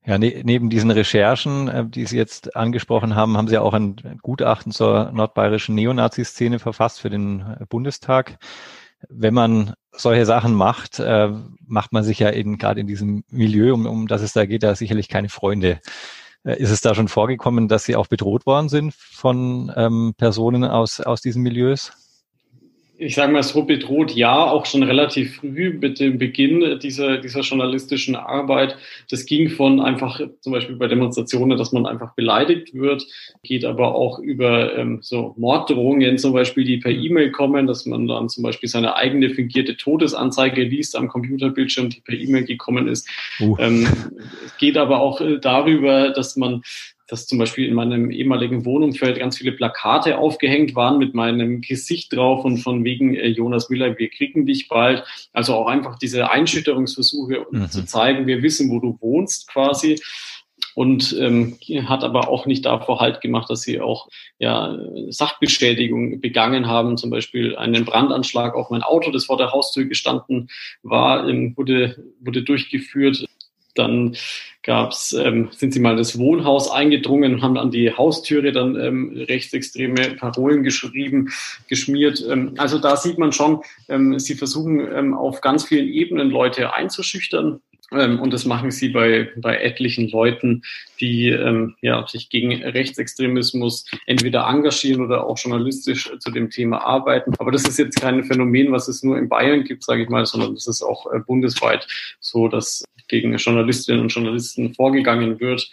Ja, 0.05 0.19
ne, 0.19 0.43
neben 0.45 0.69
diesen 0.69 0.91
Recherchen, 0.91 1.69
äh, 1.69 1.85
die 1.87 2.07
Sie 2.07 2.17
jetzt 2.17 2.57
angesprochen 2.57 3.15
haben, 3.15 3.37
haben 3.37 3.49
Sie 3.49 3.59
auch 3.59 3.75
ein 3.75 4.19
Gutachten 4.21 4.73
zur 4.73 5.13
nordbayerischen 5.13 5.75
Neonazi-Szene 5.77 6.59
verfasst 6.59 7.01
für 7.01 7.11
den 7.11 7.41
äh, 7.41 7.67
Bundestag. 7.69 8.39
Wenn 9.09 9.35
man 9.35 9.75
solche 9.93 10.27
Sachen 10.27 10.55
macht, 10.55 10.99
äh, 10.99 11.31
macht 11.67 11.93
man 11.93 12.03
sich 12.03 12.19
ja 12.19 12.33
eben 12.33 12.59
gerade 12.59 12.81
in 12.81 12.87
diesem 12.87 13.25
Milieu, 13.31 13.75
um, 13.75 13.87
um 13.87 14.07
das 14.09 14.23
es 14.23 14.33
da 14.33 14.45
geht, 14.47 14.63
da 14.65 14.75
sicherlich 14.75 15.09
keine 15.09 15.29
Freunde. 15.29 15.81
Ist 16.45 16.71
es 16.71 16.81
da 16.81 16.93
schon 16.97 17.07
vorgekommen, 17.07 17.69
dass 17.69 17.85
Sie 17.85 17.95
auch 17.95 18.09
bedroht 18.09 18.47
worden 18.47 18.69
sind 18.69 18.95
von 18.95 19.73
ähm, 19.77 20.15
Personen 20.17 20.65
aus, 20.65 21.01
aus 21.01 21.21
diesen 21.21 21.43
Milieus? 21.43 22.02
Ich 23.05 23.17
sage 23.17 23.33
mal 23.33 23.43
so 23.43 23.65
bedroht, 23.65 24.13
ja, 24.13 24.51
auch 24.51 24.65
schon 24.65 24.85
relativ 24.85 25.37
früh 25.37 25.77
mit 25.81 25.99
dem 25.99 26.19
Beginn 26.19 26.79
dieser, 26.79 27.19
dieser 27.19 27.41
journalistischen 27.41 28.15
Arbeit. 28.15 28.77
Das 29.11 29.27
ging 29.27 29.51
von 29.51 29.81
einfach 29.81 30.21
zum 30.41 30.53
Beispiel 30.53 30.77
bei 30.77 30.87
Demonstrationen, 30.87 31.59
dass 31.59 31.73
man 31.73 31.87
einfach 31.87 32.15
beleidigt 32.15 32.75
wird, 32.75 33.05
geht 33.43 33.65
aber 33.65 33.95
auch 33.95 34.21
über 34.21 34.77
ähm, 34.77 35.01
so 35.03 35.35
Morddrohungen 35.37 36.17
zum 36.19 36.33
Beispiel, 36.33 36.65
die 36.65 36.77
per 36.77 36.93
E-Mail 36.93 37.33
kommen, 37.33 37.67
dass 37.67 37.87
man 37.87 38.07
dann 38.07 38.29
zum 38.29 38.45
Beispiel 38.45 38.69
seine 38.69 38.95
eigene 38.95 39.31
fingierte 39.31 39.77
Todesanzeige 39.77 40.63
liest 40.63 40.95
am 40.95 41.09
Computerbildschirm, 41.09 41.91
die 41.91 42.01
per 42.01 42.15
E-Mail 42.15 42.45
gekommen 42.45 42.87
ist. 42.87 43.09
Uh. 43.41 43.57
Ähm, 43.59 43.89
geht 44.59 44.77
aber 44.77 45.01
auch 45.01 45.21
äh, 45.21 45.39
darüber, 45.41 46.11
dass 46.11 46.37
man 46.37 46.63
dass 47.13 47.27
zum 47.27 47.39
Beispiel 47.39 47.69
in 47.69 47.75
meinem 47.75 48.11
ehemaligen 48.11 48.65
Wohnumfeld 48.65 49.19
ganz 49.19 49.37
viele 49.37 49.53
Plakate 49.53 50.17
aufgehängt 50.17 50.75
waren 50.75 50.97
mit 50.97 51.13
meinem 51.13 51.61
Gesicht 51.61 52.11
drauf 52.15 52.43
und 52.43 52.57
von 52.57 52.85
wegen 52.85 53.15
äh, 53.15 53.29
Jonas 53.29 53.69
Müller, 53.69 53.99
wir 53.99 54.09
kriegen 54.09 54.47
dich 54.47 54.69
bald. 54.69 55.05
Also 55.35 55.55
auch 55.55 55.67
einfach 55.67 55.99
diese 55.99 56.31
Einschütterungsversuche 56.31 57.47
mhm. 57.51 57.69
zu 57.69 57.85
zeigen, 57.85 58.27
wir 58.27 58.43
wissen, 58.43 58.71
wo 58.71 58.81
du 58.81 58.97
wohnst 59.03 59.47
quasi 59.49 60.01
und 60.75 61.15
ähm, 61.21 61.59
hat 61.87 62.03
aber 62.03 62.29
auch 62.29 62.47
nicht 62.47 62.65
davor 62.65 63.01
Halt 63.01 63.21
gemacht, 63.21 63.51
dass 63.51 63.61
sie 63.61 63.79
auch 63.83 64.09
ja, 64.39 64.79
Sachbeschädigung 65.09 66.23
begangen 66.23 66.67
haben, 66.67 66.97
zum 66.97 67.11
Beispiel 67.11 67.57
einen 67.57 67.85
Brandanschlag 67.85 68.55
auf 68.55 68.71
mein 68.71 68.83
Auto, 68.83 69.11
das 69.11 69.27
vor 69.27 69.37
der 69.37 69.53
Haustür 69.53 69.85
gestanden 69.85 70.49
war, 70.83 71.29
ähm, 71.29 71.55
wurde, 71.59 72.03
wurde 72.21 72.43
durchgeführt. 72.43 73.27
Dann 73.75 74.17
gab's, 74.63 75.13
ähm, 75.13 75.49
sind 75.53 75.73
sie 75.73 75.81
mal 75.81 75.97
das 75.97 76.19
Wohnhaus 76.19 76.71
eingedrungen 76.71 77.35
und 77.35 77.43
haben 77.43 77.59
an 77.59 77.71
die 77.71 77.93
Haustüre 77.93 78.53
dann 78.53 78.79
ähm, 78.81 79.25
rechtsextreme 79.29 80.15
Parolen 80.17 80.63
geschrieben, 80.63 81.31
geschmiert. 81.69 82.25
Ähm, 82.29 82.55
also 82.59 82.79
da 82.79 82.97
sieht 82.97 83.19
man 83.19 83.33
schon, 83.33 83.63
ähm, 83.89 84.19
sie 84.19 84.35
versuchen 84.35 84.81
ähm, 84.81 85.15
auf 85.15 85.41
ganz 85.41 85.65
vielen 85.65 85.89
Ebenen 85.89 86.31
Leute 86.31 86.75
einzuschüchtern. 86.75 87.61
Ähm, 87.93 88.21
und 88.21 88.33
das 88.33 88.45
machen 88.45 88.71
sie 88.71 88.89
bei, 88.89 89.31
bei 89.37 89.59
etlichen 89.59 90.09
Leuten, 90.09 90.63
die 91.01 91.29
ähm, 91.29 91.75
ja, 91.83 92.07
sich 92.07 92.31
gegen 92.31 92.53
Rechtsextremismus 92.63 93.87
entweder 94.07 94.47
engagieren 94.47 95.05
oder 95.05 95.27
auch 95.27 95.39
journalistisch 95.39 96.11
zu 96.19 96.31
dem 96.31 96.51
Thema 96.51 96.79
arbeiten. 96.85 97.33
Aber 97.39 97.51
das 97.51 97.65
ist 97.65 97.79
jetzt 97.79 98.01
kein 98.01 98.25
Phänomen, 98.25 98.73
was 98.73 98.89
es 98.89 99.03
nur 99.03 99.19
in 99.19 99.29
Bayern 99.29 99.65
gibt, 99.65 99.85
sage 99.85 100.03
ich 100.03 100.09
mal, 100.09 100.25
sondern 100.25 100.55
das 100.55 100.67
ist 100.67 100.83
auch 100.83 101.13
äh, 101.13 101.19
bundesweit 101.19 101.87
so, 102.21 102.49
dass 102.49 102.85
gegen 103.13 103.37
Journalistinnen 103.37 104.01
und 104.01 104.09
Journalisten 104.09 104.75
vorgegangen 104.75 105.39
wird 105.39 105.71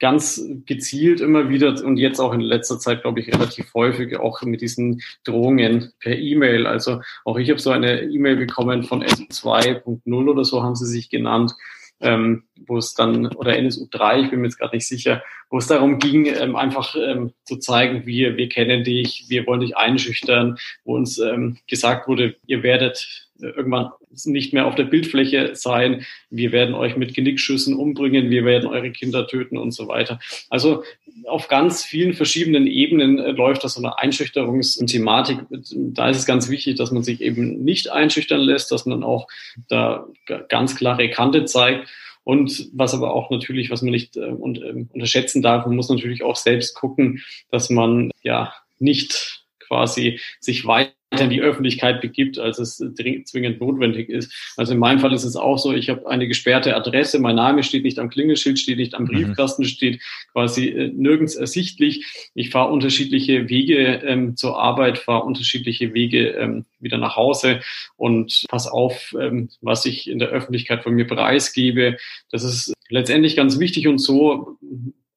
ganz 0.00 0.42
gezielt 0.64 1.20
immer 1.20 1.48
wieder 1.48 1.74
und 1.84 1.96
jetzt 1.96 2.20
auch 2.20 2.32
in 2.32 2.40
letzter 2.40 2.78
Zeit, 2.78 3.02
glaube 3.02 3.20
ich, 3.20 3.28
relativ 3.28 3.74
häufig 3.74 4.16
auch 4.18 4.42
mit 4.42 4.60
diesen 4.60 5.02
Drohungen 5.24 5.92
per 6.00 6.16
E-Mail. 6.16 6.66
Also 6.66 7.00
auch 7.24 7.36
ich 7.36 7.50
habe 7.50 7.60
so 7.60 7.70
eine 7.70 8.02
E-Mail 8.02 8.36
bekommen 8.36 8.84
von 8.84 9.02
S2.0 9.02 10.28
oder 10.28 10.44
so 10.44 10.62
haben 10.62 10.76
sie 10.76 10.86
sich 10.86 11.10
genannt, 11.10 11.52
ähm, 12.00 12.44
wo 12.66 12.78
es 12.78 12.94
dann, 12.94 13.26
oder 13.34 13.52
NSU3, 13.52 14.24
ich 14.24 14.30
bin 14.30 14.40
mir 14.40 14.46
jetzt 14.46 14.58
gerade 14.58 14.76
nicht 14.76 14.86
sicher, 14.86 15.22
wo 15.50 15.58
es 15.58 15.66
darum 15.66 15.98
ging, 15.98 16.26
ähm, 16.26 16.56
einfach 16.56 16.94
ähm, 16.94 17.32
zu 17.44 17.56
zeigen, 17.56 18.06
wir, 18.06 18.36
wir 18.36 18.48
kennen 18.48 18.84
dich, 18.84 19.26
wir 19.28 19.46
wollen 19.46 19.60
dich 19.60 19.76
einschüchtern, 19.76 20.58
wo 20.84 20.96
uns 20.96 21.18
ähm, 21.18 21.58
gesagt 21.66 22.08
wurde, 22.08 22.36
ihr 22.46 22.62
werdet 22.62 23.28
irgendwann 23.40 23.90
nicht 24.24 24.52
mehr 24.52 24.66
auf 24.66 24.74
der 24.74 24.84
Bildfläche 24.84 25.54
sein. 25.54 26.04
Wir 26.30 26.52
werden 26.52 26.74
euch 26.74 26.96
mit 26.96 27.14
Genickschüssen 27.14 27.76
umbringen, 27.76 28.30
wir 28.30 28.44
werden 28.44 28.68
eure 28.68 28.90
Kinder 28.90 29.26
töten 29.26 29.56
und 29.56 29.72
so 29.72 29.88
weiter. 29.88 30.18
Also 30.50 30.82
auf 31.26 31.48
ganz 31.48 31.84
vielen 31.84 32.14
verschiedenen 32.14 32.66
Ebenen 32.66 33.18
äh, 33.18 33.30
läuft 33.30 33.64
das 33.64 33.74
so 33.74 33.80
eine 33.82 33.98
Einschüchterungsthematik. 33.98 35.38
Da 35.50 36.10
ist 36.10 36.18
es 36.18 36.26
ganz 36.26 36.48
wichtig, 36.48 36.76
dass 36.76 36.90
man 36.90 37.02
sich 37.02 37.20
eben 37.20 37.62
nicht 37.62 37.90
einschüchtern 37.90 38.40
lässt, 38.40 38.72
dass 38.72 38.86
man 38.86 39.02
auch 39.02 39.28
da 39.68 40.06
ganz 40.48 40.76
klare 40.76 41.08
Kante 41.10 41.44
zeigt. 41.44 41.88
Und 42.28 42.68
was 42.74 42.92
aber 42.92 43.14
auch 43.14 43.30
natürlich, 43.30 43.70
was 43.70 43.80
man 43.80 43.90
nicht 43.90 44.18
äh, 44.18 44.26
und, 44.26 44.60
äh, 44.60 44.84
unterschätzen 44.92 45.40
darf, 45.40 45.64
man 45.64 45.76
muss 45.76 45.88
natürlich 45.88 46.22
auch 46.22 46.36
selbst 46.36 46.74
gucken, 46.74 47.22
dass 47.50 47.70
man 47.70 48.10
ja 48.22 48.52
nicht 48.78 49.37
quasi 49.68 50.20
sich 50.40 50.66
weiter 50.66 50.92
in 51.10 51.30
die 51.30 51.40
Öffentlichkeit 51.40 52.02
begibt, 52.02 52.38
als 52.38 52.58
es 52.58 52.76
zwingend 52.76 53.60
notwendig 53.60 54.10
ist. 54.10 54.52
Also 54.56 54.74
in 54.74 54.78
meinem 54.78 55.00
Fall 55.00 55.14
ist 55.14 55.24
es 55.24 55.36
auch 55.36 55.58
so, 55.58 55.72
ich 55.72 55.88
habe 55.88 56.08
eine 56.08 56.28
gesperrte 56.28 56.76
Adresse, 56.76 57.18
mein 57.18 57.36
Name 57.36 57.62
steht 57.62 57.84
nicht 57.84 57.98
am 57.98 58.10
Klingelschild, 58.10 58.58
steht 58.58 58.76
nicht 58.76 58.94
am 58.94 59.04
mhm. 59.04 59.08
Briefkasten, 59.08 59.64
steht 59.64 60.02
quasi 60.32 60.68
äh, 60.68 60.88
nirgends 60.88 61.34
ersichtlich. 61.34 62.30
Ich 62.34 62.50
fahre 62.50 62.72
unterschiedliche 62.72 63.48
Wege 63.48 64.02
ähm, 64.04 64.36
zur 64.36 64.58
Arbeit, 64.58 64.98
fahre 64.98 65.24
unterschiedliche 65.24 65.94
Wege 65.94 66.28
ähm, 66.30 66.66
wieder 66.78 66.98
nach 66.98 67.16
Hause 67.16 67.60
und 67.96 68.44
pass 68.48 68.66
auf, 68.66 69.14
ähm, 69.18 69.48
was 69.62 69.86
ich 69.86 70.10
in 70.10 70.18
der 70.18 70.28
Öffentlichkeit 70.28 70.82
von 70.82 70.92
mir 70.92 71.06
preisgebe. 71.06 71.96
Das 72.30 72.44
ist 72.44 72.74
letztendlich 72.90 73.34
ganz 73.34 73.58
wichtig 73.58 73.88
und 73.88 73.98
so 73.98 74.58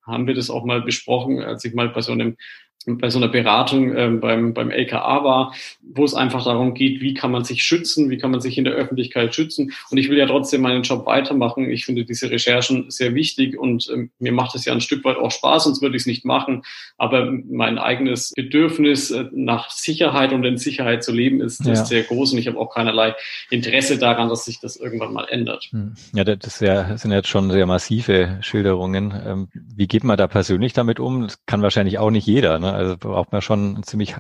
haben 0.04 0.26
wir 0.26 0.34
das 0.34 0.50
auch 0.50 0.64
mal 0.64 0.82
besprochen, 0.82 1.40
als 1.42 1.64
ich 1.64 1.74
mal 1.74 1.90
bei 1.90 2.02
so 2.02 2.12
einem 2.12 2.38
bei 2.86 3.10
so 3.10 3.20
einer 3.20 3.28
Beratung 3.28 3.96
ähm, 3.96 4.20
beim, 4.20 4.54
beim 4.54 4.72
LKA 4.72 5.24
war, 5.24 5.54
wo 5.82 6.04
es 6.04 6.14
einfach 6.14 6.44
darum 6.44 6.74
geht, 6.74 7.02
wie 7.02 7.14
kann 7.14 7.32
man 7.32 7.44
sich 7.44 7.64
schützen, 7.64 8.10
wie 8.10 8.18
kann 8.18 8.32
man 8.32 8.42
sich 8.42 8.58
in 8.58 8.64
der 8.64 8.74
Öffentlichkeit 8.74 9.36
schützen. 9.36 9.72
Und 9.90 9.98
ich 9.98 10.10
will 10.10 10.18
ja 10.18 10.26
trotzdem 10.26 10.62
meinen 10.62 10.84
Job 10.84 11.06
weitermachen. 11.06 11.70
Ich 11.70 11.86
finde 11.86 12.06
diese 12.06 12.32
Recherchen 12.32 12.90
sehr 12.90 13.14
wichtig 13.14 13.58
und 13.58 13.90
ähm, 13.94 14.12
mir 14.20 14.32
macht 14.32 14.56
es 14.56 14.66
ja 14.66 14.74
ein 14.74 14.82
Stück 14.82 15.04
weit 15.06 15.18
auch 15.18 15.32
Spaß, 15.32 15.66
sonst 15.66 15.82
würde 15.82 15.96
ich 15.96 16.04
es 16.04 16.08
nicht 16.08 16.26
machen. 16.26 16.64
Aber 16.98 17.32
mein 17.32 17.78
eigenes 17.78 18.32
Bedürfnis 18.36 19.12
äh, 19.12 19.26
nach 19.32 19.70
Sicherheit 19.70 20.34
und 20.34 20.44
in 20.44 20.58
Sicherheit 20.58 21.04
zu 21.04 21.12
leben 21.12 21.42
ist, 21.42 21.66
ja. 21.66 21.74
ist 21.74 21.88
sehr 21.88 22.04
groß 22.04 22.34
und 22.34 22.40
ich 22.40 22.48
habe 22.48 22.58
auch 22.58 22.74
keinerlei 22.74 23.16
Interesse 23.50 23.98
daran, 23.98 24.30
dass 24.30 24.46
sich 24.46 24.60
das 24.60 24.76
irgendwann 24.76 25.14
mal 25.14 25.26
ändert. 25.30 25.66
Hm. 25.72 25.94
Ja, 26.14 26.24
das, 26.24 26.60
ja, 26.60 26.84
das 26.84 27.02
sind 27.02 27.12
jetzt 27.12 27.28
schon 27.28 27.52
sehr 27.52 27.66
massive 27.66 28.40
Schilderungen. 28.42 29.14
Ähm, 29.26 29.48
wie 29.54 29.88
geht 29.88 30.04
man 30.04 30.18
da 30.18 30.28
persönlich 30.28 30.74
damit 30.74 31.00
um? 31.00 31.24
Das 31.24 31.46
kann 31.46 31.62
wahrscheinlich 31.62 32.00
auch 32.00 32.12
nicht 32.12 32.26
jeder. 32.26 32.60
Ne? 32.60 32.71
Also 32.72 32.98
braucht 32.98 33.32
man 33.32 33.42
schon 33.42 33.78
ein 33.78 33.84
ziemlich 33.84 34.16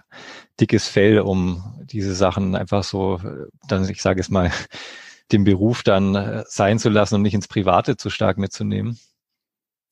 dickes 0.59 0.87
Fell, 0.87 1.19
um 1.19 1.79
diese 1.83 2.15
Sachen 2.15 2.55
einfach 2.55 2.83
so, 2.83 3.19
dann, 3.67 3.87
ich 3.89 4.01
sage 4.01 4.21
es 4.21 4.29
mal, 4.29 4.51
den 5.31 5.43
Beruf 5.45 5.83
dann 5.83 6.15
äh, 6.15 6.43
sein 6.47 6.77
zu 6.77 6.89
lassen 6.89 7.15
und 7.15 7.21
nicht 7.21 7.33
ins 7.33 7.47
Private 7.47 7.95
zu 7.95 8.09
stark 8.09 8.37
mitzunehmen 8.37 8.99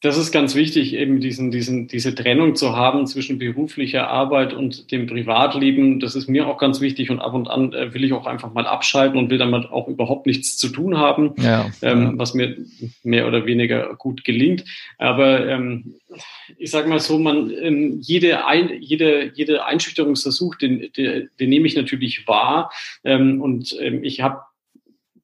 das 0.02 0.18
ist 0.18 0.32
ganz 0.32 0.56
wichtig, 0.56 0.94
eben 0.94 1.20
diesen, 1.20 1.52
diesen, 1.52 1.88
diese 1.90 2.16
Trennung 2.16 2.56
zu 2.56 2.74
haben 2.74 3.06
zwischen 3.06 3.38
beruflicher 3.38 4.08
Arbeit 4.08 4.54
und 4.54 4.92
dem 4.92 5.08
Privatleben. 5.08 6.00
Das 6.00 6.16
ist 6.16 6.30
mir 6.30 6.48
auch 6.48 6.58
ganz 6.58 6.80
wichtig 6.80 7.10
und 7.10 7.20
ab 7.20 7.34
und 7.34 7.50
an 7.50 7.74
äh, 7.74 7.94
will 7.94 8.06
ich 8.06 8.14
auch 8.14 8.26
einfach 8.26 8.54
mal 8.54 8.66
abschalten 8.66 9.20
und 9.20 9.30
will 9.30 9.38
damit 9.38 9.70
auch 9.72 9.90
überhaupt 9.90 10.26
nichts 10.26 10.58
zu 10.58 10.70
tun 10.70 10.98
haben, 10.98 11.34
ja, 11.38 11.70
ähm, 11.82 12.02
ja. 12.02 12.12
was 12.16 12.34
mir 12.34 12.56
mehr 13.04 13.28
oder 13.28 13.46
weniger 13.46 13.94
gut 13.96 14.24
gelingt. 14.24 14.64
Aber 14.98 15.46
ähm, 15.46 15.96
ich 16.58 16.72
sage 16.72 16.88
mal 16.88 17.00
so, 17.00 17.20
man 17.20 17.52
ähm, 17.52 18.00
jede, 18.02 18.46
ein, 18.46 18.72
jede, 18.80 19.34
jede 19.36 19.66
Einschüchterungsversuch, 19.66 20.56
den, 20.56 20.94
den, 20.96 21.30
den 21.38 21.50
nehme 21.50 21.68
ich 21.68 21.76
natürlich 21.76 22.26
wahr 22.26 22.72
ähm, 23.04 23.42
und 23.42 23.76
ähm, 23.82 24.06
ich 24.06 24.22
habe 24.22 24.40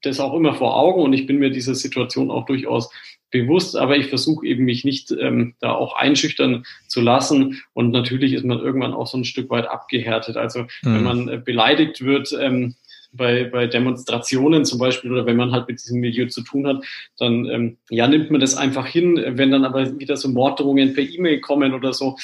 das 0.02 0.20
auch 0.20 0.34
immer 0.34 0.54
vor 0.54 0.78
Augen 0.78 1.02
und 1.02 1.14
ich 1.14 1.26
bin 1.26 1.38
mir 1.38 1.50
dieser 1.50 1.76
Situation 1.76 2.30
auch 2.30 2.46
durchaus 2.46 2.92
bewusst, 3.32 3.76
aber 3.76 3.98
ich 3.98 4.08
versuche 4.08 4.46
eben 4.46 4.66
mich 4.66 4.86
nicht 4.86 5.12
ähm, 5.12 5.56
da 5.60 5.74
auch 5.74 5.96
einschüchtern 5.96 6.66
zu 6.88 7.02
lassen. 7.02 7.62
Und 7.74 7.92
natürlich 7.92 8.34
ist 8.34 8.46
man 8.46 8.60
irgendwann 8.60 8.94
auch 8.94 9.08
so 9.08 9.18
ein 9.18 9.26
Stück 9.26 9.50
weit 9.50 9.68
abgehärtet. 9.68 10.38
Also 10.38 10.62
mhm. 10.62 10.68
wenn 10.84 11.04
man 11.04 11.30
äh, 11.30 11.38
beleidigt 11.44 12.04
wird, 12.04 12.36
ähm, 12.40 12.76
bei, 13.16 13.46
bei 13.46 13.68
Demonstrationen 13.68 14.66
zum 14.66 14.80
Beispiel 14.80 15.12
oder 15.12 15.26
wenn 15.26 15.38
man 15.38 15.52
halt 15.52 15.68
mit 15.68 15.82
diesem 15.82 16.00
Milieu 16.00 16.28
zu 16.28 16.42
tun 16.42 16.68
hat, 16.68 16.84
dann 17.18 17.46
ähm, 17.46 17.78
ja 17.90 18.08
nimmt 18.08 18.32
man 18.32 18.42
das 18.42 18.56
einfach 18.56 18.88
hin. 18.88 19.24
Wenn 19.26 19.52
dann 19.52 19.66
aber 19.66 20.00
wieder 20.00 20.18
so 20.18 20.30
Morddrohungen 20.30 20.94
per 20.94 21.04
E-Mail 21.04 21.40
kommen 21.40 21.74
oder 21.74 21.94
so, 21.94 22.18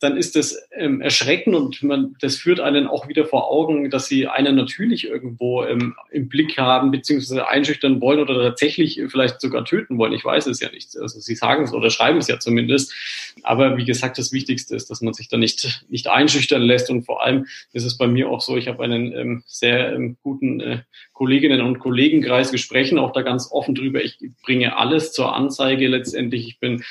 dann 0.00 0.16
ist 0.16 0.36
das 0.36 0.56
ähm, 0.70 1.00
erschreckend 1.00 1.56
und 1.56 1.82
man, 1.82 2.14
das 2.20 2.36
führt 2.36 2.60
einen 2.60 2.86
auch 2.86 3.08
wieder 3.08 3.24
vor 3.24 3.50
Augen, 3.50 3.90
dass 3.90 4.06
sie 4.06 4.28
einen 4.28 4.54
natürlich 4.54 5.08
irgendwo 5.08 5.64
ähm, 5.64 5.94
im 6.10 6.28
Blick 6.28 6.56
haben, 6.56 6.92
beziehungsweise 6.92 7.48
einschüchtern 7.48 8.00
wollen 8.00 8.20
oder 8.20 8.40
tatsächlich 8.40 9.00
vielleicht 9.08 9.40
sogar 9.40 9.64
töten 9.64 9.98
wollen. 9.98 10.12
Ich 10.12 10.24
weiß 10.24 10.46
es 10.46 10.60
ja 10.60 10.70
nicht. 10.70 10.96
Also 10.96 11.18
sie 11.18 11.34
sagen 11.34 11.64
es 11.64 11.72
oder 11.72 11.90
schreiben 11.90 12.18
es 12.18 12.28
ja 12.28 12.38
zumindest. 12.38 12.94
Aber 13.42 13.76
wie 13.76 13.84
gesagt, 13.84 14.18
das 14.18 14.32
Wichtigste 14.32 14.76
ist, 14.76 14.88
dass 14.88 15.00
man 15.00 15.14
sich 15.14 15.28
da 15.28 15.36
nicht, 15.36 15.84
nicht 15.88 16.08
einschüchtern 16.08 16.62
lässt. 16.62 16.88
Und 16.88 17.04
vor 17.04 17.24
allem 17.24 17.46
ist 17.72 17.84
es 17.84 17.98
bei 17.98 18.06
mir 18.06 18.28
auch 18.28 18.40
so, 18.40 18.56
ich 18.56 18.68
habe 18.68 18.84
einen 18.84 19.12
ähm, 19.12 19.42
sehr 19.46 19.94
ähm, 19.94 20.16
guten 20.22 20.60
äh, 20.60 20.78
Kolleginnen 21.12 21.60
und 21.60 21.80
Kollegenkreis. 21.80 22.52
Wir 22.52 22.58
sprechen 22.58 22.98
auch 22.98 23.12
da 23.12 23.22
ganz 23.22 23.50
offen 23.50 23.74
drüber. 23.74 24.02
Ich 24.02 24.18
bringe 24.44 24.76
alles 24.76 25.12
zur 25.12 25.34
Anzeige 25.34 25.88
letztendlich. 25.88 26.46
Ich 26.46 26.58
bin 26.60 26.84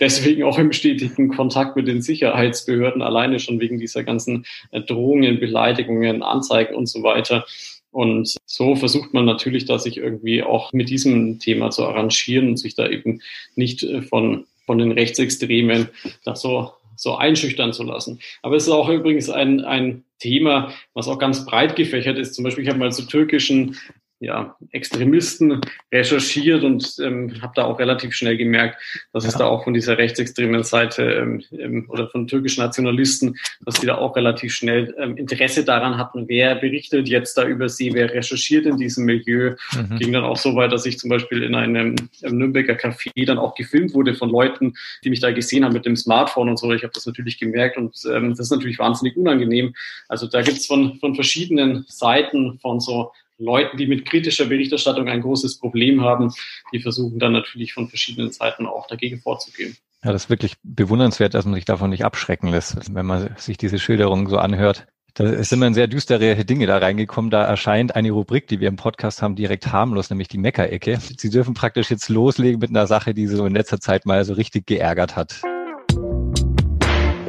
deswegen 0.00 0.42
auch 0.44 0.58
im 0.58 0.72
stetigen 0.72 1.28
Kontakt 1.28 1.76
mit 1.76 1.88
den 1.88 2.02
Sicherheitsbehörden, 2.02 3.02
alleine 3.02 3.40
schon 3.40 3.60
wegen 3.60 3.78
dieser 3.78 4.04
ganzen 4.04 4.46
äh, 4.70 4.80
Drohungen, 4.80 5.40
Beleidigungen, 5.40 6.22
Anzeigen 6.22 6.74
und 6.74 6.86
so 6.86 7.02
weiter. 7.02 7.46
Und 7.90 8.36
so 8.44 8.76
versucht 8.76 9.14
man 9.14 9.24
natürlich, 9.24 9.64
da 9.64 9.78
sich 9.78 9.96
irgendwie 9.96 10.42
auch 10.42 10.72
mit 10.72 10.90
diesem 10.90 11.38
Thema 11.38 11.70
zu 11.70 11.84
arrangieren 11.84 12.48
und 12.48 12.56
sich 12.58 12.74
da 12.74 12.88
eben 12.88 13.20
nicht 13.56 13.82
äh, 13.82 14.02
von, 14.02 14.46
von 14.66 14.78
den 14.78 14.92
Rechtsextremen 14.92 15.88
da 16.24 16.36
so, 16.36 16.72
so 16.96 17.16
einschüchtern 17.16 17.72
zu 17.72 17.84
lassen. 17.84 18.20
Aber 18.42 18.56
es 18.56 18.64
ist 18.64 18.72
auch 18.72 18.88
übrigens 18.88 19.30
ein, 19.30 19.64
ein 19.64 20.04
Thema, 20.18 20.72
was 20.94 21.08
auch 21.08 21.18
ganz 21.18 21.46
breit 21.46 21.76
gefächert 21.76 22.18
ist. 22.18 22.34
Zum 22.34 22.44
Beispiel, 22.44 22.64
ich 22.64 22.70
habe 22.70 22.78
mal 22.78 22.92
zu 22.92 23.06
türkischen 23.06 23.76
ja, 24.20 24.56
Extremisten 24.72 25.60
recherchiert 25.92 26.64
und 26.64 26.96
ähm, 27.00 27.40
habe 27.40 27.52
da 27.54 27.64
auch 27.64 27.78
relativ 27.78 28.14
schnell 28.14 28.36
gemerkt, 28.36 28.80
dass 29.12 29.24
ja. 29.24 29.30
es 29.30 29.36
da 29.36 29.46
auch 29.46 29.62
von 29.62 29.74
dieser 29.74 29.96
rechtsextremen 29.96 30.64
Seite 30.64 31.02
ähm, 31.04 31.44
ähm, 31.52 31.86
oder 31.88 32.08
von 32.08 32.26
türkischen 32.26 32.62
Nationalisten, 32.62 33.36
dass 33.64 33.76
die 33.76 33.86
da 33.86 33.96
auch 33.96 34.16
relativ 34.16 34.52
schnell 34.52 34.94
ähm, 34.98 35.16
Interesse 35.16 35.64
daran 35.64 35.98
hatten, 35.98 36.26
wer 36.28 36.56
berichtet 36.56 37.08
jetzt 37.08 37.38
da 37.38 37.46
über 37.46 37.68
sie, 37.68 37.94
wer 37.94 38.12
recherchiert 38.12 38.66
in 38.66 38.76
diesem 38.76 39.04
Milieu. 39.04 39.54
Mhm. 39.74 39.98
Ging 39.98 40.12
dann 40.12 40.24
auch 40.24 40.36
so 40.36 40.56
weit, 40.56 40.72
dass 40.72 40.84
ich 40.84 40.98
zum 40.98 41.10
Beispiel 41.10 41.44
in 41.44 41.54
einem, 41.54 41.94
einem 42.24 42.38
Nürnberger 42.38 42.74
Café 42.74 43.24
dann 43.24 43.38
auch 43.38 43.54
gefilmt 43.54 43.94
wurde 43.94 44.14
von 44.14 44.30
Leuten, 44.30 44.74
die 45.04 45.10
mich 45.10 45.20
da 45.20 45.30
gesehen 45.30 45.64
haben 45.64 45.72
mit 45.72 45.86
dem 45.86 45.96
Smartphone 45.96 46.48
und 46.48 46.58
so. 46.58 46.72
Ich 46.72 46.82
habe 46.82 46.92
das 46.92 47.06
natürlich 47.06 47.38
gemerkt 47.38 47.76
und 47.76 47.96
ähm, 48.12 48.30
das 48.30 48.40
ist 48.40 48.50
natürlich 48.50 48.80
wahnsinnig 48.80 49.16
unangenehm. 49.16 49.74
Also 50.08 50.26
da 50.26 50.42
gibt's 50.42 50.66
von, 50.66 50.96
von 50.96 51.14
verschiedenen 51.14 51.84
Seiten 51.86 52.58
von 52.58 52.80
so 52.80 53.12
Leuten, 53.38 53.76
die 53.76 53.86
mit 53.86 54.04
kritischer 54.04 54.46
Berichterstattung 54.46 55.08
ein 55.08 55.22
großes 55.22 55.58
Problem 55.58 56.02
haben, 56.02 56.32
die 56.72 56.80
versuchen 56.80 57.18
dann 57.18 57.32
natürlich 57.32 57.72
von 57.72 57.88
verschiedenen 57.88 58.32
Seiten 58.32 58.66
auch 58.66 58.86
dagegen 58.86 59.20
vorzugehen. 59.20 59.76
Ja, 60.04 60.12
das 60.12 60.24
ist 60.24 60.30
wirklich 60.30 60.54
bewundernswert, 60.62 61.34
dass 61.34 61.44
man 61.44 61.54
sich 61.54 61.64
davon 61.64 61.90
nicht 61.90 62.04
abschrecken 62.04 62.48
lässt, 62.48 62.94
wenn 62.94 63.06
man 63.06 63.34
sich 63.36 63.56
diese 63.56 63.78
Schilderungen 63.78 64.26
so 64.28 64.38
anhört. 64.38 64.86
Da 65.14 65.42
sind 65.42 65.58
wir 65.58 65.66
in 65.66 65.74
sehr 65.74 65.88
düstere 65.88 66.44
Dinge 66.44 66.66
da 66.66 66.78
reingekommen. 66.78 67.30
Da 67.30 67.42
erscheint 67.44 67.96
eine 67.96 68.12
Rubrik, 68.12 68.46
die 68.46 68.60
wir 68.60 68.68
im 68.68 68.76
Podcast 68.76 69.20
haben, 69.22 69.34
direkt 69.34 69.72
harmlos, 69.72 70.10
nämlich 70.10 70.28
die 70.28 70.38
Meckerecke. 70.38 70.98
Sie 71.00 71.30
dürfen 71.30 71.54
praktisch 71.54 71.90
jetzt 71.90 72.08
loslegen 72.08 72.60
mit 72.60 72.70
einer 72.70 72.86
Sache, 72.86 73.14
die 73.14 73.26
Sie 73.26 73.34
so 73.34 73.44
in 73.44 73.54
letzter 73.54 73.80
Zeit 73.80 74.06
mal 74.06 74.24
so 74.24 74.34
richtig 74.34 74.66
geärgert 74.66 75.16
hat. 75.16 75.40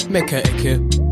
Meckerecke. 0.10 1.09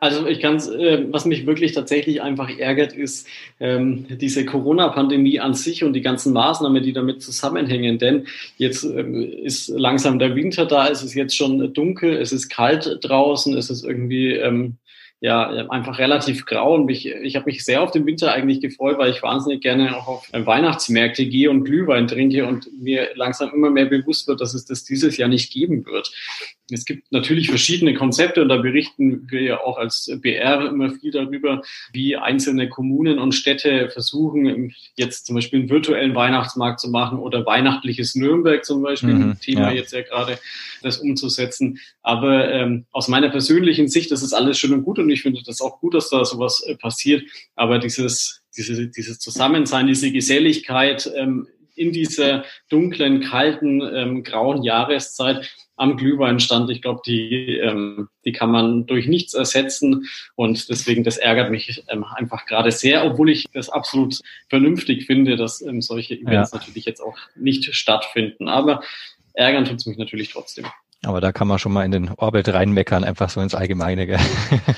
Also 0.00 0.26
ich 0.26 0.40
kann 0.40 0.56
äh, 0.56 1.04
was 1.12 1.26
mich 1.26 1.46
wirklich 1.46 1.72
tatsächlich 1.72 2.22
einfach 2.22 2.48
ärgert, 2.58 2.94
ist 2.94 3.28
ähm, 3.60 4.06
diese 4.08 4.46
Corona-Pandemie 4.46 5.40
an 5.40 5.52
sich 5.52 5.84
und 5.84 5.92
die 5.92 6.00
ganzen 6.00 6.32
Maßnahmen, 6.32 6.82
die 6.82 6.94
damit 6.94 7.22
zusammenhängen. 7.22 7.98
Denn 7.98 8.26
jetzt 8.56 8.82
ähm, 8.82 9.22
ist 9.22 9.68
langsam 9.68 10.18
der 10.18 10.34
Winter 10.34 10.64
da, 10.64 10.88
es 10.88 11.02
ist 11.02 11.12
jetzt 11.12 11.36
schon 11.36 11.74
dunkel, 11.74 12.16
es 12.16 12.32
ist 12.32 12.48
kalt 12.48 12.98
draußen, 13.02 13.54
es 13.56 13.68
ist 13.68 13.84
irgendwie 13.84 14.32
ähm, 14.32 14.78
ja 15.20 15.68
einfach 15.68 15.98
relativ 15.98 16.46
grau 16.46 16.74
und 16.74 16.86
mich, 16.86 17.06
ich 17.06 17.36
habe 17.36 17.44
mich 17.46 17.62
sehr 17.62 17.82
auf 17.82 17.90
den 17.90 18.06
Winter 18.06 18.32
eigentlich 18.32 18.62
gefreut, 18.62 18.96
weil 18.96 19.10
ich 19.10 19.22
wahnsinnig 19.22 19.60
gerne 19.60 19.94
auch 19.94 20.08
auf 20.08 20.28
Weihnachtsmärkte 20.32 21.26
gehe 21.26 21.50
und 21.50 21.64
Glühwein 21.64 22.08
trinke 22.08 22.46
und 22.46 22.68
mir 22.80 23.10
langsam 23.16 23.52
immer 23.52 23.68
mehr 23.68 23.84
bewusst 23.84 24.28
wird, 24.28 24.40
dass 24.40 24.54
es 24.54 24.64
das 24.64 24.84
dieses 24.84 25.18
Jahr 25.18 25.28
nicht 25.28 25.52
geben 25.52 25.84
wird. 25.84 26.10
Es 26.74 26.84
gibt 26.84 27.10
natürlich 27.12 27.48
verschiedene 27.48 27.94
Konzepte 27.94 28.42
und 28.42 28.48
da 28.48 28.56
berichten 28.56 29.30
wir 29.30 29.42
ja 29.42 29.60
auch 29.60 29.78
als 29.78 30.10
BR 30.20 30.68
immer 30.68 30.90
viel 30.90 31.10
darüber, 31.10 31.62
wie 31.92 32.16
einzelne 32.16 32.68
Kommunen 32.68 33.18
und 33.18 33.32
Städte 33.32 33.88
versuchen, 33.90 34.74
jetzt 34.96 35.26
zum 35.26 35.36
Beispiel 35.36 35.60
einen 35.60 35.70
virtuellen 35.70 36.14
Weihnachtsmarkt 36.14 36.80
zu 36.80 36.90
machen 36.90 37.18
oder 37.18 37.44
weihnachtliches 37.46 38.14
Nürnberg 38.14 38.64
zum 38.64 38.82
Beispiel, 38.82 39.14
mhm, 39.14 39.40
Thema 39.40 39.70
ja. 39.70 39.72
jetzt 39.72 39.92
ja 39.92 40.02
gerade, 40.02 40.38
das 40.82 40.98
umzusetzen. 40.98 41.78
Aber 42.02 42.50
ähm, 42.50 42.86
aus 42.90 43.08
meiner 43.08 43.28
persönlichen 43.28 43.88
Sicht, 43.88 44.10
das 44.10 44.22
ist 44.22 44.32
alles 44.32 44.58
schön 44.58 44.72
und 44.72 44.84
gut 44.84 44.98
und 44.98 45.10
ich 45.10 45.22
finde 45.22 45.42
das 45.44 45.60
auch 45.60 45.80
gut, 45.80 45.94
dass 45.94 46.10
da 46.10 46.24
sowas 46.24 46.62
äh, 46.66 46.76
passiert. 46.76 47.24
Aber 47.54 47.78
dieses, 47.78 48.42
diese, 48.56 48.88
dieses 48.88 49.18
Zusammensein, 49.18 49.86
diese 49.86 50.10
Geselligkeit 50.10 51.10
ähm, 51.16 51.46
in 51.74 51.92
dieser 51.92 52.44
dunklen, 52.68 53.20
kalten, 53.20 53.80
ähm, 53.80 54.22
grauen 54.22 54.62
Jahreszeit, 54.62 55.50
am 55.80 55.96
Glühweinstand. 55.96 56.68
Ich 56.70 56.82
glaube, 56.82 57.00
die, 57.06 57.56
ähm, 57.56 58.08
die 58.26 58.32
kann 58.32 58.50
man 58.50 58.86
durch 58.86 59.06
nichts 59.06 59.32
ersetzen. 59.32 60.06
Und 60.36 60.68
deswegen, 60.68 61.04
das 61.04 61.16
ärgert 61.16 61.50
mich 61.50 61.82
ähm, 61.88 62.04
einfach 62.04 62.44
gerade 62.44 62.70
sehr, 62.70 63.04
obwohl 63.06 63.30
ich 63.30 63.46
das 63.54 63.70
absolut 63.70 64.20
vernünftig 64.50 65.06
finde, 65.06 65.36
dass 65.36 65.62
ähm, 65.62 65.80
solche 65.80 66.14
Events 66.14 66.52
ja. 66.52 66.58
natürlich 66.58 66.84
jetzt 66.84 67.00
auch 67.00 67.16
nicht 67.34 67.74
stattfinden. 67.74 68.48
Aber 68.48 68.82
ärgern 69.32 69.64
tut 69.64 69.78
es 69.78 69.86
mich 69.86 69.96
natürlich 69.96 70.30
trotzdem. 70.32 70.66
Aber 71.02 71.22
da 71.22 71.32
kann 71.32 71.48
man 71.48 71.58
schon 71.58 71.72
mal 71.72 71.86
in 71.86 71.92
den 71.92 72.10
Orbit 72.10 72.50
reinmeckern, 72.50 73.02
einfach 73.02 73.30
so 73.30 73.40
ins 73.40 73.54
Allgemeine. 73.54 74.06
Gell? 74.06 74.20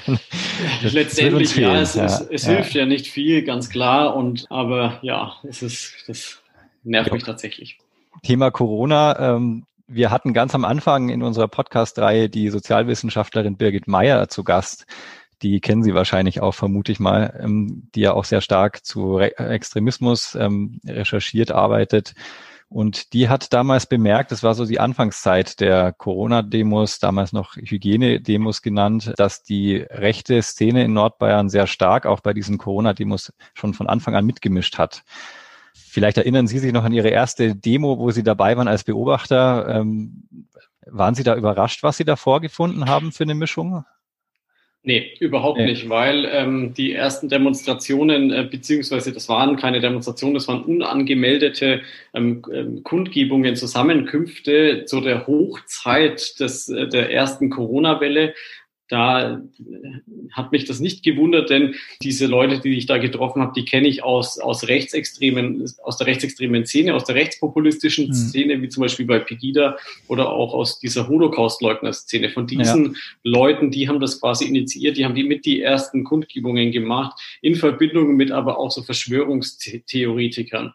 Letztendlich, 0.82 1.56
ja, 1.56 1.80
es, 1.80 1.96
ja, 1.96 2.04
es, 2.04 2.20
es 2.20 2.46
ja. 2.46 2.52
hilft 2.52 2.74
ja 2.74 2.86
nicht 2.86 3.08
viel, 3.08 3.42
ganz 3.42 3.70
klar. 3.70 4.14
Und 4.14 4.46
aber 4.50 5.00
ja, 5.02 5.34
es 5.42 5.62
ist, 5.62 6.04
das 6.06 6.40
nervt 6.84 7.08
ja. 7.08 7.14
mich 7.14 7.24
tatsächlich. 7.24 7.78
Thema 8.22 8.52
Corona. 8.52 9.34
Ähm, 9.34 9.66
wir 9.92 10.10
hatten 10.10 10.32
ganz 10.32 10.54
am 10.54 10.64
Anfang 10.64 11.08
in 11.08 11.22
unserer 11.22 11.48
Podcast-Reihe 11.48 12.28
die 12.28 12.48
Sozialwissenschaftlerin 12.48 13.56
Birgit 13.56 13.88
Meyer 13.88 14.28
zu 14.28 14.44
Gast. 14.44 14.86
Die 15.42 15.60
kennen 15.60 15.82
Sie 15.82 15.94
wahrscheinlich 15.94 16.40
auch, 16.40 16.52
vermute 16.54 16.92
ich 16.92 17.00
mal, 17.00 17.38
ähm, 17.42 17.88
die 17.94 18.00
ja 18.00 18.12
auch 18.12 18.24
sehr 18.24 18.40
stark 18.40 18.84
zu 18.84 19.16
Re 19.16 19.36
Extremismus 19.36 20.34
ähm, 20.34 20.80
recherchiert 20.86 21.50
arbeitet 21.50 22.14
und 22.72 23.12
die 23.12 23.28
hat 23.28 23.52
damals 23.52 23.84
bemerkt, 23.84 24.32
das 24.32 24.42
war 24.42 24.54
so 24.54 24.64
die 24.64 24.80
Anfangszeit 24.80 25.60
der 25.60 25.92
Corona-Demos, 25.92 27.00
damals 27.00 27.34
noch 27.34 27.56
Hygiene-Demos 27.56 28.62
genannt, 28.62 29.12
dass 29.18 29.42
die 29.42 29.76
rechte 29.76 30.40
Szene 30.40 30.82
in 30.84 30.94
Nordbayern 30.94 31.50
sehr 31.50 31.66
stark 31.66 32.06
auch 32.06 32.20
bei 32.20 32.32
diesen 32.32 32.56
Corona-Demos 32.56 33.34
schon 33.52 33.74
von 33.74 33.88
Anfang 33.88 34.14
an 34.14 34.24
mitgemischt 34.24 34.78
hat. 34.78 35.02
Vielleicht 35.92 36.16
erinnern 36.16 36.46
Sie 36.46 36.58
sich 36.58 36.72
noch 36.72 36.84
an 36.84 36.94
Ihre 36.94 37.10
erste 37.10 37.54
Demo, 37.54 37.98
wo 37.98 38.10
Sie 38.10 38.22
dabei 38.22 38.56
waren 38.56 38.66
als 38.66 38.82
Beobachter. 38.82 39.66
Ähm, 39.68 40.22
waren 40.86 41.14
Sie 41.14 41.22
da 41.22 41.36
überrascht, 41.36 41.82
was 41.82 41.98
Sie 41.98 42.06
da 42.06 42.16
vorgefunden 42.16 42.88
haben 42.88 43.12
für 43.12 43.24
eine 43.24 43.34
Mischung? 43.34 43.84
Nee, 44.84 45.12
überhaupt 45.20 45.58
nee. 45.58 45.66
nicht, 45.66 45.90
weil 45.90 46.24
ähm, 46.32 46.72
die 46.72 46.94
ersten 46.94 47.28
Demonstrationen, 47.28 48.32
äh, 48.32 48.48
beziehungsweise 48.50 49.12
das 49.12 49.28
waren 49.28 49.56
keine 49.56 49.80
Demonstrationen, 49.80 50.34
das 50.34 50.48
waren 50.48 50.64
unangemeldete 50.64 51.82
ähm, 52.14 52.42
ähm, 52.50 52.82
Kundgebungen, 52.82 53.54
Zusammenkünfte 53.54 54.86
zu 54.86 55.02
der 55.02 55.26
Hochzeit 55.26 56.40
des, 56.40 56.70
äh, 56.70 56.88
der 56.88 57.12
ersten 57.12 57.50
Corona-Welle 57.50 58.32
da 58.92 59.40
hat 60.32 60.52
mich 60.52 60.66
das 60.66 60.78
nicht 60.78 61.02
gewundert, 61.02 61.48
denn 61.48 61.74
diese 62.02 62.26
Leute, 62.26 62.60
die 62.60 62.76
ich 62.76 62.84
da 62.84 62.98
getroffen 62.98 63.40
habe, 63.40 63.52
die 63.56 63.64
kenne 63.64 63.88
ich 63.88 64.04
aus, 64.04 64.38
aus 64.38 64.68
rechtsextremen, 64.68 65.64
aus 65.82 65.96
der 65.96 66.06
rechtsextremen 66.08 66.66
Szene, 66.66 66.94
aus 66.94 67.04
der 67.04 67.14
rechtspopulistischen 67.14 68.08
mhm. 68.08 68.12
Szene, 68.12 68.60
wie 68.60 68.68
zum 68.68 68.82
Beispiel 68.82 69.06
bei 69.06 69.18
Pegida 69.18 69.76
oder 70.08 70.30
auch 70.30 70.52
aus 70.52 70.78
dieser 70.78 71.08
Holocaust-Leugner-Szene. 71.08 72.28
Von 72.28 72.46
diesen 72.46 72.84
ja. 72.84 72.90
Leuten, 73.22 73.70
die 73.70 73.88
haben 73.88 73.98
das 73.98 74.20
quasi 74.20 74.44
initiiert, 74.44 74.98
die 74.98 75.06
haben 75.06 75.14
die 75.14 75.24
mit 75.24 75.46
die 75.46 75.62
ersten 75.62 76.04
Kundgebungen 76.04 76.70
gemacht, 76.70 77.18
in 77.40 77.54
Verbindung 77.54 78.14
mit 78.14 78.30
aber 78.30 78.58
auch 78.58 78.70
so 78.70 78.82
Verschwörungstheoretikern 78.82 80.74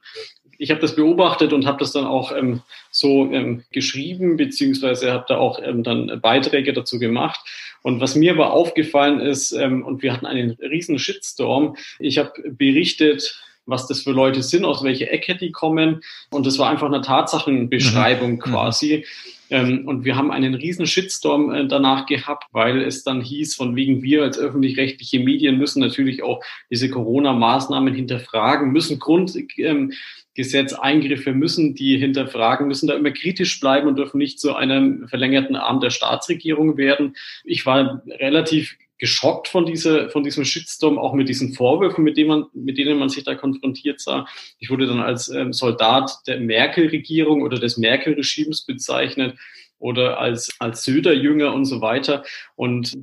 ich 0.58 0.72
habe 0.72 0.82
das 0.82 0.96
beobachtet 0.96 1.54
und 1.54 1.66
habe 1.66 1.80
das 1.80 1.92
dann 1.92 2.06
auch 2.06 2.32
ähm, 2.36 2.62
so 2.92 3.30
ähm, 3.32 3.64
geschrieben, 3.72 4.38
beziehungsweise 4.38 5.12
habe 5.12 5.26
da 5.28 5.38
auch 5.38 5.60
ähm, 5.64 5.84
dann 5.84 6.20
Beiträge 6.22 6.74
dazu 6.74 7.00
gemacht. 7.00 7.40
Und 7.84 8.02
was 8.02 8.16
mir 8.16 8.34
aber 8.34 8.52
aufgefallen 8.54 9.20
ist, 9.20 9.52
ähm, 9.52 9.86
und 9.86 10.02
wir 10.02 10.14
hatten 10.14 10.26
einen 10.26 10.52
riesen 10.52 11.00
Shitstorm, 11.00 11.76
ich 12.00 12.18
habe 12.18 12.32
berichtet, 12.50 13.42
was 13.66 13.88
das 13.88 14.02
für 14.02 14.12
Leute 14.12 14.42
sind, 14.42 14.66
aus 14.66 14.84
welcher 14.84 15.12
Ecke 15.12 15.36
die 15.36 15.52
kommen. 15.52 16.02
Und 16.32 16.46
das 16.46 16.58
war 16.58 16.70
einfach 16.70 16.88
eine 16.88 17.02
Tatsachenbeschreibung 17.02 18.34
mhm. 18.34 18.40
quasi. 18.40 19.06
Ähm, 19.50 19.88
und 19.88 20.04
wir 20.04 20.16
haben 20.16 20.32
einen 20.32 20.56
riesen 20.56 20.88
Shitstorm 20.88 21.54
äh, 21.54 21.68
danach 21.68 22.06
gehabt, 22.06 22.46
weil 22.52 22.82
es 22.82 23.04
dann 23.04 23.22
hieß, 23.22 23.56
von 23.56 23.76
wegen 23.76 24.02
wir 24.02 24.24
als 24.24 24.38
öffentlich-rechtliche 24.38 25.20
Medien 25.20 25.58
müssen 25.58 25.80
natürlich 25.80 26.24
auch 26.24 26.44
diese 26.70 26.90
Corona-Maßnahmen 26.90 27.94
hinterfragen, 27.94 28.72
müssen 28.72 29.00
Grund, 29.00 29.38
ähm, 29.58 29.94
Gesetzeingriffe 30.38 31.34
müssen 31.34 31.74
die 31.74 31.98
hinterfragen, 31.98 32.68
müssen 32.68 32.88
da 32.88 32.94
immer 32.94 33.10
kritisch 33.10 33.60
bleiben 33.60 33.88
und 33.88 33.98
dürfen 33.98 34.20
nicht 34.20 34.40
zu 34.40 34.56
einem 34.56 35.08
verlängerten 35.08 35.56
Arm 35.56 35.82
der 35.82 35.90
Staatsregierung 35.90 36.78
werden. 36.78 37.18
Ich 37.44 37.66
war 37.66 38.04
relativ 38.08 38.78
geschockt 39.00 39.48
von 39.48 39.66
dieser, 39.66 40.12
von 40.12 40.24
diesem 40.24 40.46
Shitstorm, 40.46 41.00
auch 41.00 41.14
mit 41.14 41.28
diesen 41.28 41.54
Vorwürfen, 41.54 42.04
mit 42.04 42.18
denen 42.18 42.30
man, 42.30 42.46
mit 42.54 42.78
denen 42.78 43.00
man 43.00 43.10
sich 43.10 43.24
da 43.24 43.34
konfrontiert 43.34 44.00
sah. 44.00 44.28
Ich 44.60 44.70
wurde 44.70 44.86
dann 44.86 45.00
als 45.00 45.28
ähm, 45.30 45.54
Soldat 45.54 46.12
der 46.28 46.40
Merkel-Regierung 46.40 47.42
oder 47.42 47.60
des 47.60 47.78
Merkel-Regimes 47.78 48.64
bezeichnet 48.64 49.38
oder 49.80 50.20
als, 50.20 50.56
als 50.60 50.84
Söder-Jünger 50.84 51.52
und 51.52 51.66
so 51.66 51.82
weiter. 51.82 52.24
Und 52.56 52.96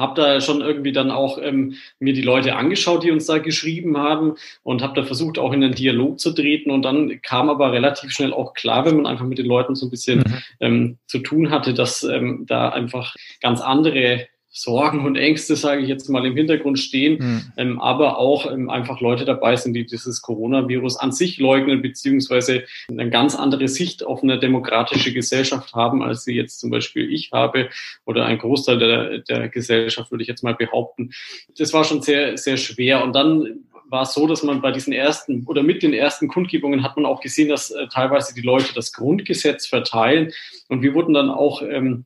habe 0.00 0.20
da 0.20 0.40
schon 0.40 0.60
irgendwie 0.60 0.92
dann 0.92 1.10
auch 1.10 1.38
ähm, 1.40 1.74
mir 1.98 2.12
die 2.12 2.22
Leute 2.22 2.56
angeschaut, 2.56 3.04
die 3.04 3.10
uns 3.10 3.26
da 3.26 3.38
geschrieben 3.38 3.96
haben 3.98 4.34
und 4.62 4.82
habe 4.82 5.00
da 5.00 5.06
versucht, 5.06 5.38
auch 5.38 5.52
in 5.52 5.60
den 5.60 5.74
Dialog 5.74 6.18
zu 6.18 6.32
treten. 6.32 6.70
Und 6.70 6.82
dann 6.82 7.20
kam 7.22 7.48
aber 7.48 7.72
relativ 7.72 8.10
schnell 8.10 8.32
auch 8.32 8.54
klar, 8.54 8.84
wenn 8.86 8.96
man 8.96 9.06
einfach 9.06 9.26
mit 9.26 9.38
den 9.38 9.46
Leuten 9.46 9.74
so 9.74 9.86
ein 9.86 9.90
bisschen 9.90 10.20
mhm. 10.20 10.34
ähm, 10.60 10.98
zu 11.06 11.20
tun 11.20 11.50
hatte, 11.50 11.74
dass 11.74 12.02
ähm, 12.02 12.44
da 12.48 12.70
einfach 12.70 13.14
ganz 13.40 13.60
andere 13.60 14.26
Sorgen 14.52 15.06
und 15.06 15.16
Ängste, 15.16 15.54
sage 15.54 15.82
ich 15.82 15.88
jetzt 15.88 16.08
mal, 16.08 16.26
im 16.26 16.36
Hintergrund 16.36 16.78
stehen, 16.78 17.18
mhm. 17.18 17.52
ähm, 17.56 17.80
aber 17.80 18.18
auch 18.18 18.50
ähm, 18.50 18.68
einfach 18.68 19.00
Leute 19.00 19.24
dabei 19.24 19.54
sind, 19.54 19.74
die 19.74 19.86
dieses 19.86 20.22
Coronavirus 20.22 20.96
an 20.96 21.12
sich 21.12 21.38
leugnen, 21.38 21.82
beziehungsweise 21.82 22.64
eine 22.88 23.08
ganz 23.10 23.36
andere 23.36 23.68
Sicht 23.68 24.04
auf 24.04 24.24
eine 24.24 24.40
demokratische 24.40 25.12
Gesellschaft 25.12 25.72
haben, 25.74 26.02
als 26.02 26.24
sie 26.24 26.34
jetzt 26.34 26.58
zum 26.58 26.70
Beispiel 26.70 27.12
ich 27.12 27.30
habe 27.32 27.70
oder 28.04 28.26
ein 28.26 28.38
Großteil 28.38 28.78
der, 28.78 29.18
der 29.18 29.48
Gesellschaft, 29.48 30.10
würde 30.10 30.22
ich 30.22 30.28
jetzt 30.28 30.42
mal 30.42 30.54
behaupten. 30.54 31.12
Das 31.56 31.72
war 31.72 31.84
schon 31.84 32.02
sehr, 32.02 32.36
sehr 32.36 32.56
schwer. 32.56 33.04
Und 33.04 33.14
dann 33.14 33.64
war 33.90 34.02
es 34.02 34.14
so, 34.14 34.26
dass 34.26 34.42
man 34.42 34.60
bei 34.60 34.70
diesen 34.72 34.92
ersten 34.92 35.44
oder 35.46 35.62
mit 35.62 35.82
den 35.82 35.92
ersten 35.92 36.28
Kundgebungen 36.28 36.82
hat 36.82 36.96
man 36.96 37.06
auch 37.06 37.20
gesehen, 37.20 37.48
dass 37.48 37.70
äh, 37.70 37.88
teilweise 37.88 38.34
die 38.34 38.40
Leute 38.40 38.72
das 38.74 38.92
Grundgesetz 38.92 39.66
verteilen. 39.66 40.32
Und 40.68 40.82
wir 40.82 40.94
wurden 40.94 41.14
dann 41.14 41.28
auch 41.28 41.62
ähm, 41.62 42.04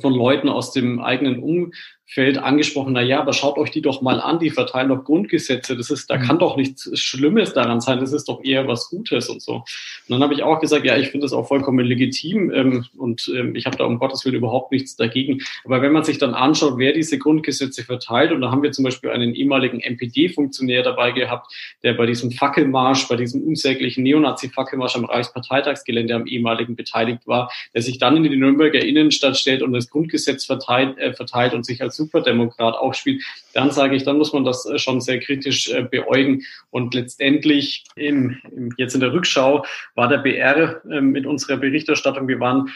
von 0.00 0.12
Leuten 0.12 0.48
aus 0.48 0.72
dem 0.72 1.00
eigenen 1.00 1.42
Umfeld 2.08 2.38
angesprochen, 2.38 2.92
na 2.92 3.02
ja, 3.02 3.20
aber 3.20 3.32
schaut 3.32 3.58
euch 3.58 3.72
die 3.72 3.82
doch 3.82 4.00
mal 4.00 4.20
an, 4.20 4.38
die 4.38 4.50
verteilen 4.50 4.90
doch 4.90 5.02
Grundgesetze, 5.02 5.76
das 5.76 5.90
ist, 5.90 6.08
da 6.08 6.16
mhm. 6.16 6.22
kann 6.22 6.38
doch 6.38 6.56
nichts 6.56 6.88
Schlimmes 6.98 7.52
daran 7.52 7.80
sein, 7.80 7.98
das 7.98 8.12
ist 8.12 8.28
doch 8.28 8.44
eher 8.44 8.68
was 8.68 8.88
Gutes 8.88 9.28
und 9.28 9.42
so. 9.42 9.54
Und 9.54 9.64
dann 10.08 10.22
habe 10.22 10.32
ich 10.32 10.44
auch 10.44 10.60
gesagt, 10.60 10.86
ja, 10.86 10.96
ich 10.96 11.08
finde 11.08 11.24
das 11.24 11.32
auch 11.32 11.48
vollkommen 11.48 11.84
legitim 11.84 12.52
ähm, 12.52 12.84
und 12.96 13.28
ähm, 13.34 13.56
ich 13.56 13.66
habe 13.66 13.76
da 13.76 13.84
um 13.84 13.98
Gottes 13.98 14.24
Willen 14.24 14.36
überhaupt 14.36 14.70
nichts 14.70 14.94
dagegen. 14.94 15.40
Aber 15.64 15.82
wenn 15.82 15.90
man 15.90 16.04
sich 16.04 16.18
dann 16.18 16.34
anschaut, 16.34 16.78
wer 16.78 16.92
diese 16.92 17.18
Grundgesetze 17.18 17.82
verteilt, 17.82 18.30
und 18.30 18.40
da 18.40 18.52
haben 18.52 18.62
wir 18.62 18.70
zum 18.70 18.84
Beispiel 18.84 19.10
einen 19.10 19.34
ehemaligen 19.34 19.80
MPD-Funktionär 19.80 20.84
dabei 20.84 21.10
gehabt, 21.10 21.52
der 21.82 21.94
bei 21.94 22.06
diesem 22.06 22.30
Fackelmarsch, 22.30 23.08
bei 23.08 23.16
diesem 23.16 23.42
unsäglichen 23.42 24.04
Neonazi-Fackelmarsch 24.04 24.94
am 24.94 25.06
Reichsparteitagsgelände 25.06 26.14
am 26.14 26.26
ehemaligen 26.26 26.76
beteiligt 26.76 27.26
war, 27.26 27.50
der 27.74 27.82
sich 27.82 27.98
dann 27.98 28.16
in 28.16 28.22
die 28.22 28.36
Nürnberger 28.36 28.80
Innenstadt 28.80 29.36
stellt 29.36 29.62
und 29.62 29.72
das 29.72 29.90
Grundgesetz 29.90 30.44
verteilt, 30.44 30.96
äh, 30.98 31.12
verteilt 31.12 31.52
und 31.52 31.66
sich 31.66 31.82
als 31.82 31.95
Superdemokrat 31.96 32.74
auch 32.74 32.94
spielt, 32.94 33.22
dann 33.54 33.70
sage 33.70 33.96
ich, 33.96 34.04
dann 34.04 34.18
muss 34.18 34.32
man 34.32 34.44
das 34.44 34.66
äh, 34.66 34.78
schon 34.78 35.00
sehr 35.00 35.18
kritisch 35.20 35.70
äh, 35.70 35.82
beäugen. 35.82 36.42
Und 36.70 36.94
letztendlich 36.94 37.84
im, 37.96 38.38
im, 38.50 38.74
jetzt 38.76 38.94
in 38.94 39.00
der 39.00 39.12
Rückschau 39.12 39.64
war 39.94 40.08
der 40.08 40.18
BR 40.18 40.82
äh, 40.90 41.00
mit 41.00 41.26
unserer 41.26 41.56
Berichterstattung, 41.56 42.28
wir 42.28 42.40
waren 42.40 42.70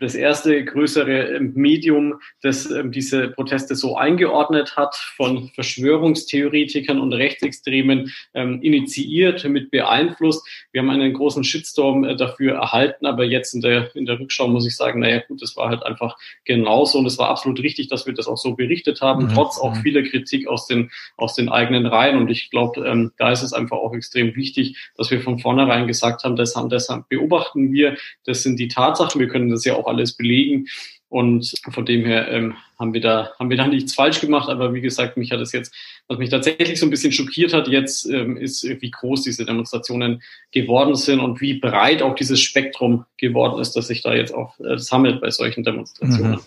das 0.00 0.14
erste 0.14 0.64
größere 0.64 1.36
ähm, 1.36 1.52
Medium, 1.54 2.14
das 2.42 2.70
ähm, 2.70 2.92
diese 2.92 3.28
Proteste 3.28 3.74
so 3.74 3.96
eingeordnet 3.96 4.76
hat, 4.76 4.94
von 5.16 5.48
Verschwörungstheoretikern 5.54 7.00
und 7.00 7.12
Rechtsextremen 7.12 8.12
ähm, 8.34 8.60
initiiert, 8.60 9.44
mit 9.44 9.70
beeinflusst. 9.70 10.46
Wir 10.72 10.82
haben 10.82 10.90
einen 10.90 11.14
großen 11.14 11.42
Shitstorm 11.42 12.04
äh, 12.04 12.16
dafür 12.16 12.56
erhalten, 12.56 13.06
aber 13.06 13.24
jetzt 13.24 13.54
in 13.54 13.60
der, 13.60 13.94
in 13.96 14.04
der 14.04 14.20
Rückschau 14.20 14.48
muss 14.48 14.66
ich 14.66 14.76
sagen, 14.76 15.00
naja 15.00 15.22
gut, 15.26 15.40
das 15.40 15.56
war 15.56 15.70
halt 15.70 15.82
einfach 15.84 16.16
genauso 16.44 16.98
und 16.98 17.06
es 17.06 17.18
war 17.18 17.30
absolut 17.30 17.62
richtig, 17.62 17.88
dass 17.88 18.06
wir 18.06 18.14
das 18.14 18.28
auch 18.28 18.36
so 18.36 18.54
berichtet 18.54 19.00
haben, 19.00 19.24
mhm. 19.24 19.34
trotz 19.34 19.58
auch 19.58 19.74
mhm. 19.74 19.80
vieler 19.80 20.02
Kritik 20.02 20.48
aus 20.48 20.66
den, 20.66 20.90
aus 21.16 21.34
den 21.34 21.48
eigenen 21.48 21.86
Reihen. 21.86 22.18
Und 22.18 22.30
ich 22.30 22.50
glaube, 22.50 22.86
ähm, 22.86 23.12
da 23.16 23.32
ist 23.32 23.42
es 23.42 23.52
einfach 23.52 23.78
auch 23.78 23.94
extrem 23.94 24.36
wichtig, 24.36 24.76
dass 24.96 25.10
wir 25.10 25.20
von 25.20 25.38
vornherein 25.38 25.86
gesagt 25.86 26.24
haben, 26.24 26.36
das 26.36 26.54
haben, 26.56 26.68
deshalb 26.68 27.08
beobachten 27.08 27.72
wir, 27.72 27.96
das 28.26 28.42
sind 28.42 28.58
die 28.58 28.68
Tatsachen, 28.68 29.20
wir 29.20 29.28
können 29.28 29.48
das 29.50 29.62
das 29.62 29.71
ja 29.72 29.78
auch 29.78 29.86
alles 29.86 30.16
belegen. 30.16 30.66
Und 31.08 31.52
von 31.68 31.84
dem 31.84 32.06
her 32.06 32.30
ähm, 32.30 32.56
haben 32.78 32.94
wir 32.94 33.02
da 33.02 33.32
haben 33.38 33.50
wir 33.50 33.58
da 33.58 33.66
nichts 33.66 33.94
falsch 33.94 34.20
gemacht. 34.20 34.48
Aber 34.48 34.72
wie 34.72 34.80
gesagt, 34.80 35.18
mich 35.18 35.30
hat 35.30 35.40
es 35.40 35.52
jetzt, 35.52 35.74
was 36.08 36.18
mich 36.18 36.30
tatsächlich 36.30 36.80
so 36.80 36.86
ein 36.86 36.90
bisschen 36.90 37.12
schockiert 37.12 37.52
hat, 37.52 37.68
jetzt 37.68 38.06
ähm, 38.06 38.38
ist, 38.38 38.64
wie 38.64 38.90
groß 38.90 39.22
diese 39.22 39.44
Demonstrationen 39.44 40.22
geworden 40.52 40.94
sind 40.94 41.20
und 41.20 41.42
wie 41.42 41.54
breit 41.54 42.00
auch 42.00 42.14
dieses 42.14 42.40
Spektrum 42.40 43.04
geworden 43.18 43.60
ist, 43.60 43.72
dass 43.72 43.88
sich 43.88 44.00
da 44.00 44.14
jetzt 44.14 44.32
auch 44.32 44.58
äh, 44.60 44.78
sammelt 44.78 45.20
bei 45.20 45.30
solchen 45.30 45.64
Demonstrationen. 45.64 46.32
Mhm. 46.32 46.40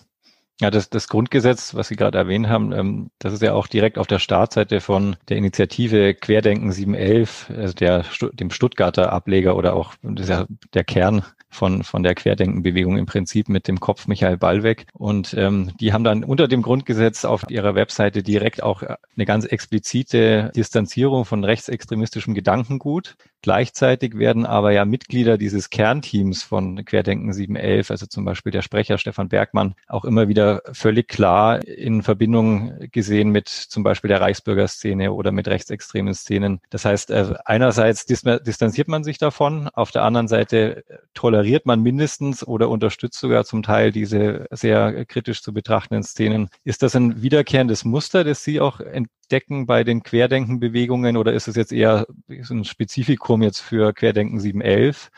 Ja, 0.62 0.72
das, 0.72 0.90
das 0.90 1.10
Grundgesetz, 1.10 1.76
was 1.76 1.90
Sie 1.90 1.98
gerade 1.98 2.18
erwähnt 2.18 2.48
haben, 2.48 2.72
ähm, 2.72 3.12
das 3.20 3.34
ist 3.34 3.42
ja 3.42 3.54
auch 3.54 3.68
direkt 3.68 3.98
auf 3.98 4.08
der 4.08 4.20
Startseite 4.20 4.80
von 4.80 5.18
der 5.28 5.36
Initiative 5.36 6.14
Querdenken 6.14 6.72
711, 6.72 7.52
also 7.58 7.74
der, 7.74 8.06
dem 8.32 8.52
Stuttgarter 8.52 9.12
Ableger 9.12 9.58
oder 9.58 9.76
auch 9.76 9.96
das 10.02 10.24
ist 10.24 10.30
ja 10.30 10.46
der 10.74 10.86
Kern 10.86 11.26
von, 11.50 11.84
von 11.84 12.04
der 12.04 12.16
Querdenkenbewegung 12.16 12.98
im 12.98 13.06
Prinzip 13.06 13.50
mit 13.50 13.68
dem 13.68 13.80
Kopf 13.80 14.08
Michael 14.08 14.38
Ballweg. 14.38 14.86
Und 14.94 15.34
ähm, 15.34 15.72
die 15.80 15.94
haben 15.94 16.04
dann 16.04 16.24
unter 16.24 16.48
dem 16.48 16.62
Grundgesetz 16.62 17.26
auf 17.26 17.50
ihrer 17.50 17.76
Webseite 17.76 18.24
direkt 18.24 18.62
auch 18.62 18.84
eine 18.84 19.26
ganz 19.26 19.46
explizite 19.46 20.52
Distanzierung 20.56 21.26
von 21.26 21.44
rechtsextremistischem 21.44 22.34
Gedankengut. 22.34 23.16
Gleichzeitig 23.46 24.18
werden 24.18 24.44
aber 24.44 24.72
ja 24.72 24.86
Mitglieder 24.86 25.38
dieses 25.38 25.70
Kernteams 25.70 26.42
von 26.42 26.84
Querdenken 26.84 27.32
711, 27.32 27.92
also 27.92 28.08
zum 28.08 28.26
Beispiel 28.26 28.52
der 28.52 28.64
Sprecher 28.64 28.98
Stefan 28.98 29.30
Bergmann, 29.30 29.76
auch 29.88 30.04
immer 30.04 30.28
wieder 30.28 30.64
völlig 30.72 31.08
klar 31.08 31.64
in 31.64 32.02
Verbindung 32.02 32.74
gesehen 32.92 33.30
mit 33.30 33.48
zum 33.48 33.84
Beispiel 33.84 34.08
der 34.08 34.20
Reichsbürgerszene 34.20 35.12
oder 35.12 35.32
mit 35.32 35.48
rechtsextremen 35.48 36.16
Szenen. 36.16 36.60
Das 36.72 36.86
heißt, 36.86 37.12
äh, 37.12 37.36
einerseits 37.46 38.08
distanziert 38.08 38.88
man 38.88 39.04
sich 39.04 39.20
davon, 39.20 39.70
auf 39.76 39.92
der 39.92 40.02
anderen 40.02 40.28
Seite 40.28 40.84
toleriert 41.14 41.68
man 41.68 41.84
mindestens 41.84 42.44
oder 42.48 42.68
unterstützt 42.70 43.20
sogar 43.20 43.46
zum 43.46 43.62
Teil 43.62 43.92
diese 43.92 44.48
sehr 44.50 45.06
kritisch 45.06 45.44
zu 45.44 45.54
betrachtenden 45.54 46.02
Szenen. 46.02 46.50
Ist 46.64 46.82
das 46.82 46.96
ein 46.96 47.22
wiederkehrendes 47.22 47.86
Muster, 47.86 48.24
das 48.24 48.44
Sie 48.44 48.60
auch 48.60 48.80
entdecken 49.26 49.66
bei 49.66 49.84
den 49.84 50.04
Querdenkenbewegungen 50.04 51.18
oder 51.18 51.34
ist 51.34 51.48
es 51.48 51.56
jetzt 51.56 51.74
eher 51.74 52.06
ein 52.30 52.64
Spezifikum 52.64 53.42
jetzt 53.42 53.60
für 53.60 53.94
Querdenken 53.94 54.40
711? 54.40 55.10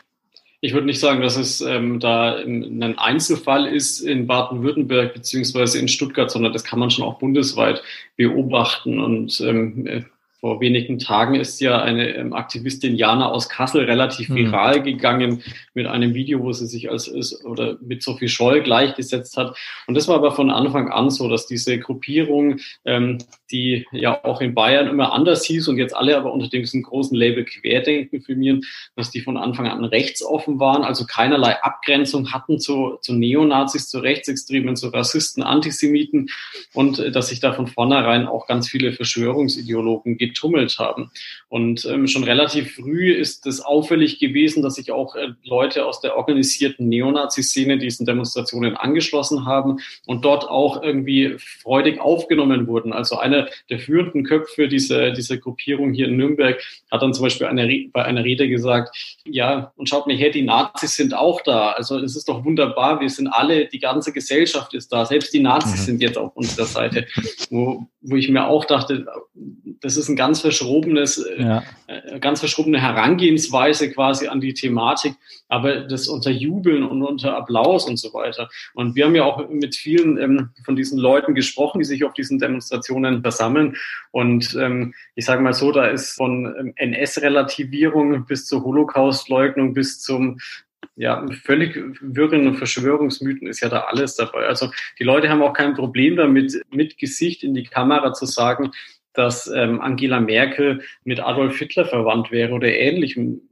Ich 0.60 0.72
würde 0.72 0.86
nicht 0.86 0.98
sagen, 0.98 1.20
dass 1.20 1.36
es 1.36 1.60
ähm, 1.60 2.00
da 2.00 2.34
ein 2.36 2.98
Einzelfall 2.98 3.66
ist 3.66 4.00
in 4.00 4.26
Baden-Württemberg 4.26 5.14
beziehungsweise 5.14 5.78
in 5.78 5.86
Stuttgart, 5.86 6.30
sondern 6.30 6.52
das 6.52 6.64
kann 6.64 6.80
man 6.80 6.90
schon 6.90 7.04
auch 7.04 7.18
bundesweit 7.18 7.82
beobachten. 8.16 8.98
Und 8.98 9.40
ähm, 9.40 10.06
vor 10.40 10.60
wenigen 10.60 11.00
Tagen 11.00 11.34
ist 11.34 11.60
ja 11.60 11.82
eine 11.82 12.14
ähm, 12.14 12.32
Aktivistin 12.32 12.94
Jana 12.94 13.28
aus 13.28 13.48
Kassel 13.48 13.84
relativ 13.84 14.28
hm. 14.28 14.36
viral 14.36 14.80
mhm. 14.80 14.84
gegangen 14.84 15.42
mit 15.74 15.86
einem 15.86 16.14
Video, 16.14 16.40
wo 16.42 16.52
sie 16.52 16.66
sich 16.66 16.90
als 16.90 17.08
oder 17.44 17.76
mit 17.80 18.04
Sophie 18.04 18.28
Scholl 18.28 18.62
gleichgesetzt 18.62 19.36
hat. 19.36 19.56
Und 19.88 19.96
das 19.96 20.06
war 20.06 20.14
aber 20.16 20.30
von 20.30 20.50
Anfang 20.50 20.90
an 20.90 21.10
so, 21.10 21.28
dass 21.28 21.46
diese 21.46 21.78
Gruppierung, 21.78 22.58
ähm, 22.84 23.18
die 23.50 23.86
ja 23.90 24.24
auch 24.24 24.40
in 24.40 24.54
Bayern 24.54 24.86
immer 24.86 25.12
anders 25.12 25.44
hieß 25.44 25.66
und 25.68 25.78
jetzt 25.78 25.96
alle 25.96 26.16
aber 26.16 26.32
unter 26.32 26.48
diesem 26.48 26.82
großen 26.82 27.16
Label 27.16 27.44
Querdenken 27.44 28.20
firmieren, 28.20 28.62
dass 28.94 29.10
die 29.10 29.20
von 29.20 29.36
Anfang 29.36 29.66
an 29.66 29.84
rechtsoffen 29.84 30.60
waren, 30.60 30.84
also 30.84 31.04
keinerlei 31.04 31.60
Abgrenzung 31.62 32.32
hatten 32.32 32.60
zu, 32.60 32.98
zu 33.00 33.12
Neonazis, 33.12 33.88
zu 33.88 33.98
Rechtsextremen, 33.98 34.76
zu 34.76 34.88
Rassisten, 34.88 35.42
Antisemiten 35.42 36.30
und 36.74 37.00
äh, 37.00 37.10
dass 37.10 37.28
sich 37.28 37.40
da 37.40 37.52
von 37.54 37.66
vornherein 37.66 38.28
auch 38.28 38.46
ganz 38.46 38.68
viele 38.68 38.92
Verschwörungsideologen 38.92 40.16
gibt 40.16 40.27
getummelt 40.28 40.78
haben. 40.78 41.10
Und 41.48 41.84
ähm, 41.86 42.06
schon 42.06 42.24
relativ 42.24 42.74
früh 42.74 43.12
ist 43.12 43.46
es 43.46 43.60
auffällig 43.60 44.18
gewesen, 44.18 44.62
dass 44.62 44.74
sich 44.74 44.92
auch 44.92 45.16
äh, 45.16 45.28
Leute 45.44 45.86
aus 45.86 46.00
der 46.00 46.16
organisierten 46.16 46.88
Neonazi-Szene 46.88 47.78
diesen 47.78 48.06
Demonstrationen 48.06 48.76
angeschlossen 48.76 49.46
haben 49.46 49.78
und 50.06 50.24
dort 50.24 50.48
auch 50.48 50.82
irgendwie 50.82 51.36
freudig 51.38 52.00
aufgenommen 52.00 52.66
wurden. 52.66 52.92
Also 52.92 53.16
einer 53.16 53.48
der 53.70 53.78
führenden 53.78 54.24
Köpfe 54.24 54.68
dieser, 54.68 55.10
dieser 55.12 55.36
Gruppierung 55.38 55.92
hier 55.92 56.08
in 56.08 56.16
Nürnberg 56.16 56.62
hat 56.90 57.02
dann 57.02 57.14
zum 57.14 57.24
Beispiel 57.24 57.46
eine, 57.46 57.88
bei 57.92 58.04
einer 58.04 58.24
Rede 58.24 58.48
gesagt, 58.48 59.18
ja, 59.24 59.72
und 59.76 59.88
schaut 59.88 60.06
mich 60.06 60.20
her, 60.20 60.30
die 60.30 60.42
Nazis 60.42 60.94
sind 60.96 61.14
auch 61.14 61.40
da. 61.42 61.70
Also 61.72 61.98
es 61.98 62.16
ist 62.16 62.28
doch 62.28 62.44
wunderbar, 62.44 63.00
wir 63.00 63.10
sind 63.10 63.28
alle, 63.28 63.66
die 63.66 63.78
ganze 63.78 64.12
Gesellschaft 64.12 64.74
ist 64.74 64.92
da. 64.92 65.04
Selbst 65.04 65.32
die 65.32 65.40
Nazis 65.40 65.80
mhm. 65.80 65.84
sind 65.84 66.02
jetzt 66.02 66.18
auf 66.18 66.36
unserer 66.36 66.66
Seite. 66.66 67.06
Wo, 67.50 67.86
wo 68.00 68.16
ich 68.16 68.28
mir 68.28 68.46
auch 68.46 68.64
dachte, 68.64 69.06
das 69.80 69.96
ist 69.96 70.08
ein 70.08 70.16
ganz 70.18 70.40
verschrobenes, 70.40 71.16
äh, 71.16 71.42
ja. 71.42 71.62
äh, 71.86 72.18
ganz 72.18 72.40
verschrobene 72.40 72.82
Herangehensweise 72.82 73.90
quasi 73.90 74.26
an 74.26 74.40
die 74.40 74.52
Thematik, 74.52 75.14
aber 75.48 75.82
das 75.82 76.08
unter 76.08 76.30
Jubeln 76.30 76.82
und 76.82 77.02
unter 77.02 77.36
Applaus 77.36 77.88
und 77.88 77.98
so 77.98 78.12
weiter. 78.12 78.50
Und 78.74 78.96
wir 78.96 79.06
haben 79.06 79.14
ja 79.14 79.24
auch 79.24 79.48
mit 79.48 79.76
vielen 79.76 80.18
ähm, 80.18 80.50
von 80.64 80.76
diesen 80.76 80.98
Leuten 80.98 81.34
gesprochen, 81.34 81.78
die 81.78 81.84
sich 81.84 82.04
auf 82.04 82.12
diesen 82.12 82.38
Demonstrationen 82.38 83.22
versammeln. 83.22 83.76
Und 84.10 84.56
ähm, 84.60 84.92
ich 85.14 85.24
sage 85.24 85.40
mal 85.40 85.54
so, 85.54 85.70
da 85.72 85.86
ist 85.86 86.16
von 86.16 86.54
ähm, 86.58 86.72
NS-Relativierung 86.76 88.26
bis 88.26 88.46
zur 88.46 88.64
Holocaust-Leugnung 88.64 89.72
bis 89.72 90.02
zum 90.02 90.38
ja, 90.96 91.24
völlig 91.44 91.76
wirren 92.00 92.48
und 92.48 92.56
Verschwörungsmythen 92.56 93.46
ist 93.46 93.60
ja 93.60 93.68
da 93.68 93.82
alles 93.82 94.16
dabei. 94.16 94.46
Also 94.46 94.70
die 94.98 95.04
Leute 95.04 95.28
haben 95.28 95.42
auch 95.42 95.52
kein 95.52 95.74
Problem 95.74 96.16
damit, 96.16 96.60
mit 96.70 96.98
Gesicht 96.98 97.44
in 97.44 97.54
die 97.54 97.62
Kamera 97.62 98.12
zu 98.12 98.26
sagen, 98.26 98.72
dass 99.18 99.48
ähm, 99.48 99.80
Angela 99.80 100.20
Merkel 100.20 100.82
mit 101.04 101.20
Adolf 101.20 101.58
Hitler 101.58 101.84
verwandt 101.84 102.30
wäre 102.30 102.54
oder 102.54 102.68
ähnlichem. 102.68 103.42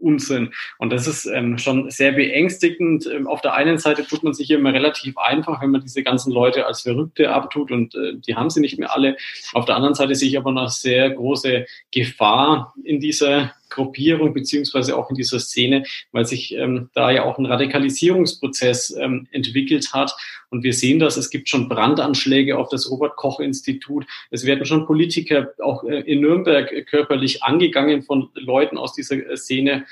Unsinn. 0.00 0.52
Und 0.78 0.92
das 0.92 1.08
ist 1.08 1.26
ähm, 1.26 1.58
schon 1.58 1.90
sehr 1.90 2.12
beängstigend. 2.12 3.08
Ähm, 3.12 3.26
auf 3.26 3.40
der 3.40 3.54
einen 3.54 3.78
Seite 3.78 4.06
tut 4.06 4.22
man 4.22 4.32
sich 4.32 4.48
immer 4.50 4.72
relativ 4.72 5.18
einfach, 5.18 5.60
wenn 5.60 5.70
man 5.70 5.80
diese 5.80 6.04
ganzen 6.04 6.32
Leute 6.32 6.66
als 6.66 6.82
Verrückte 6.82 7.30
abtut 7.30 7.72
und 7.72 7.96
äh, 7.96 8.14
die 8.14 8.36
haben 8.36 8.48
sie 8.48 8.60
nicht 8.60 8.78
mehr 8.78 8.94
alle. 8.94 9.16
Auf 9.54 9.64
der 9.64 9.74
anderen 9.74 9.94
Seite 9.94 10.14
sehe 10.14 10.28
ich 10.28 10.38
aber 10.38 10.52
noch 10.52 10.68
sehr 10.68 11.10
große 11.10 11.66
Gefahr 11.90 12.74
in 12.84 13.00
dieser 13.00 13.54
Gruppierung 13.70 14.34
beziehungsweise 14.34 14.96
auch 14.96 15.10
in 15.10 15.16
dieser 15.16 15.38
Szene, 15.38 15.84
weil 16.12 16.26
sich 16.26 16.54
ähm, 16.54 16.90
da 16.94 17.10
ja 17.10 17.24
auch 17.24 17.38
ein 17.38 17.46
Radikalisierungsprozess 17.46 18.96
ähm, 18.98 19.26
entwickelt 19.30 19.92
hat. 19.92 20.14
Und 20.50 20.62
wir 20.62 20.72
sehen 20.72 20.98
das, 20.98 21.16
es 21.16 21.30
gibt 21.30 21.48
schon 21.48 21.68
Brandanschläge 21.68 22.58
auf 22.58 22.68
das 22.68 22.90
Robert-Koch-Institut. 22.90 24.06
Es 24.30 24.44
werden 24.44 24.64
schon 24.64 24.86
Politiker 24.86 25.48
auch 25.62 25.84
äh, 25.84 26.00
in 26.00 26.20
Nürnberg 26.20 26.86
körperlich 26.86 27.42
angegangen 27.42 28.02
von 28.02 28.30
Leuten 28.34 28.78
aus 28.78 28.94
dieser 28.94 29.16
äh, 29.16 29.36
Szene 29.36 29.84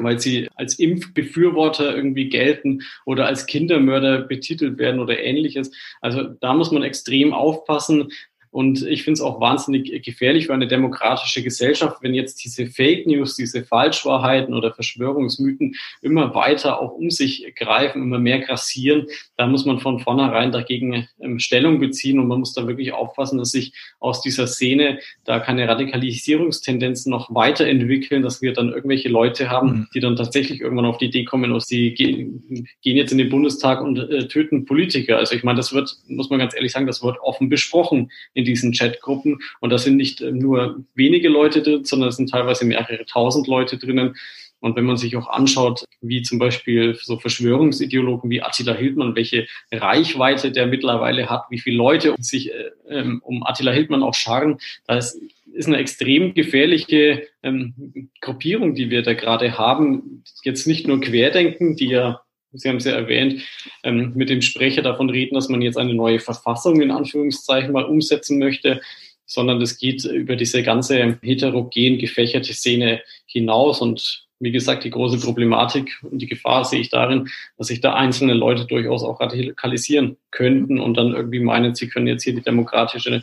weil 0.00 0.18
sie 0.18 0.48
als 0.54 0.78
Impfbefürworter 0.78 1.94
irgendwie 1.94 2.28
gelten 2.28 2.82
oder 3.04 3.26
als 3.26 3.46
Kindermörder 3.46 4.22
betitelt 4.22 4.78
werden 4.78 5.00
oder 5.00 5.18
ähnliches. 5.18 5.70
Also 6.00 6.22
da 6.22 6.54
muss 6.54 6.70
man 6.70 6.82
extrem 6.82 7.32
aufpassen, 7.32 8.12
und 8.50 8.82
ich 8.86 9.02
finde 9.02 9.14
es 9.14 9.20
auch 9.20 9.40
wahnsinnig 9.40 10.02
gefährlich 10.02 10.46
für 10.46 10.54
eine 10.54 10.66
demokratische 10.66 11.42
Gesellschaft, 11.42 11.98
wenn 12.00 12.14
jetzt 12.14 12.44
diese 12.44 12.66
Fake 12.66 13.06
News, 13.06 13.36
diese 13.36 13.64
Falschwahrheiten 13.64 14.54
oder 14.54 14.72
Verschwörungsmythen 14.72 15.74
immer 16.02 16.34
weiter 16.34 16.80
auch 16.80 16.92
um 16.92 17.10
sich 17.10 17.52
greifen, 17.56 18.02
immer 18.02 18.18
mehr 18.18 18.40
grassieren. 18.40 19.06
Da 19.36 19.46
muss 19.46 19.66
man 19.66 19.80
von 19.80 20.00
vornherein 20.00 20.52
dagegen 20.52 21.08
ähm, 21.20 21.38
Stellung 21.38 21.78
beziehen 21.78 22.18
und 22.18 22.28
man 22.28 22.40
muss 22.40 22.54
da 22.54 22.66
wirklich 22.66 22.92
aufpassen, 22.92 23.38
dass 23.38 23.50
sich 23.50 23.72
aus 24.00 24.22
dieser 24.22 24.46
Szene 24.46 24.98
da 25.24 25.40
keine 25.40 25.68
Radikalisierungstendenzen 25.68 27.10
noch 27.10 27.34
weiterentwickeln, 27.34 28.22
dass 28.22 28.40
wir 28.40 28.52
dann 28.52 28.70
irgendwelche 28.70 29.08
Leute 29.08 29.50
haben, 29.50 29.68
mhm. 29.68 29.88
die 29.94 30.00
dann 30.00 30.16
tatsächlich 30.16 30.60
irgendwann 30.60 30.86
auf 30.86 30.98
die 30.98 31.06
Idee 31.06 31.24
kommen, 31.24 31.58
sie 31.60 31.92
gehen, 31.92 32.68
gehen 32.82 32.96
jetzt 32.96 33.12
in 33.12 33.18
den 33.18 33.28
Bundestag 33.28 33.82
und 33.82 33.98
äh, 33.98 34.28
töten 34.28 34.64
Politiker. 34.64 35.18
Also 35.18 35.34
ich 35.34 35.44
meine, 35.44 35.56
das 35.56 35.72
wird, 35.72 35.96
muss 36.06 36.30
man 36.30 36.38
ganz 36.38 36.54
ehrlich 36.54 36.72
sagen, 36.72 36.86
das 36.86 37.02
wird 37.02 37.18
offen 37.20 37.48
besprochen 37.48 38.10
in 38.38 38.44
diesen 38.44 38.72
Chatgruppen. 38.72 39.40
Und 39.60 39.70
da 39.70 39.78
sind 39.78 39.96
nicht 39.96 40.20
äh, 40.20 40.30
nur 40.30 40.84
wenige 40.94 41.28
Leute 41.28 41.60
drin, 41.60 41.84
sondern 41.84 42.10
es 42.10 42.16
sind 42.16 42.30
teilweise 42.30 42.64
mehrere 42.64 43.04
tausend 43.04 43.48
Leute 43.48 43.78
drinnen. 43.78 44.14
Und 44.60 44.76
wenn 44.76 44.84
man 44.84 44.96
sich 44.96 45.16
auch 45.16 45.28
anschaut, 45.28 45.84
wie 46.00 46.22
zum 46.22 46.38
Beispiel 46.38 46.96
so 47.00 47.18
Verschwörungsideologen 47.18 48.30
wie 48.30 48.42
Attila 48.42 48.74
Hildmann, 48.74 49.16
welche 49.16 49.46
Reichweite 49.72 50.52
der 50.52 50.66
mittlerweile 50.66 51.28
hat, 51.28 51.46
wie 51.50 51.58
viele 51.58 51.76
Leute 51.76 52.14
sich 52.20 52.52
äh, 52.52 52.70
ähm, 52.88 53.20
um 53.24 53.44
Attila 53.44 53.72
Hildmann 53.72 54.04
auch 54.04 54.14
scharren, 54.14 54.58
da 54.86 54.98
ist, 54.98 55.20
ist 55.52 55.66
eine 55.66 55.78
extrem 55.78 56.34
gefährliche 56.34 57.26
ähm, 57.42 58.08
Gruppierung, 58.20 58.74
die 58.74 58.90
wir 58.90 59.02
da 59.02 59.14
gerade 59.14 59.58
haben. 59.58 60.22
Jetzt 60.44 60.68
nicht 60.68 60.86
nur 60.86 61.00
Querdenken, 61.00 61.74
die 61.74 61.88
ja 61.88 62.20
Sie 62.52 62.68
haben 62.68 62.76
es 62.76 62.84
ja 62.84 62.92
erwähnt, 62.92 63.42
ähm, 63.82 64.12
mit 64.14 64.30
dem 64.30 64.42
Sprecher 64.42 64.82
davon 64.82 65.10
reden, 65.10 65.34
dass 65.34 65.48
man 65.48 65.62
jetzt 65.62 65.76
eine 65.76 65.94
neue 65.94 66.18
Verfassung 66.18 66.80
in 66.80 66.90
Anführungszeichen 66.90 67.72
mal 67.72 67.84
umsetzen 67.84 68.38
möchte, 68.38 68.80
sondern 69.26 69.60
es 69.60 69.78
geht 69.78 70.04
über 70.04 70.36
diese 70.36 70.62
ganze 70.62 71.18
heterogen 71.22 71.98
gefächerte 71.98 72.54
Szene 72.54 73.02
hinaus. 73.26 73.82
Und 73.82 74.26
wie 74.40 74.52
gesagt, 74.52 74.84
die 74.84 74.90
große 74.90 75.18
Problematik 75.18 75.98
und 76.02 76.20
die 76.20 76.26
Gefahr 76.26 76.64
sehe 76.64 76.80
ich 76.80 76.88
darin, 76.88 77.28
dass 77.58 77.66
sich 77.66 77.80
da 77.80 77.94
einzelne 77.94 78.34
Leute 78.34 78.64
durchaus 78.64 79.02
auch 79.02 79.20
radikalisieren 79.20 80.16
könnten 80.30 80.80
und 80.80 80.96
dann 80.96 81.12
irgendwie 81.12 81.40
meinen, 81.40 81.74
sie 81.74 81.88
können 81.88 82.06
jetzt 82.06 82.22
hier 82.22 82.34
die 82.34 82.42
demokratische 82.42 83.22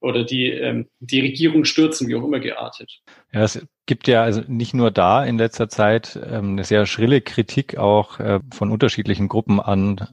oder 0.00 0.24
die, 0.24 0.46
ähm, 0.46 0.88
die 1.00 1.20
Regierung 1.20 1.64
stürzen, 1.64 2.08
wie 2.08 2.16
auch 2.16 2.24
immer 2.24 2.40
geartet. 2.40 3.00
Ja, 3.32 3.42
es 3.42 3.66
gibt 3.86 4.08
ja 4.08 4.22
also 4.22 4.42
nicht 4.46 4.74
nur 4.74 4.90
da 4.90 5.24
in 5.24 5.38
letzter 5.38 5.68
Zeit 5.68 6.18
ähm, 6.30 6.52
eine 6.52 6.64
sehr 6.64 6.86
schrille 6.86 7.20
Kritik 7.20 7.76
auch 7.76 8.20
äh, 8.20 8.40
von 8.52 8.70
unterschiedlichen 8.70 9.28
Gruppen 9.28 9.60
an 9.60 10.08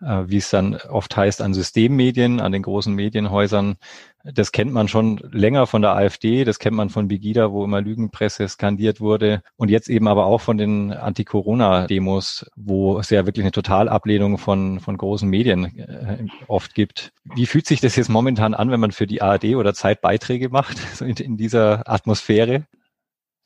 wie 0.00 0.38
es 0.38 0.50
dann 0.50 0.76
oft 0.76 1.16
heißt, 1.16 1.42
an 1.42 1.54
Systemmedien, 1.54 2.40
an 2.40 2.52
den 2.52 2.62
großen 2.62 2.94
Medienhäusern. 2.94 3.76
Das 4.24 4.52
kennt 4.52 4.72
man 4.72 4.88
schon 4.88 5.18
länger 5.32 5.66
von 5.66 5.80
der 5.80 5.94
AfD, 5.96 6.44
das 6.44 6.58
kennt 6.58 6.76
man 6.76 6.90
von 6.90 7.08
Begida, 7.08 7.52
wo 7.52 7.64
immer 7.64 7.80
Lügenpresse 7.80 8.46
skandiert 8.48 9.00
wurde 9.00 9.42
und 9.56 9.70
jetzt 9.70 9.88
eben 9.88 10.08
aber 10.08 10.26
auch 10.26 10.42
von 10.42 10.58
den 10.58 10.92
Anti-Corona-Demos, 10.92 12.50
wo 12.54 12.98
es 12.98 13.08
ja 13.08 13.24
wirklich 13.24 13.44
eine 13.44 13.52
Totalablehnung 13.52 14.36
von, 14.36 14.80
von 14.80 14.98
großen 14.98 15.28
Medien 15.28 15.78
äh, 15.78 16.26
oft 16.48 16.74
gibt. 16.74 17.12
Wie 17.34 17.46
fühlt 17.46 17.66
sich 17.66 17.80
das 17.80 17.96
jetzt 17.96 18.10
momentan 18.10 18.52
an, 18.52 18.70
wenn 18.70 18.80
man 18.80 18.92
für 18.92 19.06
die 19.06 19.22
ARD 19.22 19.56
oder 19.56 19.72
Zeit 19.72 20.02
Beiträge 20.02 20.50
macht, 20.50 20.78
so 20.94 21.04
in, 21.04 21.16
in 21.16 21.36
dieser 21.38 21.88
Atmosphäre? 21.90 22.66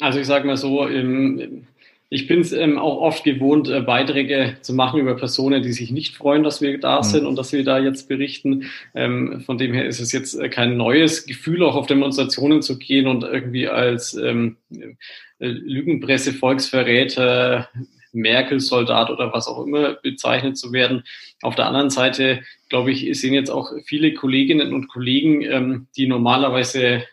Also 0.01 0.19
ich 0.19 0.27
sage 0.27 0.47
mal 0.47 0.57
so, 0.57 0.87
im, 0.87 1.67
ich 2.15 2.29
bin 2.29 2.41
es 2.41 2.53
ähm, 2.53 2.79
auch 2.79 3.01
oft 3.01 3.25
gewohnt, 3.25 3.69
äh, 3.69 3.81
Beiträge 3.81 4.57
zu 4.61 4.73
machen 4.73 5.01
über 5.01 5.17
Personen, 5.17 5.65
die 5.65 5.73
sich 5.73 5.91
nicht 5.91 6.17
freuen, 6.17 6.45
dass 6.45 6.63
wir 6.63 6.79
da 6.79 6.99
mhm. 6.99 7.03
sind 7.03 7.27
und 7.27 7.37
dass 7.37 7.53
wir 7.53 7.65
da 7.65 7.79
jetzt 7.79 8.09
berichten. 8.09 8.71
Ähm, 8.95 9.43
von 9.45 9.59
dem 9.59 9.73
her 9.73 9.85
ist 9.85 9.99
es 9.99 10.13
jetzt 10.13 10.35
äh, 10.35 10.49
kein 10.49 10.77
neues 10.77 11.27
Gefühl, 11.27 11.65
auch 11.65 11.75
auf 11.75 11.89
Demonstrationen 11.89 12.63
zu 12.63 12.79
gehen 12.79 13.09
und 13.09 13.25
irgendwie 13.25 13.69
als 13.69 14.15
ähm, 14.15 14.57
äh, 14.71 15.49
Lügenpresse, 15.49 16.33
Volksverräter, 16.33 17.69
Merkel-Soldat 18.15 19.11
oder 19.11 19.33
was 19.33 19.47
auch 19.49 19.65
immer 19.65 19.95
bezeichnet 19.95 20.57
zu 20.57 20.73
werden. 20.73 21.05
Auf 21.43 21.55
der 21.55 21.67
anderen 21.67 21.91
Seite, 21.91 22.43
glaube 22.69 22.93
ich, 22.93 23.19
sehen 23.21 23.35
jetzt 23.35 23.51
auch 23.51 23.73
viele 23.85 24.15
Kolleginnen 24.15 24.73
und 24.73 24.89
Kollegen, 24.89 25.43
ähm, 25.43 25.87
die 25.97 26.07
normalerweise 26.07 27.05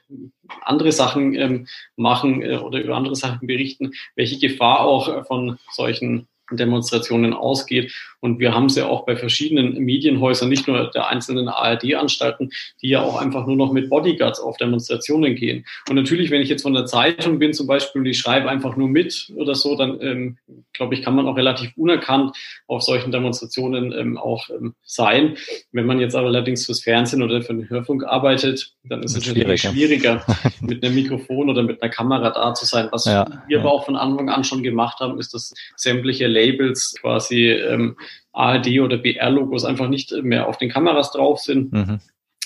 andere 0.61 0.91
Sachen 0.91 1.35
ähm, 1.35 1.67
machen 1.95 2.41
äh, 2.41 2.57
oder 2.57 2.81
über 2.81 2.95
andere 2.95 3.15
Sachen 3.15 3.47
berichten, 3.47 3.91
welche 4.15 4.39
Gefahr 4.39 4.81
auch 4.81 5.07
äh, 5.09 5.23
von 5.23 5.57
solchen 5.71 6.27
Demonstrationen 6.51 7.33
ausgeht. 7.33 7.93
Und 8.21 8.39
wir 8.39 8.53
haben 8.53 8.67
es 8.67 8.75
ja 8.75 8.85
auch 8.85 9.05
bei 9.05 9.15
verschiedenen 9.15 9.79
Medienhäusern, 9.79 10.47
nicht 10.47 10.67
nur 10.67 10.89
der 10.91 11.07
einzelnen 11.07 11.49
ARD-Anstalten, 11.49 12.51
die 12.81 12.89
ja 12.89 13.01
auch 13.01 13.19
einfach 13.19 13.47
nur 13.47 13.57
noch 13.57 13.73
mit 13.73 13.89
Bodyguards 13.89 14.39
auf 14.39 14.57
Demonstrationen 14.57 15.35
gehen. 15.35 15.65
Und 15.89 15.95
natürlich, 15.95 16.29
wenn 16.29 16.41
ich 16.41 16.49
jetzt 16.49 16.61
von 16.61 16.73
der 16.73 16.85
Zeitung 16.85 17.39
bin 17.39 17.53
zum 17.53 17.67
Beispiel 17.67 18.01
und 18.01 18.05
ich 18.05 18.19
schreibe 18.19 18.49
einfach 18.49 18.77
nur 18.77 18.87
mit 18.87 19.31
oder 19.35 19.55
so, 19.55 19.75
dann 19.75 19.99
ähm, 20.01 20.37
glaube 20.73 20.93
ich, 20.93 21.01
kann 21.01 21.15
man 21.15 21.27
auch 21.27 21.35
relativ 21.35 21.71
unerkannt 21.75 22.35
auf 22.67 22.83
solchen 22.83 23.11
Demonstrationen 23.11 23.91
ähm, 23.91 24.17
auch 24.17 24.49
ähm, 24.49 24.75
sein. 24.83 25.35
Wenn 25.71 25.87
man 25.87 25.99
jetzt 25.99 26.15
aber 26.15 26.27
allerdings 26.27 26.67
fürs 26.67 26.81
Fernsehen 26.81 27.23
oder 27.23 27.41
für 27.41 27.53
den 27.53 27.69
Hörfunk 27.69 28.03
arbeitet, 28.03 28.73
dann 28.83 29.01
ist 29.01 29.17
es 29.17 29.27
natürlich 29.27 29.61
schwieriger, 29.61 30.23
mit 30.61 30.83
einem 30.83 30.93
Mikrofon 30.93 31.49
oder 31.49 31.63
mit 31.63 31.81
einer 31.81 31.91
Kamera 31.91 32.29
da 32.29 32.53
zu 32.53 32.65
sein. 32.65 32.87
Was 32.91 33.05
ja, 33.05 33.25
wir 33.47 33.57
ja. 33.57 33.59
aber 33.63 33.71
auch 33.73 33.85
von 33.85 33.95
Anfang 33.95 34.29
an 34.29 34.43
schon 34.43 34.61
gemacht 34.61 34.99
haben, 34.99 35.19
ist, 35.19 35.33
dass 35.33 35.53
sämtliche 35.75 36.27
Labels 36.27 36.95
quasi 37.01 37.49
ähm, 37.49 37.97
ARD 38.33 38.79
oder 38.79 38.97
BR-Logos 38.97 39.65
einfach 39.65 39.89
nicht 39.89 40.11
mehr 40.23 40.47
auf 40.47 40.57
den 40.57 40.69
Kameras 40.69 41.11
drauf 41.11 41.39
sind. 41.39 41.73
Mhm. 41.73 41.99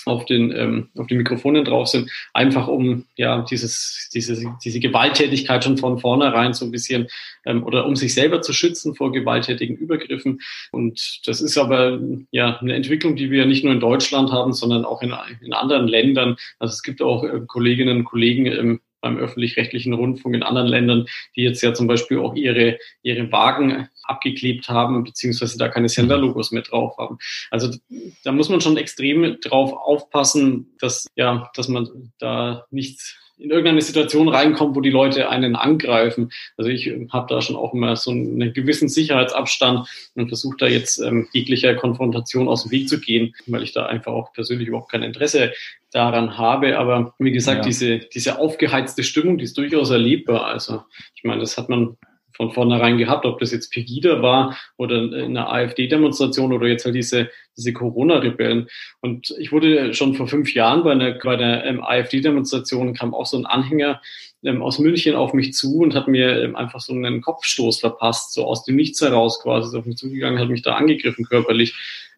Auf 0.04 0.24
den, 0.24 0.52
ähm, 0.52 0.88
auf 0.96 1.08
den 1.08 1.18
Mikrofonen 1.18 1.64
drauf 1.64 1.88
sind, 1.88 2.08
einfach 2.32 2.68
um 2.68 3.06
ja 3.16 3.42
dieses, 3.42 4.08
diese, 4.14 4.54
diese 4.64 4.78
Gewalttätigkeit 4.78 5.64
schon 5.64 5.78
von 5.78 5.98
vornherein 5.98 6.54
so 6.54 6.64
ein 6.64 6.70
bisschen 6.70 7.08
ähm, 7.44 7.64
oder 7.64 7.86
um 7.86 7.96
sich 7.96 8.14
selber 8.14 8.40
zu 8.40 8.52
schützen 8.52 8.94
vor 8.94 9.10
gewalttätigen 9.10 9.74
Übergriffen. 9.74 10.42
Und 10.70 11.22
das 11.26 11.40
ist 11.40 11.58
aber 11.58 11.98
ja 12.30 12.56
eine 12.58 12.74
Entwicklung, 12.76 13.16
die 13.16 13.32
wir 13.32 13.46
nicht 13.46 13.64
nur 13.64 13.72
in 13.72 13.80
Deutschland 13.80 14.30
haben, 14.30 14.52
sondern 14.52 14.84
auch 14.84 15.02
in, 15.02 15.12
in 15.44 15.52
anderen 15.52 15.88
Ländern. 15.88 16.36
Also 16.60 16.74
es 16.74 16.84
gibt 16.84 17.02
auch 17.02 17.24
äh, 17.24 17.40
Kolleginnen 17.44 17.98
und 17.98 18.04
Kollegen 18.04 18.46
im 18.46 18.80
beim 19.06 19.18
öffentlich-rechtlichen 19.18 19.92
Rundfunk 19.92 20.34
in 20.34 20.42
anderen 20.42 20.68
Ländern, 20.68 21.06
die 21.36 21.42
jetzt 21.42 21.62
ja 21.62 21.72
zum 21.72 21.86
Beispiel 21.86 22.18
auch 22.18 22.34
ihre, 22.34 22.78
ihre 23.02 23.30
Wagen 23.30 23.88
abgeklebt 24.02 24.68
haben, 24.68 25.04
beziehungsweise 25.04 25.58
da 25.58 25.68
keine 25.68 25.88
Senderlogos 25.88 26.50
mehr 26.50 26.62
drauf 26.62 26.96
haben. 26.98 27.18
Also 27.50 27.76
da 28.24 28.32
muss 28.32 28.48
man 28.48 28.60
schon 28.60 28.76
extrem 28.76 29.40
drauf 29.40 29.72
aufpassen, 29.72 30.74
dass, 30.80 31.06
ja, 31.14 31.50
dass 31.54 31.68
man 31.68 32.12
da 32.18 32.66
nichts 32.70 33.16
in 33.38 33.50
irgendeine 33.50 33.82
Situation 33.82 34.28
reinkommt, 34.28 34.76
wo 34.76 34.80
die 34.80 34.90
Leute 34.90 35.28
einen 35.28 35.56
angreifen. 35.56 36.30
Also 36.56 36.70
ich 36.70 36.90
habe 37.12 37.26
da 37.28 37.42
schon 37.42 37.56
auch 37.56 37.74
immer 37.74 37.96
so 37.96 38.10
einen 38.10 38.52
gewissen 38.52 38.88
Sicherheitsabstand 38.88 39.88
und 40.14 40.28
versuche 40.28 40.56
da 40.58 40.66
jetzt 40.66 40.98
ähm, 40.98 41.28
jeglicher 41.32 41.74
Konfrontation 41.74 42.48
aus 42.48 42.62
dem 42.62 42.72
Weg 42.72 42.88
zu 42.88 42.98
gehen, 42.98 43.34
weil 43.46 43.62
ich 43.62 43.72
da 43.72 43.86
einfach 43.86 44.12
auch 44.12 44.32
persönlich 44.32 44.68
überhaupt 44.68 44.90
kein 44.90 45.02
Interesse 45.02 45.52
daran 45.92 46.38
habe. 46.38 46.78
Aber 46.78 47.14
wie 47.18 47.32
gesagt, 47.32 47.58
ja. 47.58 47.64
diese, 47.64 47.98
diese 47.98 48.38
aufgeheizte 48.38 49.02
Stimmung, 49.02 49.38
die 49.38 49.44
ist 49.44 49.58
durchaus 49.58 49.90
erlebbar. 49.90 50.46
Also 50.46 50.82
ich 51.14 51.24
meine, 51.24 51.40
das 51.40 51.58
hat 51.58 51.68
man 51.68 51.96
von 52.36 52.52
vornherein 52.52 52.98
gehabt, 52.98 53.24
ob 53.24 53.40
das 53.40 53.50
jetzt 53.50 53.72
Pegida 53.72 54.22
war 54.22 54.56
oder 54.76 54.98
eine 54.98 55.48
AfD-Demonstration 55.48 56.52
oder 56.52 56.68
jetzt 56.68 56.84
halt 56.84 56.94
diese, 56.94 57.30
diese 57.56 57.72
Corona-Rebellen. 57.72 58.68
Und 59.00 59.34
ich 59.38 59.52
wurde 59.52 59.94
schon 59.94 60.14
vor 60.14 60.28
fünf 60.28 60.54
Jahren 60.54 60.84
bei 60.84 60.92
einer, 60.92 61.12
bei 61.12 61.34
einer 61.34 61.64
ähm, 61.64 61.82
AfD-Demonstration 61.82 62.94
kam 62.94 63.14
auch 63.14 63.26
so 63.26 63.38
ein 63.38 63.46
Anhänger 63.46 64.00
ähm, 64.44 64.62
aus 64.62 64.78
München 64.78 65.14
auf 65.14 65.32
mich 65.32 65.54
zu 65.54 65.78
und 65.78 65.94
hat 65.94 66.08
mir 66.08 66.42
ähm, 66.42 66.56
einfach 66.56 66.80
so 66.80 66.92
einen 66.92 67.22
Kopfstoß 67.22 67.80
verpasst, 67.80 68.32
so 68.34 68.44
aus 68.44 68.64
dem 68.64 68.76
Nichts 68.76 69.00
heraus 69.00 69.40
quasi, 69.42 69.68
ist 69.68 69.74
auf 69.74 69.86
mich 69.86 69.96
zugegangen, 69.96 70.38
hat 70.38 70.48
mich 70.48 70.62
da 70.62 70.74
angegriffen 70.74 71.24
körperlich. 71.24 71.74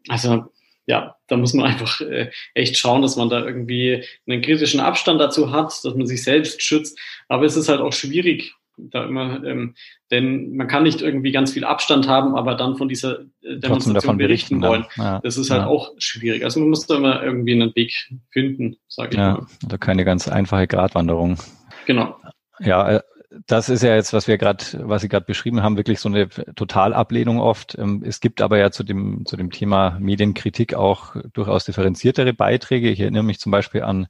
Also 0.08 0.44
ja, 0.88 1.16
da 1.26 1.36
muss 1.36 1.52
man 1.52 1.66
einfach 1.66 2.00
äh, 2.00 2.30
echt 2.54 2.78
schauen, 2.78 3.02
dass 3.02 3.16
man 3.16 3.28
da 3.28 3.44
irgendwie 3.44 4.04
einen 4.26 4.40
kritischen 4.40 4.80
Abstand 4.80 5.20
dazu 5.20 5.52
hat, 5.52 5.66
dass 5.84 5.94
man 5.94 6.06
sich 6.06 6.24
selbst 6.24 6.62
schützt. 6.62 6.98
Aber 7.28 7.44
es 7.44 7.56
ist 7.56 7.68
halt 7.68 7.80
auch 7.80 7.92
schwierig, 7.92 8.54
da 8.78 9.04
immer, 9.04 9.44
ähm, 9.44 9.74
denn 10.10 10.56
man 10.56 10.68
kann 10.68 10.84
nicht 10.84 11.02
irgendwie 11.02 11.32
ganz 11.32 11.52
viel 11.52 11.64
Abstand 11.64 12.08
haben, 12.08 12.36
aber 12.36 12.54
dann 12.54 12.76
von 12.76 12.88
dieser 12.88 13.20
äh, 13.42 13.58
Demonstration 13.58 14.16
berichten, 14.16 14.60
berichten 14.60 14.62
wollen. 14.62 14.86
Ja. 14.96 15.20
Das 15.20 15.36
ist 15.36 15.50
halt 15.50 15.62
ja. 15.62 15.66
auch 15.66 15.92
schwierig. 15.98 16.44
Also 16.44 16.60
man 16.60 16.70
muss 16.70 16.86
da 16.86 16.96
immer 16.96 17.22
irgendwie 17.22 17.52
einen 17.52 17.74
Weg 17.74 17.92
finden, 18.30 18.76
sage 18.88 19.10
ich 19.12 19.18
ja, 19.18 19.32
mal. 19.32 19.46
Also 19.64 19.78
keine 19.78 20.04
ganz 20.04 20.28
einfache 20.28 20.66
Gratwanderung. 20.66 21.38
Genau. 21.86 22.16
Ja, 22.60 22.96
äh, 22.96 23.00
das 23.46 23.68
ist 23.68 23.82
ja 23.82 23.94
jetzt, 23.94 24.12
was 24.12 24.26
wir 24.26 24.38
gerade, 24.38 24.64
was 24.80 25.02
Sie 25.02 25.08
gerade 25.08 25.26
beschrieben 25.26 25.62
haben, 25.62 25.76
wirklich 25.76 26.00
so 26.00 26.08
eine 26.08 26.28
Totalablehnung 26.28 27.40
oft. 27.40 27.76
Ähm, 27.78 28.02
es 28.06 28.20
gibt 28.20 28.40
aber 28.40 28.58
ja 28.58 28.70
zu 28.70 28.84
dem, 28.84 29.26
zu 29.26 29.36
dem 29.36 29.50
Thema 29.50 29.98
Medienkritik 30.00 30.74
auch 30.74 31.14
durchaus 31.32 31.64
differenziertere 31.64 32.32
Beiträge. 32.32 32.90
Ich 32.90 33.00
erinnere 33.00 33.22
mich 33.22 33.38
zum 33.38 33.52
Beispiel 33.52 33.82
an 33.82 34.06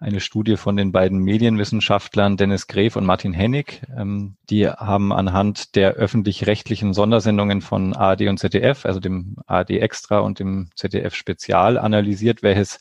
eine 0.00 0.20
Studie 0.20 0.56
von 0.56 0.76
den 0.76 0.92
beiden 0.92 1.18
Medienwissenschaftlern 1.18 2.36
Dennis 2.36 2.68
Gref 2.68 2.94
und 2.96 3.04
Martin 3.04 3.32
Hennig. 3.32 3.82
Ähm, 3.96 4.36
die 4.48 4.68
haben 4.68 5.12
anhand 5.12 5.74
der 5.74 5.94
öffentlich-rechtlichen 5.94 6.94
Sondersendungen 6.94 7.60
von 7.60 7.94
ARD 7.94 8.22
und 8.28 8.38
ZDF, 8.38 8.86
also 8.86 9.00
dem 9.00 9.36
ARD 9.46 9.70
Extra 9.70 10.20
und 10.20 10.38
dem 10.38 10.70
ZDF 10.76 11.14
Spezial, 11.14 11.78
analysiert, 11.78 12.42
welches 12.42 12.78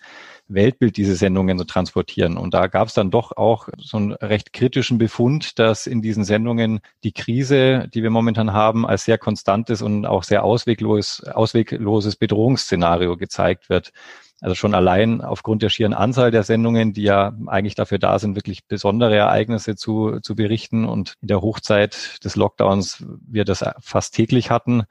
Weltbild 0.47 0.95
diese 0.95 1.15
Sendungen 1.15 1.57
so 1.57 1.65
transportieren. 1.65 2.37
Und 2.37 2.53
da 2.53 2.67
gab 2.67 2.87
es 2.87 2.93
dann 2.93 3.11
doch 3.11 3.35
auch 3.35 3.67
so 3.77 3.97
einen 3.97 4.13
recht 4.13 4.53
kritischen 4.53 4.97
Befund, 4.97 5.59
dass 5.59 5.87
in 5.87 6.01
diesen 6.01 6.23
Sendungen 6.23 6.79
die 7.03 7.11
Krise, 7.11 7.89
die 7.93 8.03
wir 8.03 8.11
momentan 8.11 8.53
haben, 8.53 8.85
als 8.85 9.05
sehr 9.05 9.17
konstantes 9.17 9.81
und 9.81 10.05
auch 10.05 10.23
sehr 10.23 10.43
ausweglos, 10.43 11.23
auswegloses 11.23 12.15
Bedrohungsszenario 12.15 13.17
gezeigt 13.17 13.69
wird. 13.69 13.91
Also 14.39 14.53
schon 14.53 14.75
allein 14.75 15.21
aufgrund 15.21 15.63
der 15.63 15.69
schieren 15.69 15.93
Anzahl 15.93 16.29
der 16.29 16.43
Sendungen, 16.43 16.93
die 16.93 17.03
ja 17.03 17.33
eigentlich 17.47 17.73
dafür 17.73 17.97
da 17.97 18.19
sind, 18.19 18.35
wirklich 18.35 18.67
besondere 18.67 19.15
Ereignisse 19.15 19.75
zu, 19.75 20.19
zu 20.21 20.35
berichten 20.35 20.85
und 20.85 21.15
in 21.21 21.27
der 21.27 21.41
Hochzeit 21.41 22.23
des 22.23 22.35
Lockdowns 22.35 23.03
wir 23.25 23.45
das 23.45 23.65
fast 23.79 24.13
täglich 24.13 24.51
hatten, 24.51 24.83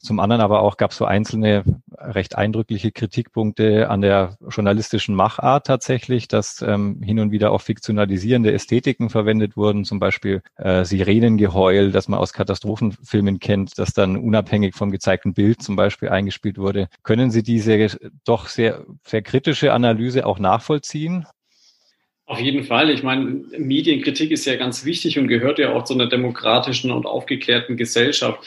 zum 0.00 0.20
anderen 0.20 0.40
aber 0.40 0.62
auch 0.62 0.76
gab 0.76 0.92
es 0.92 0.96
so 0.96 1.04
einzelne 1.04 1.64
recht 1.96 2.36
eindrückliche 2.36 2.92
Kritikpunkte 2.92 3.90
an 3.90 4.00
der 4.00 4.38
journalistischen 4.48 5.14
Machart 5.14 5.66
tatsächlich, 5.66 6.28
dass 6.28 6.62
ähm, 6.62 7.02
hin 7.02 7.18
und 7.18 7.32
wieder 7.32 7.50
auch 7.50 7.62
fiktionalisierende 7.62 8.52
Ästhetiken 8.52 9.10
verwendet 9.10 9.56
wurden, 9.56 9.84
zum 9.84 9.98
Beispiel 9.98 10.42
äh, 10.56 10.84
Sirenengeheul, 10.84 11.90
das 11.90 12.06
man 12.06 12.20
aus 12.20 12.32
Katastrophenfilmen 12.32 13.40
kennt, 13.40 13.76
das 13.78 13.92
dann 13.92 14.16
unabhängig 14.16 14.74
vom 14.76 14.92
gezeigten 14.92 15.34
Bild 15.34 15.62
zum 15.62 15.74
Beispiel 15.74 16.10
eingespielt 16.10 16.58
wurde. 16.58 16.88
Können 17.02 17.32
Sie 17.32 17.42
diese 17.42 17.98
doch 18.24 18.46
sehr, 18.46 18.84
sehr 19.04 19.22
kritische 19.22 19.72
Analyse 19.72 20.26
auch 20.26 20.38
nachvollziehen? 20.38 21.26
Auf 22.28 22.40
jeden 22.40 22.62
Fall. 22.62 22.90
Ich 22.90 23.02
meine, 23.02 23.24
Medienkritik 23.56 24.30
ist 24.30 24.44
ja 24.44 24.56
ganz 24.56 24.84
wichtig 24.84 25.18
und 25.18 25.28
gehört 25.28 25.58
ja 25.58 25.72
auch 25.72 25.84
zu 25.84 25.94
einer 25.94 26.10
demokratischen 26.10 26.90
und 26.90 27.06
aufgeklärten 27.06 27.78
Gesellschaft, 27.78 28.40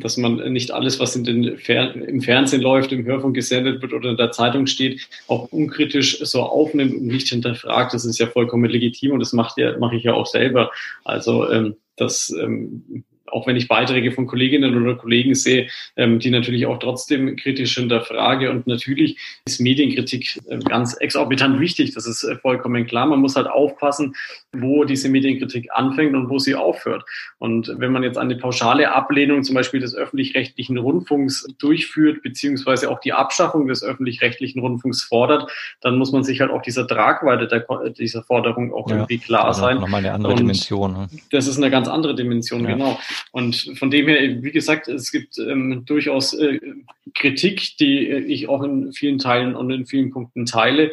dass 0.00 0.16
man 0.16 0.52
nicht 0.52 0.70
alles, 0.70 0.98
was 1.00 1.12
Fer 1.58 1.94
im 1.94 2.20
Fernsehen 2.22 2.62
läuft, 2.62 2.92
im 2.92 3.04
Hörfunk 3.04 3.34
gesendet 3.34 3.82
wird 3.82 3.92
oder 3.92 4.10
in 4.10 4.16
der 4.16 4.32
Zeitung 4.32 4.66
steht, 4.66 5.06
auch 5.28 5.52
unkritisch 5.52 6.18
so 6.20 6.42
aufnimmt 6.42 6.94
und 6.94 7.06
nicht 7.06 7.28
hinterfragt. 7.28 7.92
Das 7.92 8.04
ist 8.04 8.18
ja 8.18 8.26
vollkommen 8.26 8.64
legitim 8.64 9.12
und 9.12 9.20
das 9.20 9.32
macht 9.32 9.58
ja, 9.58 9.76
mache 9.78 9.96
ich 9.96 10.04
ja 10.04 10.14
auch 10.14 10.26
selber. 10.26 10.70
Also 11.04 11.50
ähm, 11.50 11.76
das 11.96 12.34
ähm, 12.40 13.04
auch 13.32 13.46
wenn 13.46 13.56
ich 13.56 13.68
Beiträge 13.68 14.12
von 14.12 14.26
Kolleginnen 14.26 14.80
oder 14.80 14.94
Kollegen 14.94 15.34
sehe, 15.34 15.68
ähm, 15.96 16.18
die 16.18 16.30
natürlich 16.30 16.66
auch 16.66 16.78
trotzdem 16.78 17.36
kritisch 17.36 17.74
hinterfrage. 17.74 18.50
Und 18.50 18.66
natürlich 18.66 19.18
ist 19.44 19.60
Medienkritik 19.60 20.40
äh, 20.48 20.58
ganz 20.58 20.94
exorbitant 20.94 21.60
wichtig. 21.60 21.94
Das 21.94 22.06
ist 22.06 22.24
äh, 22.24 22.36
vollkommen 22.36 22.86
klar. 22.86 23.06
Man 23.06 23.20
muss 23.20 23.36
halt 23.36 23.46
aufpassen, 23.46 24.14
wo 24.52 24.84
diese 24.84 25.08
Medienkritik 25.08 25.68
anfängt 25.72 26.14
und 26.14 26.28
wo 26.28 26.38
sie 26.38 26.54
aufhört. 26.54 27.04
Und 27.38 27.72
wenn 27.76 27.92
man 27.92 28.02
jetzt 28.02 28.18
eine 28.18 28.36
pauschale 28.36 28.92
Ablehnung 28.92 29.42
zum 29.44 29.54
Beispiel 29.54 29.80
des 29.80 29.94
öffentlich-rechtlichen 29.94 30.78
Rundfunks 30.78 31.46
durchführt, 31.58 32.22
beziehungsweise 32.22 32.90
auch 32.90 33.00
die 33.00 33.12
Abschaffung 33.12 33.66
des 33.66 33.82
öffentlich-rechtlichen 33.82 34.60
Rundfunks 34.60 35.02
fordert, 35.02 35.50
dann 35.80 35.96
muss 35.96 36.12
man 36.12 36.24
sich 36.24 36.40
halt 36.40 36.50
auch 36.50 36.62
dieser 36.62 36.86
Tragweite 36.86 37.46
der, 37.46 37.64
dieser 37.90 38.22
Forderung 38.22 38.72
auch 38.72 38.88
ja, 38.88 38.96
irgendwie 38.96 39.18
klar 39.18 39.46
also 39.46 39.60
sein. 39.60 39.76
Nochmal 39.78 40.00
eine 40.00 40.12
andere 40.12 40.32
und 40.32 40.40
Dimension. 40.40 40.92
Ne? 40.92 41.08
Das 41.30 41.46
ist 41.46 41.56
eine 41.56 41.70
ganz 41.70 41.88
andere 41.88 42.14
Dimension, 42.14 42.64
ja. 42.64 42.72
genau. 42.72 42.98
Und 43.32 43.72
von 43.78 43.90
dem 43.90 44.08
her, 44.08 44.42
wie 44.42 44.50
gesagt, 44.50 44.88
es 44.88 45.12
gibt 45.12 45.38
ähm, 45.38 45.84
durchaus 45.86 46.34
äh, 46.34 46.58
Kritik, 47.14 47.76
die 47.78 48.06
ich 48.08 48.48
auch 48.48 48.62
in 48.62 48.92
vielen 48.92 49.18
Teilen 49.18 49.54
und 49.54 49.70
in 49.70 49.86
vielen 49.86 50.10
Punkten 50.10 50.46
teile. 50.46 50.92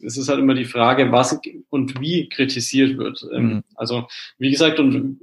Es 0.00 0.16
ist 0.16 0.28
halt 0.28 0.40
immer 0.40 0.54
die 0.54 0.64
Frage, 0.64 1.10
was 1.12 1.40
und 1.70 2.00
wie 2.00 2.28
kritisiert 2.28 2.98
wird. 2.98 3.26
Ähm, 3.32 3.46
mhm. 3.46 3.62
Also, 3.74 4.06
wie 4.38 4.50
gesagt, 4.50 4.78
und 4.78 5.18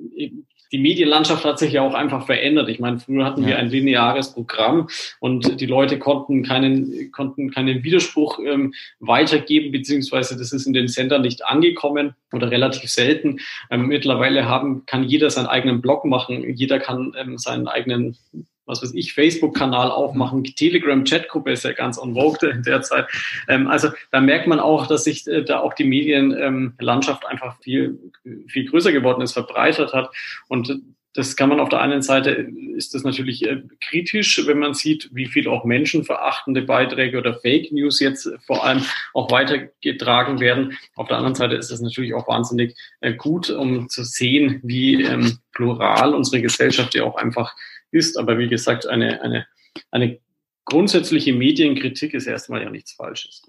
die 0.74 0.80
Medienlandschaft 0.80 1.45
hat 1.45 1.59
sich 1.59 1.74
ja 1.74 1.84
auch 1.84 1.93
einfach 1.93 2.26
verändert. 2.26 2.67
Ich 2.67 2.80
meine, 2.80 2.99
früher 2.99 3.24
hatten 3.24 3.43
ja. 3.43 3.49
wir 3.49 3.57
ein 3.59 3.69
lineares 3.69 4.34
Programm 4.34 4.89
und 5.19 5.61
die 5.61 5.67
Leute 5.67 5.99
konnten 5.99 6.41
keinen, 6.41 7.11
konnten 7.11 7.51
keinen 7.51 7.84
Widerspruch 7.84 8.39
ähm, 8.43 8.74
weitergeben, 8.99 9.71
beziehungsweise 9.71 10.36
das 10.36 10.51
ist 10.51 10.65
in 10.65 10.74
den 10.74 10.88
Sendern 10.88 11.21
nicht 11.21 11.45
angekommen 11.45 12.15
oder 12.32 12.49
relativ 12.49 12.89
selten. 12.89 13.39
Ähm, 13.69 13.86
mittlerweile 13.86 14.49
haben, 14.49 14.88
kann 14.88 15.03
jeder 15.03 15.30
seinen 15.30 15.45
eigenen 15.45 15.80
Blog 15.80 16.05
machen, 16.05 16.43
jeder 16.55 16.80
kann 16.80 17.13
ähm, 17.19 17.38
seinen 17.38 17.67
eigenen 17.67 18.17
was 18.66 18.82
weiß 18.82 18.93
ich, 18.93 19.14
Facebook-Kanal 19.14 19.91
aufmachen. 19.91 20.43
Telegram-Chatgruppe 20.43 21.51
ist 21.51 21.64
ja 21.64 21.74
ganz 21.74 21.97
on 21.97 22.14
vogue 22.14 22.49
in 22.49 22.64
der 22.64 22.82
Zeit. 22.82 23.07
Ähm, 23.47 23.68
also 23.68 23.89
da 24.11 24.22
merkt 24.22 24.47
man 24.47 24.59
auch, 24.59 24.88
dass 24.88 25.03
sich 25.03 25.28
äh, 25.28 25.43
da 25.43 25.59
auch 25.59 25.74
die 25.74 25.84
Medienlandschaft 25.84 27.24
ähm, 27.24 27.30
einfach 27.30 27.57
viel, 27.61 27.99
viel 28.47 28.70
größer 28.70 28.91
geworden 28.91 29.22
ist, 29.22 29.34
verbreitert 29.34 29.93
hat. 29.93 30.09
Und 30.47 30.82
das 31.16 31.36
kann 31.36 31.49
man 31.49 31.59
auf 31.59 31.70
der 31.70 31.80
einen 31.80 32.01
Seite, 32.01 32.32
ist 32.76 32.95
das 32.95 33.03
natürlich 33.03 33.45
äh, 33.45 33.61
kritisch, 33.82 34.41
wenn 34.47 34.57
man 34.57 34.74
sieht, 34.74 35.09
wie 35.14 35.28
viel 35.28 35.47
auch 35.47 35.64
menschenverachtende 35.64 36.64
Beiträge 36.64 37.20
oder 37.20 37.36
Fake 37.36 37.72
News 37.72 37.99
jetzt 37.99 38.30
vor 38.45 38.66
allem 38.66 38.84
auch 39.14 39.30
weitergetragen 39.30 40.39
werden. 40.39 40.78
Auf 40.95 41.07
der 41.07 41.18
anderen 41.18 41.36
Seite 41.36 41.55
ist 41.55 41.72
das 41.72 41.82
natürlich 41.82 42.16
auch 42.16 42.28
wahnsinnig 42.28 42.76
äh, 43.01 43.14
gut, 43.14 43.51
um 43.51 43.89
zu 43.89 44.03
sehen, 44.03 44.59
wie 44.64 45.03
ähm, 45.03 45.38
plural 45.53 46.16
unsere 46.16 46.41
Gesellschaft 46.41 46.95
ja 46.95 47.03
auch 47.03 47.16
einfach 47.16 47.55
ist. 47.93 48.17
Aber 48.17 48.37
wie 48.37 48.47
gesagt, 48.47 48.87
eine, 48.87 49.21
eine, 49.21 49.45
eine 49.91 50.19
grundsätzliche 50.65 51.33
Medienkritik 51.33 52.13
ist 52.13 52.27
erstmal 52.27 52.63
ja 52.63 52.69
nichts 52.69 52.93
Falsches. 52.93 53.43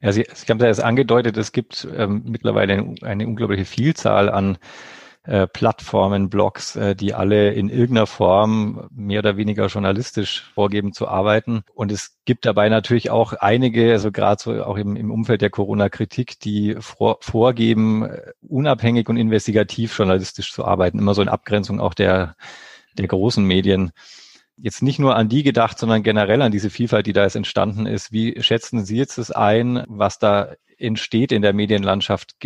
Ja, 0.00 0.12
Sie, 0.12 0.26
Sie 0.32 0.46
haben 0.48 0.58
da 0.58 0.66
jetzt 0.66 0.82
angedeutet, 0.82 1.36
es 1.36 1.52
gibt 1.52 1.86
ähm, 1.96 2.22
mittlerweile 2.26 2.74
eine, 2.74 2.94
eine, 3.02 3.26
unglaubliche 3.26 3.64
Vielzahl 3.64 4.28
an 4.28 4.58
äh, 5.24 5.46
Plattformen, 5.46 6.30
Blogs, 6.30 6.74
äh, 6.76 6.96
die 6.96 7.14
alle 7.14 7.52
in 7.52 7.68
irgendeiner 7.68 8.06
Form 8.06 8.88
mehr 8.90 9.20
oder 9.20 9.36
weniger 9.36 9.66
journalistisch 9.66 10.50
vorgeben 10.54 10.92
zu 10.92 11.06
arbeiten. 11.06 11.62
Und 11.74 11.92
es 11.92 12.18
gibt 12.24 12.44
dabei 12.44 12.68
natürlich 12.68 13.10
auch 13.10 13.32
einige, 13.34 13.92
also 13.92 14.10
gerade 14.10 14.42
so 14.42 14.64
auch 14.64 14.76
im, 14.76 14.96
im 14.96 15.12
Umfeld 15.12 15.40
der 15.40 15.50
Corona-Kritik, 15.50 16.40
die 16.40 16.76
vor, 16.80 17.18
vorgeben, 17.20 18.04
äh, 18.04 18.32
unabhängig 18.42 19.08
und 19.08 19.16
investigativ 19.16 19.96
journalistisch 19.96 20.52
zu 20.52 20.64
arbeiten, 20.64 20.98
immer 20.98 21.14
so 21.14 21.22
in 21.22 21.28
Abgrenzung 21.28 21.80
auch 21.80 21.94
der 21.94 22.34
der 22.98 23.08
großen 23.08 23.44
Medien. 23.44 23.92
Jetzt 24.56 24.82
nicht 24.82 24.98
nur 24.98 25.16
an 25.16 25.28
die 25.28 25.42
gedacht, 25.42 25.78
sondern 25.78 26.02
generell 26.02 26.42
an 26.42 26.52
diese 26.52 26.70
Vielfalt, 26.70 27.06
die 27.06 27.12
da 27.12 27.22
jetzt 27.24 27.36
entstanden 27.36 27.86
ist. 27.86 28.12
Wie 28.12 28.42
schätzen 28.42 28.84
Sie 28.84 28.96
jetzt 28.96 29.18
das 29.18 29.30
ein, 29.30 29.84
was 29.88 30.18
da 30.18 30.54
entsteht 30.78 31.32
in 31.32 31.42
der 31.42 31.52
Medienlandschaft? 31.52 32.36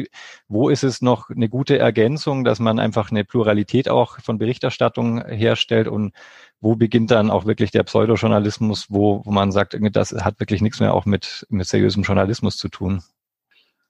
Wo 0.49 0.68
ist 0.68 0.84
es 0.84 1.03
noch 1.03 1.30
eine 1.30 1.49
gute 1.49 1.78
Ergänzung, 1.78 2.44
dass 2.44 2.61
man 2.61 2.78
einfach 2.78 3.11
eine 3.11 3.24
Pluralität 3.24 3.88
auch 3.88 4.20
von 4.20 4.38
Berichterstattung 4.38 5.24
herstellt 5.26 5.88
und 5.88 6.12
wo 6.61 6.76
beginnt 6.76 7.11
dann 7.11 7.30
auch 7.30 7.44
wirklich 7.44 7.70
der 7.70 7.82
Pseudojournalismus, 7.82 8.86
wo, 8.88 9.22
wo 9.24 9.30
man 9.30 9.53
sagt, 9.53 9.76
das 9.92 10.12
hat 10.12 10.40
wirklich 10.40 10.62
nichts 10.62 10.80
mehr 10.80 10.94
auch 10.94 11.07
mit, 11.07 11.47
mit 11.49 11.66
seriösem 11.66 12.03
Journalismus 12.03 12.57
zu 12.57 12.68
tun? 12.68 13.03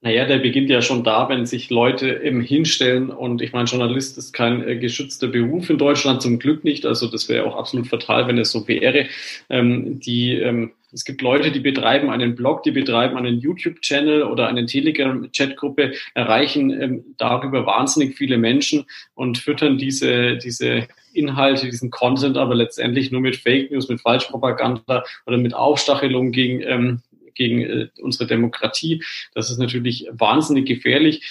Naja, 0.03 0.27
der 0.27 0.39
beginnt 0.39 0.69
ja 0.69 0.83
schon 0.83 1.05
da, 1.05 1.29
wenn 1.29 1.47
sich 1.47 1.71
Leute 1.71 2.21
eben 2.23 2.43
hinstellen 2.43 3.09
und 3.11 3.41
ich 3.41 3.53
meine, 3.53 3.67
Journalist 3.67 4.19
ist 4.19 4.33
kein 4.33 4.67
äh, 4.67 4.77
geschützter 4.77 5.27
Beruf 5.27 5.71
in 5.71 5.79
Deutschland, 5.79 6.21
zum 6.21 6.39
Glück 6.39 6.65
nicht. 6.65 6.85
Also 6.85 7.09
das 7.09 7.29
wäre 7.29 7.47
auch 7.47 7.57
absolut 7.57 7.87
fatal, 7.87 8.29
wenn 8.29 8.37
es 8.37 8.53
so 8.53 8.69
wäre. 8.69 9.07
Ähm, 9.49 9.99
die, 10.01 10.35
ähm, 10.35 10.73
es 10.93 11.05
gibt 11.05 11.23
Leute, 11.23 11.51
die 11.51 11.61
betreiben 11.61 12.11
einen 12.11 12.37
Blog, 12.37 12.63
die 12.63 12.73
betreiben 12.73 13.17
einen 13.17 13.41
YouTube-Channel 13.41 14.23
oder 14.23 14.49
eine 14.49 14.67
Telegram-Chatgruppe, 14.67 15.95
erreichen 16.15 16.71
ähm, 16.81 17.05
darüber 17.17 17.65
wahnsinnig 17.65 18.17
viele 18.17 18.37
Menschen 18.37 18.85
und 19.15 19.39
füttern 19.39 19.79
diese, 19.79 20.37
diese 20.37 20.89
Inhalte, 21.15 21.67
diesen 21.67 21.91
Content 21.91 22.37
aber 22.37 22.55
letztendlich 22.55 23.11
nur 23.11 23.23
mit 23.23 23.37
Fake 23.37 23.71
News, 23.71 23.89
mit 23.89 24.01
Falschpropaganda 24.01 25.05
oder 25.27 25.39
mit 25.39 25.55
Aufstachelung 25.55 26.33
gegen 26.33 26.61
ähm, 26.63 27.01
gegen 27.37 27.63
äh, 27.63 27.89
unsere 28.01 28.27
Demokratie. 28.27 29.03
Das 29.35 29.51
ist 29.51 29.59
natürlich 29.59 30.09
wahnsinnig 30.11 30.67
gefährlich. 30.67 31.25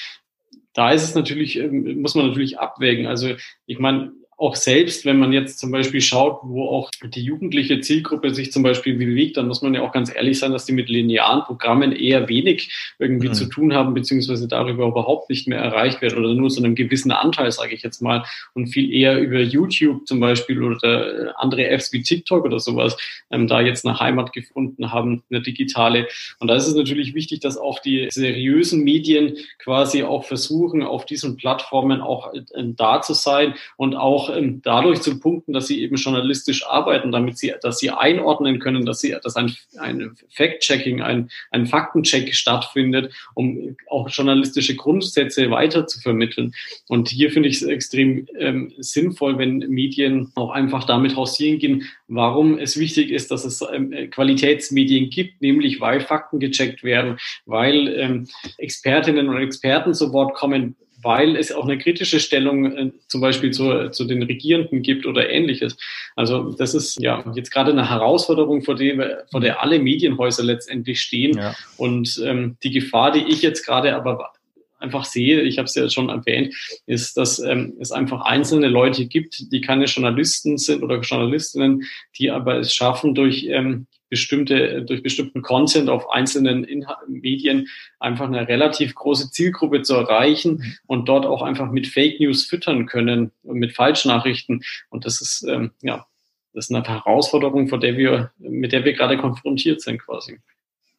Da 0.73 0.91
ist 0.91 1.03
es 1.03 1.15
natürlich, 1.15 1.57
ähm, 1.57 2.01
muss 2.01 2.15
man 2.15 2.27
natürlich 2.27 2.59
abwägen. 2.59 3.07
Also 3.07 3.35
ich 3.65 3.79
meine, 3.79 4.13
auch 4.37 4.55
selbst, 4.55 5.05
wenn 5.05 5.17
man 5.17 5.31
jetzt 5.31 5.59
zum 5.59 5.71
Beispiel 5.71 6.01
schaut, 6.01 6.39
wo 6.43 6.67
auch 6.67 6.91
die 7.01 7.23
jugendliche 7.23 7.79
Zielgruppe 7.79 8.33
sich 8.33 8.51
zum 8.51 8.63
Beispiel 8.63 8.95
bewegt, 8.95 9.37
dann 9.37 9.47
muss 9.47 9.61
man 9.61 9.73
ja 9.73 9.81
auch 9.81 9.93
ganz 9.93 10.13
ehrlich 10.13 10.39
sein, 10.39 10.51
dass 10.51 10.65
die 10.65 10.73
mit 10.73 10.89
linearen 10.89 11.43
Programmen 11.43 11.93
eher 11.93 12.27
wenig 12.27 12.95
irgendwie 12.99 13.29
mhm. 13.29 13.33
zu 13.33 13.45
tun 13.45 13.73
haben, 13.73 13.93
beziehungsweise 13.93 14.49
darüber 14.49 14.87
überhaupt 14.87 15.29
nicht 15.29 15.47
mehr 15.47 15.59
erreicht 15.59 16.01
werden 16.01 16.19
oder 16.19 16.33
nur 16.33 16.49
zu 16.49 16.61
einem 16.61 16.75
gewissen 16.75 17.11
Anteil, 17.11 17.49
sage 17.51 17.75
ich 17.75 17.81
jetzt 17.81 18.01
mal, 18.01 18.25
und 18.53 18.67
viel 18.67 18.93
eher 18.93 19.19
über 19.21 19.39
YouTube 19.39 20.05
zum 20.05 20.19
Beispiel 20.19 20.61
oder 20.61 21.27
äh, 21.27 21.31
andere 21.37 21.69
Apps 21.69 21.93
wie 21.93 22.03
TikTok 22.03 22.43
oder 22.43 22.59
sowas 22.59 22.97
ähm, 23.31 23.47
da 23.47 23.61
jetzt 23.61 23.85
eine 23.85 24.01
Heimat 24.01 24.33
gefunden 24.33 24.91
haben, 24.91 25.23
eine 25.29 25.41
digitale. 25.41 26.07
Und 26.39 26.49
da 26.49 26.55
ist 26.55 26.67
es 26.67 26.75
natürlich 26.75 27.13
wichtig, 27.13 27.39
dass 27.39 27.57
auch 27.57 27.79
die 27.79 28.07
seriösen 28.11 28.83
Medien 28.83 29.37
quasi 29.59 30.03
auch 30.03 30.25
versuchen, 30.25 30.83
auf 30.83 31.05
diesen 31.05 31.37
Plattformen 31.37 32.01
auch 32.01 32.33
äh, 32.33 32.41
da 32.53 33.01
zu 33.01 33.13
sein 33.13 33.55
und 33.77 33.95
auch 33.95 34.24
auch 34.25 34.35
ähm, 34.35 34.61
dadurch 34.63 35.01
zu 35.01 35.19
punkten, 35.19 35.53
dass 35.53 35.67
sie 35.67 35.81
eben 35.81 35.95
journalistisch 35.95 36.65
arbeiten, 36.65 37.11
damit 37.11 37.37
sie, 37.37 37.53
dass 37.61 37.79
sie 37.79 37.89
einordnen 37.89 38.59
können, 38.59 38.85
dass 38.85 38.99
sie, 38.99 39.15
dass 39.23 39.35
ein, 39.35 39.55
ein 39.77 40.15
Fact-Checking, 40.29 41.01
ein, 41.01 41.29
ein 41.51 41.65
Faktencheck 41.67 42.33
stattfindet, 42.33 43.13
um 43.33 43.75
auch 43.89 44.09
journalistische 44.09 44.75
Grundsätze 44.75 45.49
weiter 45.51 45.87
zu 45.87 45.99
vermitteln. 45.99 46.53
Und 46.87 47.09
hier 47.09 47.31
finde 47.31 47.49
ich 47.49 47.61
es 47.61 47.63
extrem 47.63 48.27
ähm, 48.37 48.73
sinnvoll, 48.77 49.37
wenn 49.37 49.59
Medien 49.59 50.31
auch 50.35 50.51
einfach 50.51 50.85
damit 50.85 51.15
hausieren 51.15 51.59
gehen, 51.59 51.83
warum 52.07 52.57
es 52.57 52.77
wichtig 52.79 53.11
ist, 53.11 53.31
dass 53.31 53.45
es 53.45 53.63
ähm, 53.73 54.09
Qualitätsmedien 54.11 55.09
gibt, 55.09 55.41
nämlich 55.41 55.81
weil 55.81 56.01
Fakten 56.01 56.39
gecheckt 56.39 56.83
werden, 56.83 57.17
weil 57.45 57.87
ähm, 57.87 58.27
Expertinnen 58.57 59.29
und 59.29 59.37
Experten 59.37 59.93
zu 59.93 60.13
Wort 60.13 60.35
kommen, 60.35 60.75
weil 61.05 61.37
es 61.37 61.51
auch 61.51 61.63
eine 61.63 61.77
kritische 61.77 62.19
Stellung 62.19 62.65
äh, 62.65 62.91
zum 63.07 63.21
Beispiel 63.21 63.51
zu, 63.51 63.89
zu 63.91 64.05
den 64.05 64.23
Regierenden 64.23 64.81
gibt 64.81 65.05
oder 65.05 65.29
ähnliches. 65.29 65.77
Also 66.15 66.51
das 66.53 66.73
ist 66.73 66.99
ja 66.99 67.23
jetzt 67.35 67.51
gerade 67.51 67.71
eine 67.71 67.89
Herausforderung, 67.89 68.63
vor 68.63 68.75
der, 68.75 69.25
vor 69.31 69.39
der 69.39 69.61
alle 69.61 69.79
Medienhäuser 69.79 70.43
letztendlich 70.43 70.99
stehen. 70.99 71.37
Ja. 71.37 71.55
Und 71.77 72.21
ähm, 72.25 72.57
die 72.63 72.71
Gefahr, 72.71 73.11
die 73.11 73.23
ich 73.31 73.41
jetzt 73.41 73.65
gerade 73.65 73.95
aber 73.95 74.33
einfach 74.79 75.05
sehe, 75.05 75.41
ich 75.41 75.57
habe 75.57 75.65
es 75.67 75.75
ja 75.75 75.89
schon 75.89 76.09
erwähnt, 76.09 76.53
ist, 76.85 77.17
dass 77.17 77.39
ähm, 77.39 77.73
es 77.79 77.91
einfach 77.91 78.21
einzelne 78.21 78.67
Leute 78.67 79.05
gibt, 79.05 79.51
die 79.51 79.61
keine 79.61 79.85
Journalisten 79.85 80.57
sind 80.57 80.83
oder 80.83 80.99
Journalistinnen, 80.99 81.83
die 82.17 82.31
aber 82.31 82.59
es 82.59 82.73
schaffen, 82.73 83.15
durch 83.15 83.45
ähm, 83.49 83.87
bestimmte, 84.15 84.81
durch 84.83 85.03
bestimmten 85.03 85.41
Content 85.41 85.89
auf 85.89 86.09
einzelnen 86.09 86.63
Inhal 86.63 86.95
Medien 87.09 87.67
einfach 87.99 88.27
eine 88.27 88.47
relativ 88.47 88.95
große 88.95 89.29
Zielgruppe 89.29 89.81
zu 89.81 89.93
erreichen 89.93 90.53
mhm. 90.53 90.73
und 90.87 91.09
dort 91.09 91.25
auch 91.25 91.41
einfach 91.41 91.69
mit 91.69 91.87
Fake 91.87 92.21
News 92.21 92.45
füttern 92.45 92.85
können 92.85 93.31
und 93.43 93.57
mit 93.57 93.73
Falschnachrichten. 93.73 94.63
Und 94.89 95.05
das 95.05 95.19
ist, 95.19 95.45
ähm, 95.49 95.71
ja, 95.81 96.05
das 96.53 96.69
ist 96.69 96.73
eine 96.73 96.87
Herausforderung, 96.87 97.67
vor 97.67 97.77
der 97.77 97.97
wir, 97.97 98.31
mit 98.37 98.71
der 98.71 98.85
wir 98.85 98.93
gerade 98.93 99.17
konfrontiert 99.17 99.81
sind 99.81 100.01
quasi. 100.01 100.39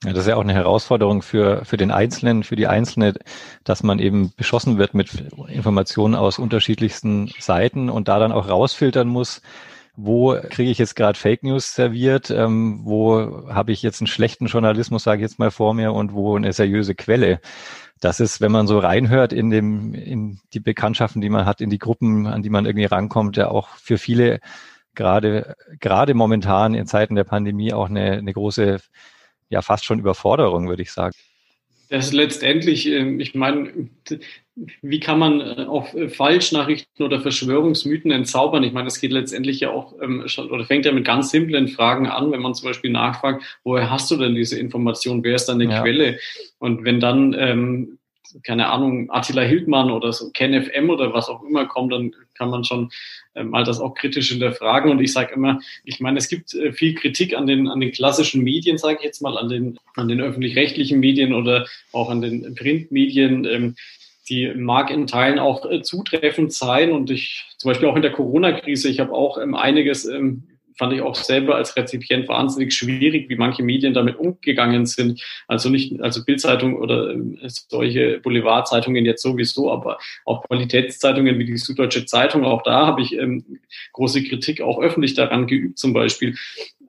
Ja, 0.05 0.13
das 0.13 0.25
ist 0.25 0.29
ja 0.29 0.37
auch 0.37 0.43
eine 0.43 0.53
Herausforderung 0.53 1.23
für, 1.23 1.65
für 1.65 1.79
den 1.79 1.91
Einzelnen, 1.91 2.45
für 2.45 2.55
die 2.55 2.67
Einzelne, 2.67 3.15
dass 3.65 3.83
man 3.83 3.99
eben 3.99 4.35
beschossen 4.37 4.77
wird 4.77 4.93
mit 4.93 5.09
Informationen 5.49 6.15
aus 6.15 6.39
unterschiedlichsten 6.39 7.33
Seiten 7.39 7.89
und 7.89 8.09
da 8.09 8.19
dann 8.19 8.31
auch 8.31 8.51
rausfiltern 8.51 9.09
muss, 9.09 9.41
wo 9.97 10.39
kriege 10.51 10.71
ich 10.71 10.79
jetzt 10.79 10.95
gerade 10.95 11.19
Fake 11.19 11.43
News 11.43 11.75
serviert, 11.75 12.31
ähm, 12.31 12.81
wo 12.85 13.49
habe 13.49 13.73
ich 13.73 13.83
jetzt 13.83 14.01
einen 14.01 14.07
schlechten 14.07 14.47
Journalismus, 14.47 15.05
sage 15.05 15.23
ich 15.23 15.31
jetzt 15.31 15.39
mal 15.39 15.51
vor 15.51 15.75
mir, 15.75 15.93
und 15.93 16.13
wo 16.13 16.37
eine 16.37 16.53
seriöse 16.53 16.95
Quelle. 16.95 17.41
das 18.01 18.21
ist, 18.21 18.41
wenn 18.43 18.53
man 18.53 18.67
so 18.67 18.79
reinhört 18.79 19.33
in 19.33 19.51
dem, 19.51 19.95
in 19.95 20.41
die 20.53 20.61
Bekanntschaften, 20.61 21.23
die 21.23 21.31
man 21.31 21.47
hat, 21.47 21.61
in 21.63 21.71
die 21.71 21.79
Gruppen, 21.79 22.27
an 22.27 22.43
die 22.43 22.51
man 22.51 22.67
irgendwie 22.67 22.85
rankommt, 22.87 23.37
ja 23.39 23.49
auch 23.49 23.69
für 23.77 23.99
viele 23.99 24.41
gerade, 24.95 25.57
gerade 25.81 26.15
momentan 26.15 26.75
in 26.75 26.87
Zeiten 26.87 27.15
der 27.15 27.25
Pandemie 27.25 27.73
auch 27.73 27.89
eine, 27.89 28.13
eine 28.13 28.33
große, 28.33 28.81
ja 29.49 29.63
fast 29.63 29.85
schon 29.85 30.01
Überforderung, 30.01 30.69
würde 30.69 30.83
ich 30.83 30.93
sagen. 30.93 31.15
Das 31.89 32.07
ist 32.07 32.13
letztendlich, 32.13 32.87
ähm, 32.89 33.21
ich 33.21 33.35
meine, 33.35 33.89
wie 34.83 35.01
kann 35.01 35.19
man 35.19 35.41
äh, 35.41 35.65
auf 35.67 35.95
äh, 35.95 36.09
Falschnachrichten 36.09 37.05
oder 37.05 37.21
Verschwörungsmythen 37.21 38.11
entzaubern? 38.11 38.65
Ich 38.65 38.73
meine, 38.73 38.89
es 38.89 39.01
geht 39.01 39.13
letztendlich 39.13 39.61
ja 39.61 39.71
auch 39.71 39.95
ähm, 40.03 40.27
schon, 40.27 40.51
oder 40.51 40.65
fängt 40.65 40.85
ja 40.85 40.93
mit 40.93 41.05
ganz 41.05 41.31
simplen 41.31 41.69
Fragen 41.69 42.09
an, 42.09 42.33
wenn 42.33 42.41
man 42.41 42.55
zum 42.55 42.69
Beispiel 42.69 42.91
nachfragt, 42.91 43.61
woher 43.63 43.91
hast 43.91 44.11
du 44.11 44.17
denn 44.17 44.35
diese 44.35 44.59
Information? 44.59 45.23
Wer 45.23 45.37
ist 45.37 45.47
deine 45.47 45.65
ja. 45.65 45.83
Quelle? 45.83 46.19
Und 46.59 46.85
wenn 46.85 46.99
dann 46.99 47.35
ähm, 47.39 47.99
keine 48.43 48.69
Ahnung, 48.69 49.11
Attila 49.11 49.43
Hildmann 49.43 49.91
oder 49.91 50.13
so, 50.13 50.31
KenFM 50.31 50.91
oder 50.91 51.13
was 51.13 51.29
auch 51.29 51.43
immer 51.43 51.67
kommt, 51.67 51.93
dann 51.93 52.15
kann 52.35 52.51
man 52.51 52.65
schon 52.65 52.91
äh, 53.35 53.45
mal 53.45 53.65
das 53.65 53.81
auch 53.81 53.95
kritisch 53.95 54.29
hinterfragen. 54.29 54.91
Und 54.91 55.01
ich 55.01 55.13
sage 55.13 55.35
immer, 55.35 55.61
ich 55.85 56.01
meine, 56.01 56.19
es 56.19 56.29
gibt 56.29 56.55
äh, 56.55 56.73
viel 56.73 56.95
Kritik 56.95 57.37
an 57.37 57.47
den, 57.47 57.69
an 57.69 57.81
den 57.81 57.93
klassischen 57.93 58.43
Medien, 58.43 58.79
sage 58.79 58.99
ich 58.99 59.05
jetzt 59.05 59.23
mal, 59.23 59.37
an 59.37 59.49
den, 59.49 59.79
an 59.95 60.09
den 60.09 60.21
öffentlich-rechtlichen 60.21 61.01
Medien 61.01 61.33
oder 61.33 61.67
auch 61.93 62.11
an 62.11 62.21
den 62.21 62.55
Printmedien. 62.55 63.45
Ähm, 63.45 63.77
die 64.29 64.53
mag 64.55 64.91
in 64.91 65.07
Teilen 65.07 65.39
auch 65.39 65.71
äh, 65.71 65.83
zutreffend 65.83 66.53
sein. 66.53 66.93
Und 66.93 67.11
ich, 67.11 67.45
zum 67.59 67.71
Beispiel 67.71 67.89
auch 67.89 67.97
in 67.97 68.03
der 68.03 68.13
Corona-Krise, 68.13 68.89
ich 68.89 69.01
habe 69.01 69.13
auch 69.13 69.39
ähm, 69.39 69.55
einiges 69.55 70.05
ähm, 70.05 70.45
fand 70.77 70.93
ich 70.93 71.01
auch 71.01 71.15
selber 71.15 71.57
als 71.57 71.77
Rezipient 71.77 72.29
wahnsinnig 72.29 72.75
schwierig, 72.75 73.29
wie 73.29 73.37
manche 73.37 73.63
Medien 73.63 73.95
damit 73.95 74.17
umgegangen 74.17 74.87
sind. 74.87 75.23
Also 75.49 75.71
nicht, 75.71 76.01
also 76.01 76.25
Bildzeitung 76.25 76.77
oder 76.77 77.11
ähm, 77.11 77.39
solche 77.43 78.21
Boulevardzeitungen 78.21 79.05
jetzt 79.05 79.23
sowieso, 79.23 79.71
aber 79.71 79.99
auch 80.25 80.45
Qualitätszeitungen 80.45 81.39
wie 81.39 81.45
die 81.45 81.57
Süddeutsche 81.57 82.07
Zeitung, 82.07 82.45
auch 82.45 82.63
da 82.63 82.87
habe 82.87 83.03
ich 83.03 83.17
ähm, 83.17 83.59
große 83.93 84.23
Kritik 84.25 84.61
auch 84.61 84.81
öffentlich 84.81 85.15
daran 85.15 85.47
geübt 85.47 85.79
zum 85.79 85.93
Beispiel. 85.93 86.35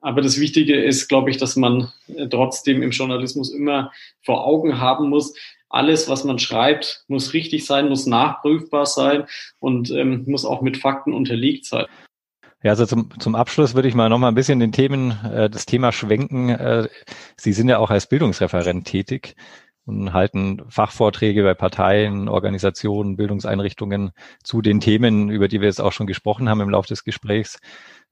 Aber 0.01 0.21
das 0.21 0.39
Wichtige 0.39 0.75
ist, 0.75 1.07
glaube 1.07 1.29
ich, 1.29 1.37
dass 1.37 1.55
man 1.55 1.91
äh, 2.07 2.27
trotzdem 2.27 2.81
im 2.81 2.91
Journalismus 2.91 3.53
immer 3.53 3.91
vor 4.21 4.45
Augen 4.45 4.79
haben 4.79 5.09
muss, 5.09 5.33
alles, 5.69 6.07
was 6.07 6.23
man 6.23 6.39
schreibt, 6.39 7.03
muss 7.07 7.33
richtig 7.33 7.65
sein, 7.65 7.89
muss 7.89 8.05
nachprüfbar 8.05 8.85
sein 8.85 9.25
und 9.59 9.91
ähm, 9.91 10.23
muss 10.25 10.45
auch 10.45 10.61
mit 10.61 10.77
Fakten 10.77 11.13
unterlegt 11.13 11.65
sein. 11.65 11.87
Ja, 12.63 12.71
also 12.71 12.85
zum, 12.85 13.09
zum 13.19 13.35
Abschluss 13.35 13.75
würde 13.75 13.87
ich 13.87 13.93
mal 13.93 14.09
noch 14.09 14.17
mal 14.17 14.29
ein 14.29 14.35
bisschen 14.35 14.59
den 14.59 14.71
Themen, 14.71 15.11
äh, 15.23 15.49
das 15.49 15.65
Thema 15.65 15.91
schwenken. 15.91 16.49
Äh, 16.49 16.87
Sie 17.37 17.53
sind 17.53 17.69
ja 17.69 17.77
auch 17.77 17.91
als 17.91 18.07
Bildungsreferent 18.07 18.85
tätig 18.87 19.35
und 19.85 20.11
halten 20.11 20.63
Fachvorträge 20.67 21.43
bei 21.43 21.53
Parteien, 21.53 22.27
Organisationen, 22.27 23.15
Bildungseinrichtungen 23.15 24.11
zu 24.43 24.61
den 24.61 24.79
Themen, 24.79 25.29
über 25.29 25.47
die 25.47 25.61
wir 25.61 25.67
jetzt 25.67 25.79
auch 25.79 25.93
schon 25.93 26.07
gesprochen 26.07 26.49
haben 26.49 26.61
im 26.61 26.69
Laufe 26.69 26.87
des 26.87 27.03
Gesprächs. 27.03 27.59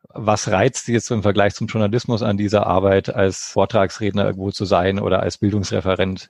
Was 0.09 0.49
reizt 0.49 0.85
Sie 0.85 0.93
jetzt 0.93 1.11
im 1.11 1.23
Vergleich 1.23 1.55
zum 1.55 1.67
Journalismus 1.67 2.21
an 2.21 2.37
dieser 2.37 2.67
Arbeit, 2.67 3.13
als 3.13 3.49
Vortragsredner 3.49 4.25
irgendwo 4.25 4.51
zu 4.51 4.65
sein 4.65 4.99
oder 4.99 5.21
als 5.21 5.39
Bildungsreferent? 5.39 6.29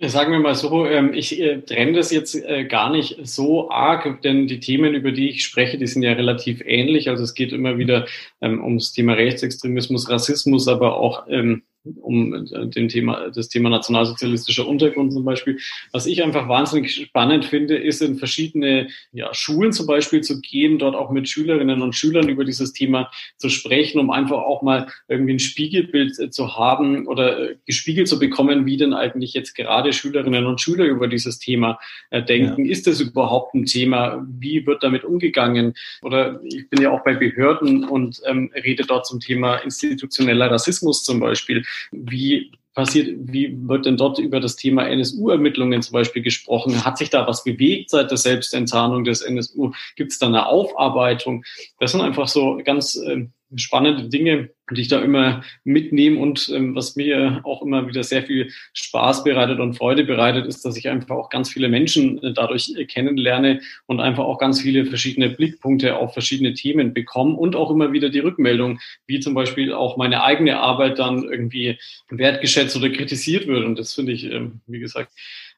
Sagen 0.00 0.32
wir 0.32 0.40
mal 0.40 0.56
so, 0.56 0.86
ähm, 0.86 1.14
ich 1.14 1.40
äh, 1.40 1.60
trenne 1.60 1.92
das 1.92 2.10
jetzt 2.10 2.34
äh, 2.34 2.64
gar 2.64 2.90
nicht 2.90 3.16
so 3.22 3.70
arg, 3.70 4.22
denn 4.22 4.48
die 4.48 4.58
Themen, 4.58 4.92
über 4.92 5.12
die 5.12 5.30
ich 5.30 5.44
spreche, 5.44 5.78
die 5.78 5.86
sind 5.86 6.02
ja 6.02 6.12
relativ 6.14 6.62
ähnlich. 6.64 7.08
Also 7.08 7.22
es 7.22 7.34
geht 7.34 7.52
immer 7.52 7.78
wieder 7.78 8.06
ähm, 8.40 8.62
ums 8.62 8.92
Thema 8.92 9.12
Rechtsextremismus, 9.12 10.10
Rassismus, 10.10 10.66
aber 10.66 10.96
auch 10.96 11.26
ähm, 11.28 11.62
um 12.00 12.34
äh, 12.34 12.66
dem 12.66 12.88
Thema, 12.88 13.30
das 13.30 13.48
Thema 13.48 13.70
nationalsozialistischer 13.70 14.66
Untergrund 14.66 15.12
zum 15.12 15.24
Beispiel. 15.24 15.58
Was 15.92 16.06
ich 16.06 16.22
einfach 16.22 16.48
wahnsinnig 16.48 16.94
spannend 16.94 17.44
finde, 17.44 17.76
ist 17.76 18.00
in 18.00 18.16
verschiedene 18.16 18.88
ja, 19.12 19.32
Schulen 19.34 19.72
zum 19.72 19.86
Beispiel 19.86 20.22
zu 20.22 20.40
gehen, 20.40 20.78
dort 20.78 20.94
auch 20.94 21.10
mit 21.10 21.28
Schülerinnen 21.28 21.82
und 21.82 21.94
Schülern 21.94 22.28
über 22.28 22.44
dieses 22.44 22.72
Thema 22.72 23.10
zu 23.36 23.48
sprechen, 23.48 23.98
um 23.98 24.10
einfach 24.10 24.38
auch 24.38 24.62
mal 24.62 24.88
irgendwie 25.08 25.34
ein 25.34 25.38
Spiegelbild 25.38 26.18
äh, 26.18 26.30
zu 26.30 26.56
haben 26.56 27.06
oder 27.06 27.50
äh, 27.50 27.56
gespiegelt 27.66 28.08
zu 28.08 28.18
bekommen, 28.18 28.66
wie 28.66 28.76
denn 28.76 28.94
eigentlich 28.94 29.34
jetzt 29.34 29.54
gerade 29.54 29.92
Schülerinnen 29.92 30.46
und 30.46 30.60
Schüler 30.60 30.84
über 30.86 31.08
dieses 31.08 31.38
Thema 31.38 31.78
denken. 32.10 32.64
Ja. 32.64 32.72
Ist 32.72 32.86
das 32.86 33.00
überhaupt 33.00 33.54
ein 33.54 33.66
Thema? 33.66 34.24
Wie 34.28 34.66
wird 34.66 34.82
damit 34.82 35.04
umgegangen? 35.04 35.74
Oder 36.02 36.40
ich 36.44 36.68
bin 36.68 36.80
ja 36.80 36.90
auch 36.90 37.02
bei 37.04 37.14
Behörden 37.14 37.84
und 37.84 38.20
ähm, 38.26 38.50
rede 38.54 38.84
dort 38.84 39.06
zum 39.06 39.20
Thema 39.20 39.56
institutioneller 39.56 40.50
Rassismus 40.50 41.02
zum 41.02 41.20
Beispiel 41.20 41.64
wie 41.92 42.52
passiert, 42.74 43.08
wie 43.20 43.56
wird 43.68 43.86
denn 43.86 43.96
dort 43.96 44.18
über 44.18 44.40
das 44.40 44.56
Thema 44.56 44.88
NSU-Ermittlungen 44.88 45.80
zum 45.80 45.92
Beispiel 45.92 46.22
gesprochen? 46.22 46.84
Hat 46.84 46.98
sich 46.98 47.10
da 47.10 47.26
was 47.26 47.44
bewegt 47.44 47.90
seit 47.90 48.10
der 48.10 48.18
Selbstenttarnung 48.18 49.04
des 49.04 49.22
NSU? 49.22 49.72
Gibt 49.96 50.12
es 50.12 50.18
da 50.18 50.26
eine 50.26 50.46
Aufarbeitung? 50.46 51.44
Das 51.78 51.92
sind 51.92 52.00
einfach 52.00 52.28
so 52.28 52.60
ganz 52.64 52.96
äh, 52.96 53.26
spannende 53.56 54.08
Dinge, 54.08 54.50
die 54.70 54.80
ich 54.80 54.88
da 54.88 55.00
immer 55.02 55.44
mitnehme 55.64 56.18
und 56.18 56.50
ähm, 56.54 56.74
was 56.74 56.96
mir 56.96 57.40
auch 57.44 57.62
immer 57.62 57.86
wieder 57.86 58.02
sehr 58.02 58.22
viel 58.22 58.50
Spaß 58.72 59.24
bereitet 59.24 59.60
und 59.60 59.74
Freude 59.74 60.04
bereitet, 60.04 60.46
ist, 60.46 60.64
dass 60.64 60.76
ich 60.76 60.88
einfach 60.88 61.16
auch 61.16 61.28
ganz 61.28 61.50
viele 61.50 61.68
Menschen 61.68 62.22
äh, 62.22 62.32
dadurch 62.32 62.72
äh, 62.76 62.86
kennenlerne 62.86 63.60
und 63.86 64.00
einfach 64.00 64.24
auch 64.24 64.38
ganz 64.38 64.62
viele 64.62 64.86
verschiedene 64.86 65.30
Blickpunkte 65.30 65.96
auf 65.96 66.14
verschiedene 66.14 66.54
Themen 66.54 66.94
bekomme 66.94 67.34
und 67.34 67.56
auch 67.56 67.70
immer 67.70 67.92
wieder 67.92 68.08
die 68.08 68.20
Rückmeldung, 68.20 68.80
wie 69.06 69.20
zum 69.20 69.34
Beispiel 69.34 69.72
auch 69.72 69.96
meine 69.96 70.22
eigene 70.22 70.58
Arbeit 70.60 70.98
dann 70.98 71.24
irgendwie 71.24 71.78
wertgeschätzt 72.08 72.76
oder 72.76 72.88
kritisiert 72.88 73.46
wird. 73.46 73.64
Und 73.64 73.78
das 73.78 73.94
finde 73.94 74.12
ich, 74.12 74.24
ähm, 74.24 74.60
wie 74.66 74.80
gesagt, 74.80 75.12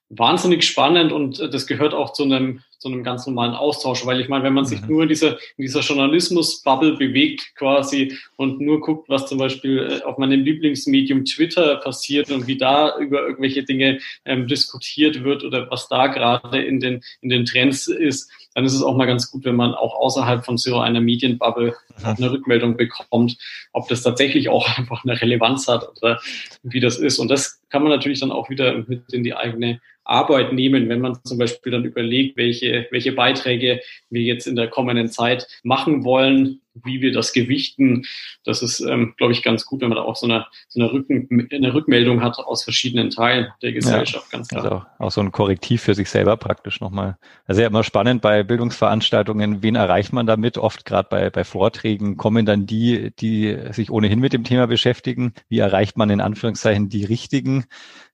wahnsinnig 0.08 0.64
spannend 0.64 1.12
und 1.12 1.40
äh, 1.40 1.50
das 1.50 1.66
gehört 1.66 1.94
auch 1.94 2.12
zu 2.12 2.24
einem, 2.24 2.60
zu 2.78 2.88
einem 2.88 3.02
ganz 3.02 3.26
normalen 3.26 3.54
Austausch, 3.54 4.06
weil 4.06 4.20
ich 4.20 4.28
meine, 4.28 4.44
wenn 4.44 4.52
man 4.52 4.64
sich 4.64 4.82
mhm. 4.82 4.88
nur 4.88 5.02
in 5.02 5.08
dieser, 5.08 5.32
in 5.56 5.62
dieser 5.62 5.80
Journalismus-Bubble 5.80 6.96
bewegt 6.96 7.54
quasi 7.56 8.16
und 8.36 8.60
nur 8.60 8.80
guckt, 8.80 9.08
was 9.08 9.26
zum 9.26 9.38
Beispiel 9.38 9.78
äh, 9.78 10.04
auf 10.04 10.18
meinem 10.18 10.42
Lieblingsmedium 10.42 11.24
Twitter 11.24 11.76
passiert 11.76 12.30
und 12.30 12.46
wie 12.46 12.56
da 12.56 12.96
über 12.98 13.22
irgendwelche 13.22 13.64
Dinge 13.64 13.98
ähm, 14.24 14.46
diskutiert 14.46 15.24
wird 15.24 15.42
oder 15.42 15.70
was 15.70 15.88
da 15.88 16.06
gerade 16.06 16.62
in 16.62 16.78
den, 16.78 17.02
in 17.20 17.30
den 17.30 17.44
Trends 17.44 17.88
ist, 17.88 18.30
dann 18.54 18.64
ist 18.64 18.74
es 18.74 18.82
auch 18.82 18.96
mal 18.96 19.06
ganz 19.06 19.30
gut, 19.30 19.44
wenn 19.44 19.56
man 19.56 19.74
auch 19.74 19.94
außerhalb 19.94 20.44
von 20.44 20.56
so 20.56 20.78
einer 20.78 21.00
Medienbubble 21.00 21.74
mhm. 21.98 22.06
eine 22.06 22.30
Rückmeldung 22.30 22.76
bekommt, 22.76 23.36
ob 23.72 23.88
das 23.88 24.02
tatsächlich 24.02 24.48
auch 24.48 24.68
einfach 24.78 25.04
eine 25.04 25.20
Relevanz 25.20 25.66
hat 25.66 25.88
oder 26.00 26.20
wie 26.62 26.80
das 26.80 26.96
ist. 26.98 27.18
Und 27.18 27.28
das 27.28 27.60
kann 27.70 27.82
man 27.82 27.90
natürlich 27.90 28.20
dann 28.20 28.30
auch 28.30 28.48
wieder 28.48 28.84
mit 28.86 29.12
in 29.12 29.24
die 29.24 29.34
eigene 29.34 29.80
Arbeit 30.06 30.52
nehmen, 30.52 30.88
wenn 30.88 31.00
man 31.00 31.18
zum 31.24 31.38
Beispiel 31.38 31.72
dann 31.72 31.84
überlegt, 31.84 32.36
welche, 32.36 32.86
welche 32.90 33.12
Beiträge 33.12 33.80
wir 34.10 34.22
jetzt 34.22 34.46
in 34.46 34.56
der 34.56 34.68
kommenden 34.68 35.08
Zeit 35.08 35.46
machen 35.62 36.04
wollen, 36.04 36.60
wie 36.84 37.00
wir 37.00 37.12
das 37.12 37.32
gewichten. 37.32 38.04
Das 38.44 38.62
ist, 38.62 38.80
ähm, 38.80 39.14
glaube 39.16 39.32
ich, 39.32 39.42
ganz 39.42 39.64
gut, 39.64 39.80
wenn 39.80 39.88
man 39.88 39.96
da 39.96 40.02
auch 40.02 40.16
so 40.16 40.26
eine, 40.26 40.46
so 40.68 40.80
eine, 40.80 40.92
Rücken, 40.92 41.48
eine 41.50 41.74
Rückmeldung 41.74 42.22
hat 42.22 42.38
aus 42.38 42.64
verschiedenen 42.64 43.10
Teilen 43.10 43.48
der 43.62 43.72
Gesellschaft, 43.72 44.26
ja, 44.30 44.38
ganz 44.38 44.48
klar. 44.48 44.64
Also 44.64 44.82
auch 44.98 45.10
so 45.10 45.20
ein 45.20 45.32
Korrektiv 45.32 45.82
für 45.82 45.94
sich 45.94 46.10
selber 46.10 46.36
praktisch 46.36 46.80
nochmal. 46.80 47.16
Also 47.46 47.60
ja 47.60 47.66
immer 47.68 47.84
spannend 47.84 48.22
bei 48.22 48.42
Bildungsveranstaltungen, 48.42 49.62
wen 49.62 49.74
erreicht 49.74 50.12
man 50.12 50.26
damit? 50.26 50.58
Oft 50.58 50.84
gerade 50.84 51.08
bei, 51.10 51.30
bei 51.30 51.44
Vorträgen 51.44 52.16
kommen 52.16 52.46
dann 52.46 52.66
die, 52.66 53.12
die 53.18 53.56
sich 53.70 53.90
ohnehin 53.90 54.20
mit 54.20 54.32
dem 54.32 54.44
Thema 54.44 54.66
beschäftigen. 54.66 55.32
Wie 55.48 55.58
erreicht 55.58 55.96
man 55.96 56.10
in 56.10 56.20
Anführungszeichen 56.20 56.88
die 56.88 57.04
richtigen? 57.04 57.64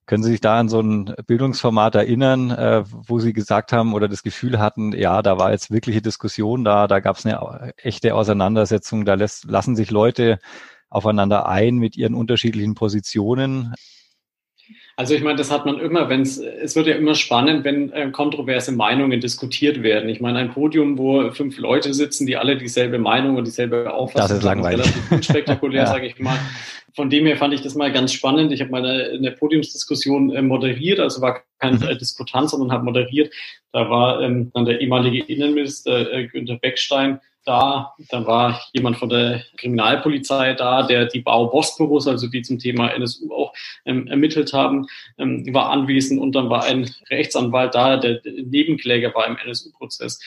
Können 0.05 0.23
Sie 0.23 0.31
sich 0.31 0.41
da 0.41 0.59
an 0.59 0.67
so 0.67 0.81
ein 0.81 1.13
Bildungsformat 1.27 1.95
erinnern, 1.95 2.51
äh, 2.51 2.83
wo 2.85 3.19
Sie 3.19 3.31
gesagt 3.31 3.71
haben 3.71 3.93
oder 3.93 4.09
das 4.09 4.21
Gefühl 4.21 4.59
hatten, 4.59 4.91
ja, 4.91 5.21
da 5.21 5.37
war 5.37 5.51
jetzt 5.51 5.71
wirkliche 5.71 6.01
Diskussion 6.01 6.65
da, 6.65 6.87
da 6.87 6.99
gab 6.99 7.17
es 7.17 7.25
eine 7.25 7.73
echte 7.77 8.13
Auseinandersetzung, 8.13 9.05
da 9.05 9.13
lässt, 9.13 9.45
lassen 9.45 9.75
sich 9.75 9.91
Leute 9.91 10.39
aufeinander 10.89 11.47
ein 11.47 11.75
mit 11.77 11.95
ihren 11.95 12.15
unterschiedlichen 12.15 12.75
Positionen? 12.75 13.73
Also 14.95 15.15
ich 15.15 15.23
meine, 15.23 15.37
das 15.37 15.49
hat 15.49 15.65
man 15.65 15.79
immer, 15.79 16.07
wenn 16.09 16.21
es, 16.21 16.37
es 16.37 16.75
wird 16.75 16.85
ja 16.85 16.95
immer 16.95 17.15
spannend, 17.15 17.63
wenn 17.63 17.91
äh, 17.91 18.11
kontroverse 18.11 18.71
Meinungen 18.71 19.19
diskutiert 19.19 19.81
werden. 19.81 20.07
Ich 20.07 20.21
meine, 20.21 20.37
ein 20.37 20.51
Podium, 20.51 20.99
wo 20.99 21.31
fünf 21.31 21.57
Leute 21.57 21.95
sitzen, 21.95 22.27
die 22.27 22.37
alle 22.37 22.57
dieselbe 22.57 22.99
Meinung 22.99 23.35
und 23.35 23.47
dieselbe 23.47 23.91
Auffassung 23.91 24.29
das 24.29 24.37
ist 24.37 24.43
langweilig. 24.43 24.85
Ist 24.85 24.95
relativ 24.95 25.11
unspektakulär, 25.11 25.81
ja. 25.83 25.87
sage 25.87 26.05
ich 26.05 26.19
mal. 26.19 26.37
Von 26.95 27.09
dem 27.09 27.25
her 27.25 27.37
fand 27.37 27.53
ich 27.53 27.61
das 27.61 27.75
mal 27.75 27.91
ganz 27.91 28.13
spannend. 28.13 28.51
Ich 28.51 28.61
habe 28.61 28.71
mal 28.71 28.85
eine, 28.85 29.09
eine 29.09 29.31
Podiumsdiskussion 29.31 30.31
äh, 30.31 30.41
moderiert, 30.41 30.99
also 30.99 31.21
war 31.21 31.41
kein 31.59 31.75
mhm. 31.75 31.97
Diskutant, 31.97 32.49
sondern 32.49 32.71
habe 32.71 32.85
moderiert. 32.85 33.33
Da 33.71 33.89
war 33.89 34.21
ähm, 34.21 34.51
dann 34.53 34.65
der 34.65 34.79
ehemalige 34.79 35.23
Innenminister 35.23 36.11
äh, 36.11 36.27
Günther 36.27 36.57
Beckstein 36.57 37.19
da. 37.45 37.93
Dann 38.09 38.25
war 38.25 38.61
jemand 38.73 38.97
von 38.97 39.09
der 39.09 39.43
Kriminalpolizei 39.57 40.53
da, 40.53 40.83
der 40.83 41.05
die 41.05 41.21
Bau-Boss-Büros, 41.21 42.07
also 42.07 42.27
die 42.27 42.41
zum 42.41 42.59
Thema 42.59 42.89
NSU 42.89 43.33
auch 43.33 43.53
ähm, 43.85 44.07
ermittelt 44.07 44.53
haben, 44.53 44.87
ähm, 45.17 45.51
war 45.53 45.69
anwesend. 45.69 46.21
Und 46.21 46.33
dann 46.33 46.49
war 46.49 46.63
ein 46.63 46.89
Rechtsanwalt 47.09 47.75
da, 47.75 47.97
der 47.97 48.21
Nebenkläger 48.23 49.13
war 49.15 49.27
im 49.27 49.37
NSU-Prozess. 49.37 50.19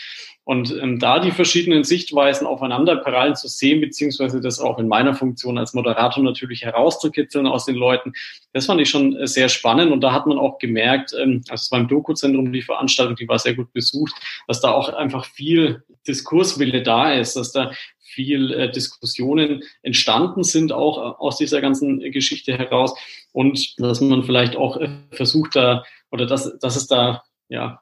Und 0.46 0.70
ähm, 0.80 1.00
da 1.00 1.18
die 1.18 1.32
verschiedenen 1.32 1.82
Sichtweisen 1.82 2.46
aufeinander 2.46 2.94
prallen 2.94 3.34
zu 3.34 3.48
sehen, 3.48 3.80
beziehungsweise 3.80 4.40
das 4.40 4.60
auch 4.60 4.78
in 4.78 4.86
meiner 4.86 5.12
Funktion 5.12 5.58
als 5.58 5.74
Moderator 5.74 6.22
natürlich 6.22 6.62
herauszukitzeln 6.62 7.48
aus 7.48 7.64
den 7.64 7.74
Leuten, 7.74 8.12
das 8.52 8.66
fand 8.66 8.80
ich 8.80 8.88
schon 8.88 9.16
äh, 9.16 9.26
sehr 9.26 9.48
spannend. 9.48 9.90
Und 9.90 10.02
da 10.02 10.12
hat 10.12 10.28
man 10.28 10.38
auch 10.38 10.58
gemerkt, 10.58 11.12
ähm, 11.20 11.42
also 11.48 11.66
beim 11.72 11.88
Doku-Zentrum, 11.88 12.52
die 12.52 12.62
Veranstaltung, 12.62 13.16
die 13.16 13.26
war 13.26 13.40
sehr 13.40 13.54
gut 13.54 13.72
besucht, 13.72 14.14
dass 14.46 14.60
da 14.60 14.70
auch 14.70 14.88
einfach 14.90 15.24
viel 15.24 15.82
Diskurswille 16.06 16.84
da 16.84 17.12
ist, 17.12 17.34
dass 17.34 17.50
da 17.50 17.72
viel 17.98 18.52
äh, 18.52 18.70
Diskussionen 18.70 19.64
entstanden 19.82 20.44
sind, 20.44 20.70
auch 20.70 20.98
äh, 20.98 21.16
aus 21.18 21.38
dieser 21.38 21.60
ganzen 21.60 21.98
Geschichte 22.12 22.56
heraus. 22.56 22.96
Und 23.32 23.74
dass 23.80 24.00
man 24.00 24.22
vielleicht 24.22 24.54
auch 24.54 24.76
äh, 24.76 24.90
versucht 25.10 25.56
da, 25.56 25.82
oder 26.12 26.24
dass, 26.24 26.56
dass 26.60 26.76
es 26.76 26.86
da 26.86 27.24
ja 27.48 27.80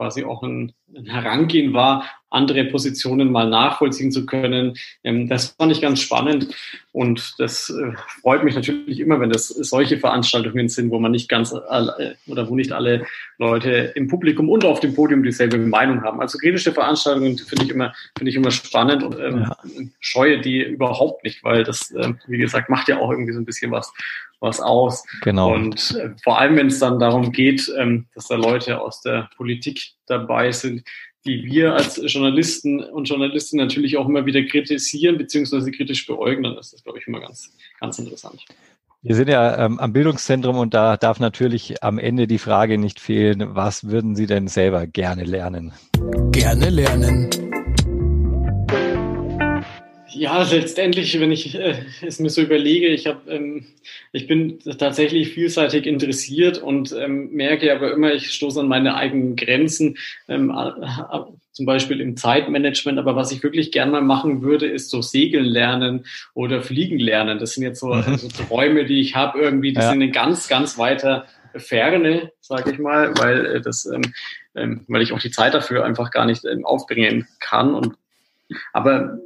quasi 0.00 0.24
auch 0.24 0.42
ein, 0.42 0.72
ein 0.96 1.04
Herangehen 1.04 1.74
war, 1.74 2.06
andere 2.30 2.64
Positionen 2.64 3.30
mal 3.30 3.50
nachvollziehen 3.50 4.10
zu 4.10 4.24
können. 4.24 4.78
Ähm, 5.04 5.28
das 5.28 5.48
fand 5.58 5.72
ich 5.72 5.82
ganz 5.82 6.00
spannend 6.00 6.48
und 6.92 7.34
das 7.36 7.68
äh, 7.68 7.92
freut 8.22 8.42
mich 8.42 8.54
natürlich 8.54 8.98
immer, 8.98 9.20
wenn 9.20 9.28
das 9.28 9.48
solche 9.48 9.98
Veranstaltungen 9.98 10.70
sind, 10.70 10.90
wo 10.90 10.98
man 10.98 11.12
nicht 11.12 11.28
ganz 11.28 11.52
alle, 11.52 12.16
oder 12.26 12.48
wo 12.48 12.56
nicht 12.56 12.72
alle 12.72 13.04
Leute 13.36 13.92
im 13.94 14.08
Publikum 14.08 14.48
und 14.48 14.64
auf 14.64 14.80
dem 14.80 14.94
Podium 14.94 15.22
dieselbe 15.22 15.58
Meinung 15.58 16.02
haben. 16.02 16.22
Also 16.22 16.38
kritische 16.38 16.72
Veranstaltungen 16.72 17.36
finde 17.36 17.64
ich 17.66 17.70
immer 17.70 17.92
finde 18.16 18.30
ich 18.30 18.36
immer 18.36 18.52
spannend 18.52 19.02
und 19.02 19.20
ähm, 19.20 19.42
ja. 19.42 19.56
scheue 19.98 20.40
die 20.40 20.62
überhaupt 20.62 21.24
nicht, 21.24 21.44
weil 21.44 21.62
das 21.62 21.90
äh, 21.90 22.14
wie 22.26 22.38
gesagt 22.38 22.70
macht 22.70 22.88
ja 22.88 22.98
auch 23.00 23.10
irgendwie 23.10 23.34
so 23.34 23.38
ein 23.38 23.44
bisschen 23.44 23.70
was 23.70 23.92
was 24.40 24.60
aus. 24.60 25.04
Genau. 25.22 25.54
Und 25.54 25.94
äh, 25.96 26.10
vor 26.24 26.38
allem, 26.38 26.56
wenn 26.56 26.68
es 26.68 26.78
dann 26.78 26.98
darum 26.98 27.30
geht, 27.30 27.70
ähm, 27.78 28.06
dass 28.14 28.28
da 28.28 28.36
Leute 28.36 28.80
aus 28.80 29.02
der 29.02 29.28
Politik 29.36 29.89
dabei 30.06 30.52
sind, 30.52 30.82
die 31.24 31.44
wir 31.44 31.74
als 31.74 32.00
Journalisten 32.06 32.82
und 32.82 33.04
Journalistinnen 33.08 33.66
natürlich 33.66 33.96
auch 33.96 34.08
immer 34.08 34.24
wieder 34.26 34.42
kritisieren 34.42 35.18
beziehungsweise 35.18 35.70
kritisch 35.70 36.06
beäugen, 36.06 36.42
das 36.42 36.72
ist, 36.72 36.84
glaube 36.84 36.98
ich, 36.98 37.06
immer 37.06 37.20
ganz, 37.20 37.54
ganz 37.78 37.98
interessant. 37.98 38.44
Wir 39.02 39.14
sind 39.14 39.28
ja 39.28 39.64
ähm, 39.64 39.78
am 39.78 39.94
Bildungszentrum 39.94 40.58
und 40.58 40.74
da 40.74 40.98
darf 40.98 41.20
natürlich 41.20 41.82
am 41.82 41.98
Ende 41.98 42.26
die 42.26 42.38
Frage 42.38 42.76
nicht 42.76 43.00
fehlen, 43.00 43.54
was 43.54 43.88
würden 43.88 44.14
Sie 44.14 44.26
denn 44.26 44.46
selber 44.46 44.86
gerne 44.86 45.24
lernen? 45.24 45.72
Gerne 46.32 46.68
lernen. 46.68 47.30
Ja, 50.20 50.42
letztendlich, 50.42 51.18
wenn 51.18 51.32
ich 51.32 51.54
äh, 51.54 51.76
es 52.02 52.20
mir 52.20 52.28
so 52.28 52.42
überlege, 52.42 52.88
ich 52.88 53.06
habe, 53.06 53.20
ähm, 53.30 53.64
ich 54.12 54.26
bin 54.26 54.58
tatsächlich 54.58 55.30
vielseitig 55.30 55.86
interessiert 55.86 56.58
und 56.58 56.92
ähm, 56.92 57.30
merke 57.30 57.74
aber 57.74 57.90
immer, 57.94 58.12
ich 58.12 58.30
stoße 58.30 58.60
an 58.60 58.68
meine 58.68 58.96
eigenen 58.96 59.34
Grenzen, 59.34 59.96
ähm, 60.28 60.50
äh, 60.50 61.20
zum 61.52 61.64
Beispiel 61.64 62.02
im 62.02 62.18
Zeitmanagement. 62.18 62.98
Aber 62.98 63.16
was 63.16 63.32
ich 63.32 63.42
wirklich 63.42 63.72
gern 63.72 63.92
mal 63.92 64.02
machen 64.02 64.42
würde, 64.42 64.66
ist 64.66 64.90
so 64.90 65.00
segeln 65.00 65.46
lernen 65.46 66.04
oder 66.34 66.60
fliegen 66.60 66.98
lernen. 66.98 67.38
Das 67.38 67.54
sind 67.54 67.62
jetzt 67.62 67.80
so, 67.80 67.94
mhm. 67.94 68.18
so 68.18 68.28
Träume, 68.28 68.84
die 68.84 69.00
ich 69.00 69.16
habe 69.16 69.40
irgendwie, 69.40 69.72
die 69.72 69.80
ja. 69.80 69.88
sind 69.88 70.02
in 70.02 70.12
ganz, 70.12 70.48
ganz 70.48 70.76
weiter 70.76 71.28
Ferne, 71.56 72.30
sage 72.42 72.72
ich 72.72 72.78
mal, 72.78 73.16
weil 73.16 73.46
äh, 73.46 73.60
das, 73.62 73.86
ähm, 73.86 74.02
ähm, 74.54 74.84
weil 74.86 75.00
ich 75.00 75.14
auch 75.14 75.18
die 75.18 75.30
Zeit 75.30 75.54
dafür 75.54 75.86
einfach 75.86 76.10
gar 76.10 76.26
nicht 76.26 76.44
ähm, 76.44 76.66
aufbringen 76.66 77.26
kann 77.38 77.72
und 77.72 77.94
aber 78.74 79.20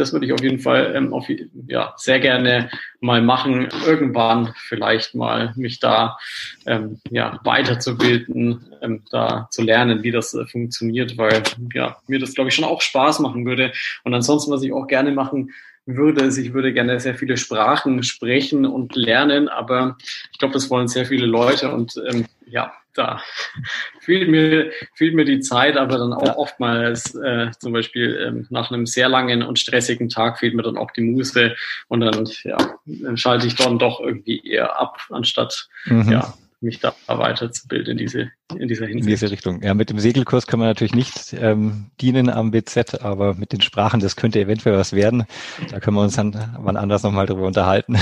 das 0.00 0.12
würde 0.12 0.26
ich 0.26 0.32
auf 0.32 0.42
jeden 0.42 0.58
Fall 0.58 0.94
ähm, 0.96 1.12
auf, 1.12 1.26
ja, 1.66 1.92
sehr 1.96 2.18
gerne 2.20 2.70
mal 3.00 3.22
machen. 3.22 3.68
Irgendwann 3.86 4.52
vielleicht 4.56 5.14
mal 5.14 5.52
mich 5.56 5.78
da 5.78 6.18
ähm, 6.66 7.00
ja, 7.10 7.38
weiterzubilden, 7.44 8.64
ähm, 8.82 9.02
da 9.10 9.48
zu 9.50 9.62
lernen, 9.62 10.02
wie 10.02 10.10
das 10.10 10.34
äh, 10.34 10.46
funktioniert, 10.46 11.16
weil 11.18 11.42
ja, 11.74 11.98
mir 12.06 12.18
das, 12.18 12.34
glaube 12.34 12.48
ich, 12.48 12.54
schon 12.54 12.64
auch 12.64 12.80
Spaß 12.80 13.20
machen 13.20 13.44
würde. 13.44 13.72
Und 14.04 14.14
ansonsten, 14.14 14.50
was 14.50 14.62
ich 14.62 14.72
auch 14.72 14.86
gerne 14.86 15.12
machen 15.12 15.52
würde, 15.86 16.24
ist, 16.24 16.38
ich 16.38 16.52
würde 16.52 16.72
gerne 16.72 16.98
sehr 17.00 17.14
viele 17.14 17.36
Sprachen 17.36 18.02
sprechen 18.02 18.66
und 18.66 18.96
lernen, 18.96 19.48
aber 19.48 19.96
ich 20.32 20.38
glaube, 20.38 20.54
das 20.54 20.70
wollen 20.70 20.88
sehr 20.88 21.06
viele 21.06 21.26
Leute 21.26 21.72
und 21.72 21.94
ähm, 22.08 22.26
ja, 22.46 22.72
da 22.94 23.20
fehlt 24.00 24.28
mir, 24.28 24.70
fehlt 24.94 25.14
mir 25.14 25.24
die 25.24 25.40
Zeit, 25.40 25.76
aber 25.76 25.98
dann 25.98 26.12
auch 26.12 26.26
ja. 26.26 26.36
oftmals 26.36 27.14
äh, 27.14 27.50
zum 27.58 27.72
Beispiel 27.72 28.24
ähm, 28.26 28.46
nach 28.50 28.70
einem 28.70 28.86
sehr 28.86 29.08
langen 29.08 29.42
und 29.42 29.58
stressigen 29.58 30.08
Tag 30.08 30.38
fehlt 30.38 30.54
mir 30.54 30.62
dann 30.62 30.76
auch 30.76 30.90
die 30.90 31.02
Muße 31.02 31.54
und 31.88 32.00
dann, 32.00 32.28
ja, 32.44 32.56
dann 32.84 33.16
schalte 33.16 33.46
ich 33.46 33.54
dann 33.54 33.78
doch 33.78 34.00
irgendwie 34.00 34.46
eher 34.46 34.80
ab, 34.80 34.98
anstatt 35.10 35.68
mhm. 35.86 36.10
ja, 36.10 36.34
mich 36.60 36.78
da 36.80 36.94
weiterzubilden 37.06 37.92
in 37.92 37.98
diese 37.98 38.30
in 38.54 38.68
dieser 38.68 38.86
Hinsicht. 38.86 39.06
In 39.06 39.10
diese 39.10 39.30
Richtung. 39.30 39.62
Ja, 39.62 39.74
mit 39.74 39.90
dem 39.90 39.98
Segelkurs 39.98 40.46
kann 40.46 40.58
man 40.58 40.68
natürlich 40.68 40.94
nicht 40.94 41.32
ähm, 41.32 41.90
dienen 42.00 42.28
am 42.28 42.50
BZ, 42.50 43.02
aber 43.02 43.34
mit 43.34 43.52
den 43.52 43.60
Sprachen, 43.60 44.00
das 44.00 44.16
könnte 44.16 44.40
eventuell 44.40 44.76
was 44.76 44.92
werden. 44.92 45.24
Da 45.70 45.80
können 45.80 45.96
wir 45.96 46.02
uns 46.02 46.16
dann 46.16 46.34
wann 46.58 46.76
anders 46.76 47.02
nochmal 47.02 47.26
drüber 47.26 47.46
unterhalten. 47.46 47.96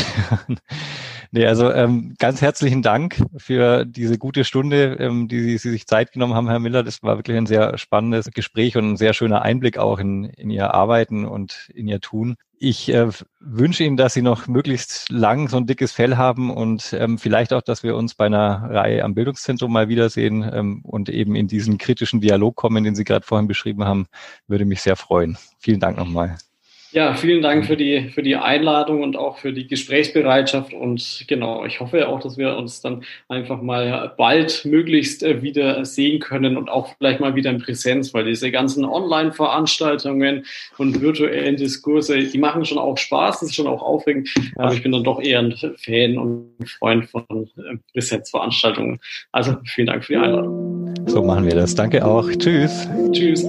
Nee, 1.30 1.46
also 1.46 1.70
ähm, 1.70 2.14
ganz 2.18 2.40
herzlichen 2.40 2.80
Dank 2.80 3.22
für 3.36 3.84
diese 3.84 4.16
gute 4.16 4.44
Stunde, 4.44 4.96
ähm, 4.98 5.28
die 5.28 5.40
Sie, 5.42 5.58
Sie 5.58 5.70
sich 5.70 5.86
Zeit 5.86 6.12
genommen 6.12 6.34
haben, 6.34 6.48
Herr 6.48 6.58
Miller. 6.58 6.82
Das 6.82 7.02
war 7.02 7.18
wirklich 7.18 7.36
ein 7.36 7.44
sehr 7.46 7.76
spannendes 7.76 8.30
Gespräch 8.30 8.76
und 8.78 8.92
ein 8.92 8.96
sehr 8.96 9.12
schöner 9.12 9.42
Einblick 9.42 9.76
auch 9.76 9.98
in, 9.98 10.24
in 10.24 10.48
Ihr 10.48 10.72
Arbeiten 10.72 11.26
und 11.26 11.70
in 11.74 11.86
Ihr 11.86 12.00
Tun. 12.00 12.36
Ich 12.58 12.92
äh, 12.92 13.08
wünsche 13.40 13.84
Ihnen, 13.84 13.98
dass 13.98 14.14
Sie 14.14 14.22
noch 14.22 14.48
möglichst 14.48 15.10
lang 15.10 15.48
so 15.48 15.58
ein 15.58 15.66
dickes 15.66 15.92
Fell 15.92 16.16
haben 16.16 16.50
und 16.50 16.94
ähm, 16.94 17.18
vielleicht 17.18 17.52
auch, 17.52 17.62
dass 17.62 17.82
wir 17.82 17.94
uns 17.94 18.14
bei 18.14 18.26
einer 18.26 18.70
Reihe 18.70 19.04
am 19.04 19.14
Bildungszentrum 19.14 19.70
mal 19.70 19.88
wiedersehen 19.88 20.48
ähm, 20.50 20.80
und 20.82 21.10
eben 21.10 21.36
in 21.36 21.46
diesen 21.46 21.76
kritischen 21.76 22.22
Dialog 22.22 22.56
kommen, 22.56 22.84
den 22.84 22.94
Sie 22.94 23.04
gerade 23.04 23.26
vorhin 23.26 23.48
beschrieben 23.48 23.84
haben, 23.84 24.06
würde 24.46 24.64
mich 24.64 24.80
sehr 24.80 24.96
freuen. 24.96 25.36
Vielen 25.58 25.78
Dank 25.78 25.98
nochmal. 25.98 26.38
Ja, 26.90 27.14
vielen 27.14 27.42
Dank 27.42 27.66
für 27.66 27.76
die, 27.76 28.08
für 28.14 28.22
die 28.22 28.36
Einladung 28.36 29.02
und 29.02 29.16
auch 29.16 29.38
für 29.38 29.52
die 29.52 29.66
Gesprächsbereitschaft. 29.66 30.72
Und 30.72 31.24
genau, 31.28 31.64
ich 31.66 31.80
hoffe 31.80 32.08
auch, 32.08 32.20
dass 32.20 32.38
wir 32.38 32.56
uns 32.56 32.80
dann 32.80 33.04
einfach 33.28 33.60
mal 33.60 34.14
bald 34.16 34.64
möglichst 34.64 35.22
äh, 35.22 35.42
wieder 35.42 35.84
sehen 35.84 36.18
können 36.18 36.56
und 36.56 36.70
auch 36.70 36.94
vielleicht 36.96 37.20
mal 37.20 37.34
wieder 37.34 37.50
in 37.50 37.58
Präsenz, 37.58 38.14
weil 38.14 38.24
diese 38.24 38.50
ganzen 38.50 38.86
Online-Veranstaltungen 38.86 40.46
und 40.78 41.00
virtuellen 41.00 41.56
Diskurse, 41.56 42.18
die 42.18 42.38
machen 42.38 42.64
schon 42.64 42.78
auch 42.78 42.96
Spaß, 42.96 43.40
das 43.40 43.50
ist 43.50 43.54
schon 43.54 43.66
auch 43.66 43.82
aufregend. 43.82 44.30
Ja. 44.34 44.64
Aber 44.64 44.72
ich 44.72 44.82
bin 44.82 44.92
dann 44.92 45.04
doch 45.04 45.20
eher 45.20 45.40
ein 45.40 45.54
Fan 45.76 46.16
und 46.16 46.68
Freund 46.78 47.08
von 47.10 47.24
äh, 47.30 47.76
Präsenzveranstaltungen. 47.92 48.98
Also 49.30 49.56
vielen 49.66 49.88
Dank 49.88 50.04
für 50.04 50.14
die 50.14 50.18
Einladung. 50.18 50.94
So 51.06 51.22
machen 51.22 51.44
wir 51.44 51.54
das. 51.54 51.74
Danke 51.74 52.04
auch. 52.04 52.30
Tschüss. 52.30 52.88
Tschüss. 53.12 53.44